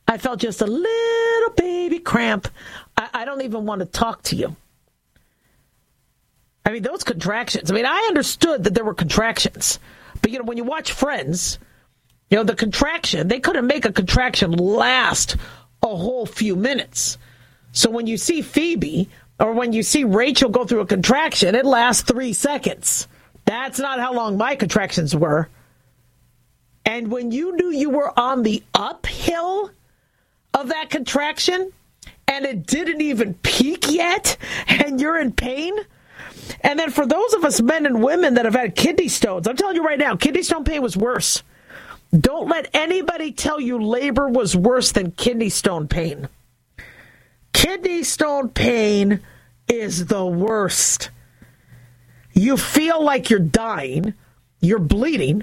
I 0.07 0.17
felt 0.17 0.41
just 0.41 0.63
a 0.63 0.67
little 0.67 1.51
baby 1.57 1.99
cramp. 1.99 2.49
I, 2.97 3.09
I 3.13 3.25
don't 3.25 3.43
even 3.43 3.67
want 3.67 3.81
to 3.81 3.87
talk 3.87 4.23
to 4.25 4.37
you. 4.37 4.57
I 6.65 6.73
mean, 6.73 6.83
those 6.83 7.05
contractions. 7.05 7.71
I 7.71 7.75
mean, 7.75 7.87
I 7.87 8.07
understood 8.09 8.65
that 8.65 8.75
there 8.75 8.85
were 8.85 8.95
contractions, 8.95 9.79
but 10.23 10.31
you 10.31 10.39
know, 10.39 10.45
when 10.45 10.57
you 10.57 10.65
watch 10.65 10.93
Friends, 10.93 11.59
you 12.31 12.37
know, 12.37 12.45
the 12.45 12.55
contraction, 12.55 13.29
they 13.29 13.41
couldn't 13.41 13.67
make 13.67 13.85
a 13.85 13.93
contraction 13.93 14.53
last 14.53 15.37
a 15.83 15.87
whole 15.87 16.27
few 16.27 16.57
minutes. 16.57 17.19
So 17.73 17.91
when 17.91 18.07
you 18.07 18.17
see 18.17 18.43
Phoebe 18.43 19.09
or 19.39 19.53
when 19.53 19.73
you 19.73 19.83
see 19.83 20.05
Rachel 20.05 20.51
go 20.51 20.65
through 20.65 20.81
a 20.81 20.87
contraction, 20.87 21.55
it 21.55 21.65
lasts 21.65 22.03
three 22.03 22.33
seconds. 22.33 23.07
That's 23.45 23.79
not 23.79 24.01
how 24.01 24.13
long 24.15 24.37
my 24.37 24.57
contractions 24.57 25.15
were. 25.15 25.49
And 26.85 27.11
when 27.11 27.33
you 27.33 27.55
knew 27.57 27.71
you 27.71 27.91
were 27.91 28.19
on 28.19 28.43
the 28.43 28.63
uphill, 28.75 29.71
of 30.55 30.69
that 30.69 30.91
contraction 30.91 31.73
and 32.27 32.45
it 32.45 32.67
didn't 32.67 33.01
even 33.01 33.35
peak 33.35 33.91
yet 33.91 34.37
and 34.67 35.01
you're 35.01 35.19
in 35.19 35.33
pain? 35.33 35.77
And 36.63 36.79
then 36.79 36.91
for 36.91 37.07
those 37.07 37.35
of 37.35 37.45
us 37.45 37.61
men 37.61 37.87
and 37.87 38.03
women 38.03 38.35
that 38.35 38.45
have 38.45 38.55
had 38.55 38.75
kidney 38.75 39.09
stones, 39.09 39.47
I'm 39.47 39.57
telling 39.57 39.77
you 39.77 39.85
right 39.85 39.99
now, 39.99 40.17
kidney 40.17 40.43
stone 40.43 40.65
pain 40.65 40.83
was 40.83 40.97
worse. 40.97 41.43
Don't 42.19 42.49
let 42.49 42.71
anybody 42.75 43.33
tell 43.33 43.61
you 43.61 43.83
labor 43.83 44.29
was 44.29 44.57
worse 44.57 44.93
than 44.93 45.13
kidney 45.13 45.51
stone 45.51 45.89
pain. 45.89 46.29
Kidney 47.53 48.03
stone 48.03 48.49
pain 48.49 49.21
is 49.69 50.07
the 50.07 50.25
worst. 50.25 51.11
you 52.33 52.57
feel 52.57 53.03
like 53.03 53.31
you're 53.31 53.39
dying, 53.41 54.15
you're 54.61 54.79
bleeding, 54.79 55.43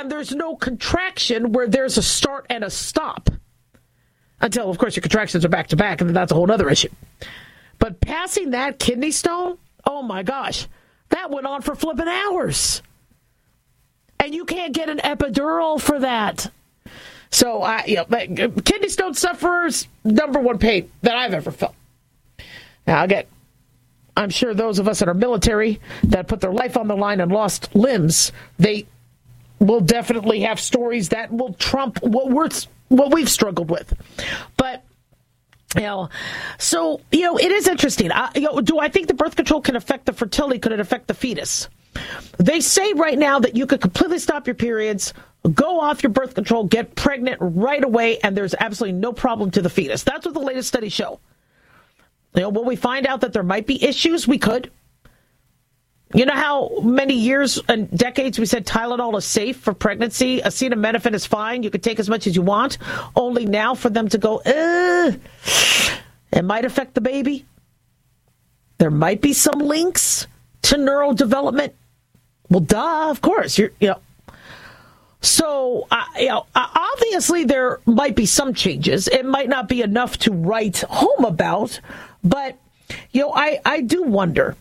and 0.00 0.10
there's 0.10 0.32
no 0.32 0.56
contraction 0.56 1.52
where 1.52 1.66
there's 1.66 1.96
a 1.96 2.02
start 2.02 2.46
and 2.50 2.62
a 2.62 2.70
stop. 2.70 3.30
Until, 4.40 4.68
of 4.68 4.76
course, 4.76 4.94
your 4.94 5.00
contractions 5.00 5.44
are 5.44 5.48
back 5.48 5.68
to 5.68 5.76
back, 5.76 6.00
and 6.00 6.10
then 6.10 6.14
that's 6.14 6.32
a 6.32 6.34
whole 6.34 6.50
other 6.50 6.68
issue. 6.68 6.90
But 7.78 8.00
passing 8.00 8.50
that 8.50 8.78
kidney 8.78 9.10
stone, 9.10 9.56
oh 9.84 10.02
my 10.02 10.22
gosh, 10.22 10.68
that 11.08 11.30
went 11.30 11.46
on 11.46 11.62
for 11.62 11.74
flipping 11.74 12.08
hours. 12.08 12.82
And 14.20 14.34
you 14.34 14.44
can't 14.44 14.74
get 14.74 14.90
an 14.90 14.98
epidural 14.98 15.80
for 15.80 16.00
that. 16.00 16.50
So, 17.30 17.62
I, 17.62 17.84
you 17.86 17.96
know, 17.96 18.02
uh, 18.02 18.60
kidney 18.62 18.88
stone 18.88 19.14
sufferers, 19.14 19.88
number 20.04 20.40
one 20.40 20.58
pain 20.58 20.90
that 21.02 21.16
I've 21.16 21.34
ever 21.34 21.50
felt. 21.50 21.74
Now, 22.86 23.02
I 23.02 23.06
get, 23.06 23.28
I'm 24.16 24.30
sure 24.30 24.52
those 24.52 24.78
of 24.78 24.88
us 24.88 24.98
that 24.98 25.08
are 25.08 25.14
military 25.14 25.80
that 26.04 26.28
put 26.28 26.40
their 26.40 26.52
life 26.52 26.76
on 26.76 26.88
the 26.88 26.96
line 26.96 27.20
and 27.20 27.32
lost 27.32 27.74
limbs, 27.74 28.32
they 28.58 28.86
will 29.58 29.80
definitely 29.80 30.40
have 30.40 30.60
stories 30.60 31.10
that 31.10 31.32
will 31.32 31.54
trump 31.54 32.02
what 32.02 32.30
we're 32.30 32.48
what 32.88 33.12
we've 33.12 33.28
struggled 33.28 33.70
with. 33.70 33.92
But 34.56 34.84
you 35.74 35.82
know, 35.82 36.08
so 36.58 37.00
you 37.10 37.22
know, 37.22 37.36
it 37.36 37.50
is 37.50 37.68
interesting. 37.68 38.12
I, 38.12 38.30
you 38.34 38.42
know, 38.42 38.60
do 38.60 38.78
I 38.78 38.88
think 38.88 39.08
the 39.08 39.14
birth 39.14 39.36
control 39.36 39.60
can 39.60 39.76
affect 39.76 40.06
the 40.06 40.12
fertility? 40.12 40.58
Could 40.58 40.72
it 40.72 40.80
affect 40.80 41.08
the 41.08 41.14
fetus? 41.14 41.68
They 42.38 42.60
say 42.60 42.92
right 42.92 43.18
now 43.18 43.38
that 43.40 43.56
you 43.56 43.66
could 43.66 43.80
completely 43.80 44.18
stop 44.18 44.46
your 44.46 44.54
periods, 44.54 45.14
go 45.54 45.80
off 45.80 46.02
your 46.02 46.10
birth 46.10 46.34
control, 46.34 46.64
get 46.64 46.94
pregnant 46.94 47.38
right 47.40 47.82
away, 47.82 48.18
and 48.18 48.36
there's 48.36 48.54
absolutely 48.58 48.98
no 48.98 49.12
problem 49.12 49.50
to 49.52 49.62
the 49.62 49.70
fetus. 49.70 50.02
That's 50.02 50.26
what 50.26 50.34
the 50.34 50.40
latest 50.40 50.68
studies 50.68 50.92
show. 50.92 51.20
You 52.34 52.42
know, 52.42 52.48
will 52.50 52.64
we 52.64 52.76
find 52.76 53.06
out 53.06 53.22
that 53.22 53.32
there 53.32 53.42
might 53.42 53.66
be 53.66 53.82
issues? 53.82 54.28
We 54.28 54.38
could. 54.38 54.70
You 56.14 56.24
know 56.24 56.34
how 56.34 56.80
many 56.82 57.14
years 57.14 57.60
and 57.68 57.90
decades 57.90 58.38
we 58.38 58.46
said 58.46 58.64
Tylenol 58.64 59.18
is 59.18 59.24
safe 59.24 59.56
for 59.56 59.74
pregnancy? 59.74 60.40
Acetaminophen 60.40 61.14
is 61.14 61.26
fine. 61.26 61.64
You 61.64 61.70
can 61.70 61.80
take 61.80 61.98
as 61.98 62.08
much 62.08 62.28
as 62.28 62.36
you 62.36 62.42
want. 62.42 62.78
Only 63.16 63.44
now 63.44 63.74
for 63.74 63.90
them 63.90 64.08
to 64.10 64.18
go, 64.18 64.40
it 64.44 65.18
might 66.44 66.64
affect 66.64 66.94
the 66.94 67.00
baby. 67.00 67.44
There 68.78 68.90
might 68.90 69.20
be 69.20 69.32
some 69.32 69.58
links 69.58 70.28
to 70.62 70.76
neurodevelopment. 70.76 71.72
Well, 72.50 72.60
duh, 72.60 73.10
of 73.10 73.20
course. 73.20 73.58
You're, 73.58 73.72
you 73.80 73.88
know. 73.88 74.00
So, 75.20 75.88
uh, 75.90 76.04
you 76.20 76.28
know, 76.28 76.46
obviously 76.54 77.44
there 77.44 77.80
might 77.84 78.14
be 78.14 78.26
some 78.26 78.54
changes. 78.54 79.08
It 79.08 79.24
might 79.24 79.48
not 79.48 79.68
be 79.68 79.82
enough 79.82 80.18
to 80.18 80.30
write 80.30 80.82
home 80.82 81.24
about, 81.24 81.80
but 82.22 82.56
you 83.10 83.22
know, 83.22 83.32
I 83.34 83.58
I 83.64 83.80
do 83.80 84.04
wonder 84.04 84.54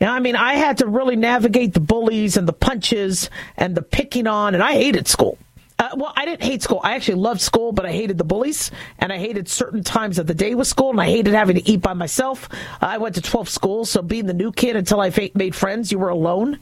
yeah, 0.00 0.12
I 0.12 0.20
mean, 0.20 0.36
I 0.36 0.54
had 0.54 0.78
to 0.78 0.86
really 0.86 1.16
navigate 1.16 1.74
the 1.74 1.80
bullies 1.80 2.36
and 2.36 2.46
the 2.46 2.52
punches 2.52 3.30
and 3.56 3.74
the 3.74 3.82
picking 3.82 4.26
on, 4.26 4.54
and 4.54 4.62
I 4.62 4.72
hated 4.72 5.08
school. 5.08 5.38
Uh, 5.78 5.90
well, 5.96 6.12
I 6.16 6.24
didn't 6.24 6.42
hate 6.42 6.62
school. 6.62 6.80
I 6.82 6.96
actually 6.96 7.20
loved 7.20 7.40
school, 7.40 7.70
but 7.70 7.86
I 7.86 7.92
hated 7.92 8.18
the 8.18 8.24
bullies, 8.24 8.72
and 8.98 9.12
I 9.12 9.18
hated 9.18 9.48
certain 9.48 9.84
times 9.84 10.18
of 10.18 10.26
the 10.26 10.34
day 10.34 10.54
with 10.54 10.66
school, 10.66 10.90
and 10.90 11.00
I 11.00 11.06
hated 11.06 11.34
having 11.34 11.56
to 11.56 11.68
eat 11.68 11.80
by 11.80 11.92
myself. 11.94 12.48
I 12.80 12.98
went 12.98 13.14
to 13.14 13.22
12 13.22 13.48
schools, 13.48 13.90
so 13.90 14.02
being 14.02 14.26
the 14.26 14.34
new 14.34 14.50
kid 14.50 14.74
until 14.74 15.00
I 15.00 15.12
made 15.34 15.54
friends, 15.54 15.92
you 15.92 15.98
were 15.98 16.08
alone. 16.08 16.58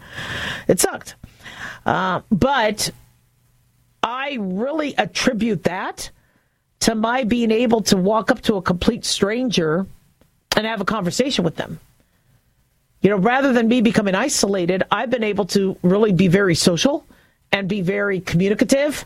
It 0.69 0.81
sucked. 0.81 1.15
Uh, 1.87 2.21
but 2.31 2.91
I 4.03 4.39
really 4.41 4.97
attribute 4.99 5.65
that 5.65 6.11
to 6.81 6.95
my 6.95 7.25
being 7.25 7.51
able 7.51 7.83
to 7.83 7.97
walk 7.97 8.31
up 8.31 8.43
to 8.43 8.57
a 8.57 8.63
complete 8.63 9.05
stranger 9.05 9.87
and 10.57 10.67
have 10.67 10.81
a 10.81 10.85
conversation 10.85 11.45
with 11.45 11.57
them. 11.57 11.81
You 13.01 13.11
know, 13.11 13.17
rather 13.17 13.53
than 13.53 13.69
me 13.69 13.81
becoming 13.83 14.15
isolated, 14.15 14.83
I've 14.91 15.11
been 15.11 15.25
able 15.25 15.47
to 15.47 15.77
really 15.83 16.13
be 16.13 16.29
very 16.29 16.55
social 16.55 17.07
and 17.53 17.69
be 17.69 17.81
very 17.81 18.21
communicative. 18.21 19.05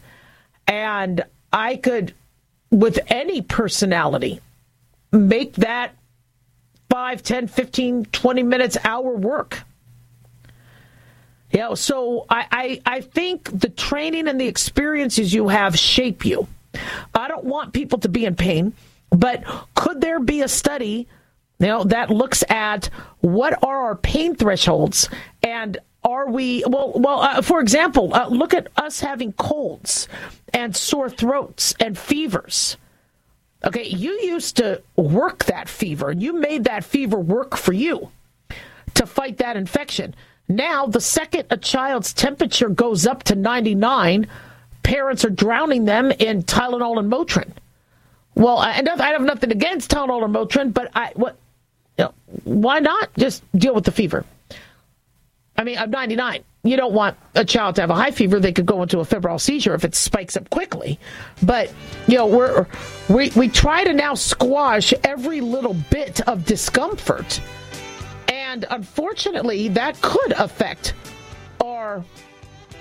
And 0.66 1.24
I 1.52 1.76
could, 1.76 2.14
with 2.70 2.98
any 3.08 3.42
personality, 3.42 4.40
make 5.12 5.54
that 5.56 5.94
5, 6.90 7.22
10, 7.22 7.48
15, 7.48 8.04
20 8.06 8.42
minutes, 8.42 8.76
hour 8.84 9.14
work. 9.14 9.62
Yeah, 11.52 11.74
so 11.74 12.26
I, 12.30 12.46
I, 12.50 12.82
I 12.86 13.00
think 13.00 13.50
the 13.58 13.68
training 13.68 14.28
and 14.28 14.40
the 14.40 14.46
experiences 14.46 15.34
you 15.34 15.48
have 15.48 15.76
shape 15.78 16.24
you. 16.24 16.46
I 17.14 17.26
don't 17.26 17.44
want 17.44 17.72
people 17.72 17.98
to 18.00 18.08
be 18.08 18.24
in 18.24 18.36
pain, 18.36 18.72
but 19.10 19.42
could 19.74 20.00
there 20.00 20.20
be 20.20 20.42
a 20.42 20.48
study 20.48 21.08
know, 21.66 21.84
that 21.84 22.10
looks 22.10 22.42
at 22.48 22.90
what 23.20 23.62
are 23.62 23.82
our 23.82 23.96
pain 23.96 24.34
thresholds 24.34 25.08
and 25.42 25.78
are 26.02 26.30
we 26.30 26.64
well 26.66 26.92
well 26.94 27.20
uh, 27.20 27.42
for 27.42 27.60
example 27.60 28.14
uh, 28.14 28.28
look 28.28 28.54
at 28.54 28.68
us 28.76 29.00
having 29.00 29.32
colds 29.34 30.08
and 30.52 30.74
sore 30.74 31.10
throats 31.10 31.74
and 31.78 31.98
fevers. 31.98 32.76
Okay 33.64 33.86
you 33.86 34.12
used 34.22 34.56
to 34.56 34.82
work 34.96 35.44
that 35.44 35.68
fever. 35.68 36.10
And 36.10 36.22
you 36.22 36.32
made 36.32 36.64
that 36.64 36.84
fever 36.84 37.18
work 37.18 37.56
for 37.56 37.72
you 37.72 38.10
to 38.94 39.06
fight 39.06 39.38
that 39.38 39.56
infection. 39.56 40.14
Now 40.48 40.86
the 40.86 41.00
second 41.00 41.44
a 41.50 41.56
child's 41.56 42.12
temperature 42.14 42.70
goes 42.70 43.06
up 43.06 43.22
to 43.24 43.34
99 43.34 44.26
parents 44.82 45.24
are 45.24 45.30
drowning 45.30 45.84
them 45.84 46.10
in 46.12 46.42
tylenol 46.42 46.98
and 46.98 47.12
motrin. 47.12 47.52
Well 48.34 48.56
i, 48.56 48.70
I 48.70 49.08
have 49.10 49.22
nothing 49.22 49.52
against 49.52 49.90
tylenol 49.90 50.22
or 50.22 50.28
motrin 50.28 50.72
but 50.72 50.90
i 50.94 51.12
what 51.14 51.36
why 52.44 52.80
not 52.80 53.10
just 53.16 53.42
deal 53.52 53.74
with 53.74 53.84
the 53.84 53.92
fever? 53.92 54.24
I 55.56 55.64
mean, 55.64 55.78
I'm 55.78 55.90
99. 55.90 56.42
You 56.62 56.76
don't 56.76 56.92
want 56.92 57.16
a 57.34 57.44
child 57.44 57.74
to 57.76 57.80
have 57.82 57.90
a 57.90 57.94
high 57.94 58.10
fever. 58.10 58.38
They 58.38 58.52
could 58.52 58.66
go 58.66 58.82
into 58.82 59.00
a 59.00 59.04
febrile 59.04 59.38
seizure 59.38 59.74
if 59.74 59.84
it 59.84 59.94
spikes 59.94 60.36
up 60.36 60.48
quickly. 60.50 60.98
But, 61.42 61.72
you 62.06 62.16
know, 62.16 62.26
we're, 62.26 62.66
we, 63.08 63.30
we 63.36 63.48
try 63.48 63.84
to 63.84 63.92
now 63.92 64.14
squash 64.14 64.92
every 65.04 65.40
little 65.40 65.74
bit 65.90 66.26
of 66.28 66.44
discomfort. 66.44 67.40
And 68.28 68.66
unfortunately, 68.70 69.68
that 69.68 70.00
could 70.00 70.32
affect 70.32 70.94
our 71.62 72.04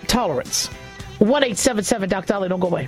tolerance. 0.07 0.67
1 1.19 1.43
877 1.43 2.09
Doc 2.09 2.25
Dolly, 2.25 2.49
don't 2.49 2.59
go 2.59 2.67
away. 2.67 2.87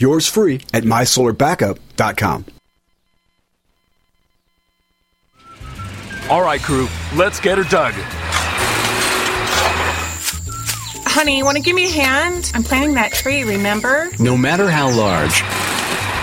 Yours 0.00 0.26
free 0.26 0.60
at 0.72 0.84
mysolarbackup.com. 0.84 2.46
All 6.30 6.42
right, 6.42 6.60
crew, 6.60 6.88
let's 7.16 7.40
get 7.40 7.58
her 7.58 7.64
dug. 7.64 7.92
Honey, 11.06 11.36
you 11.36 11.44
want 11.44 11.56
to 11.56 11.62
give 11.62 11.74
me 11.74 11.86
a 11.86 11.90
hand? 11.90 12.52
I'm 12.54 12.62
planting 12.62 12.94
that 12.94 13.12
tree, 13.12 13.42
remember? 13.42 14.08
No 14.20 14.36
matter 14.36 14.70
how 14.70 14.94
large 14.96 15.42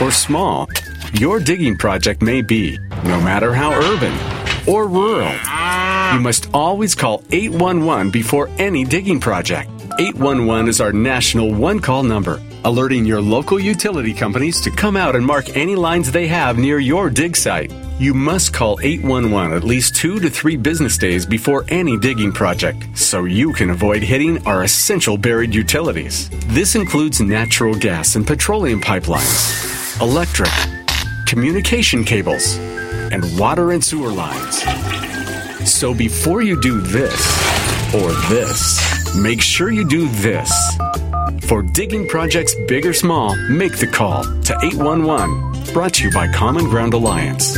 or 0.02 0.12
small 0.12 0.68
your 1.14 1.40
digging 1.40 1.76
project 1.76 2.22
may 2.22 2.42
be, 2.42 2.80
no 3.04 3.20
matter 3.22 3.54
how 3.54 3.74
urban 3.74 4.14
or 4.66 4.88
rural, 4.88 5.34
you 6.14 6.22
must 6.22 6.50
always 6.54 6.96
call 6.96 7.22
811 7.32 8.12
before 8.12 8.50
any 8.58 8.86
digging 8.86 9.20
project. 9.20 9.70
811 10.00 10.70
is 10.70 10.80
our 10.80 10.94
national 10.94 11.54
one 11.54 11.80
call 11.82 12.04
number, 12.04 12.42
alerting 12.66 13.06
your 13.06 13.22
local 13.22 13.60
utility 13.60 14.14
companies 14.14 14.62
to 14.62 14.72
come 14.72 14.98
out 14.98 15.16
and 15.16 15.26
mark 15.26 15.56
any 15.56 15.76
lines 15.76 16.12
they 16.12 16.28
have 16.28 16.58
near 16.58 16.80
your 16.80 17.10
dig 17.10 17.36
site. 17.36 17.72
You 18.00 18.14
must 18.14 18.54
call 18.54 18.80
811 18.82 19.56
at 19.56 19.64
least 19.64 19.96
two 19.96 20.20
to 20.20 20.30
three 20.30 20.56
business 20.56 20.98
days 20.98 21.26
before 21.26 21.66
any 21.70 21.98
digging 21.98 22.32
project 22.32 22.86
so 22.98 23.26
you 23.26 23.54
can 23.54 23.70
avoid 23.70 24.04
hitting 24.04 24.46
our 24.46 24.64
essential 24.64 25.18
buried 25.18 25.54
utilities. 25.54 26.30
This 26.48 26.76
includes 26.76 27.22
natural 27.22 27.76
gas 27.76 28.16
and 28.16 28.26
petroleum 28.26 28.82
pipelines, 28.82 30.00
electric, 30.02 30.52
communication 31.26 32.04
cables, 32.04 32.58
and 33.12 33.24
water 33.40 33.72
and 33.72 33.84
sewer 33.84 34.10
lines. 34.10 34.64
So 35.70 35.94
before 35.94 36.42
you 36.42 36.60
do 36.62 36.80
this 36.80 37.94
or 37.94 38.12
this, 38.30 38.97
make 39.18 39.42
sure 39.42 39.72
you 39.72 39.88
do 39.88 40.08
this. 40.08 40.52
For 41.48 41.62
digging 41.62 42.08
projects 42.08 42.56
big 42.68 42.86
or 42.86 42.94
small, 42.94 43.36
make 43.50 43.78
the 43.78 43.88
call 43.88 44.24
to 44.24 44.58
811. 44.64 45.74
Brought 45.74 45.94
to 45.96 46.06
you 46.06 46.12
by 46.12 46.32
Common 46.32 46.66
Ground 46.66 46.94
Alliance. 46.94 47.58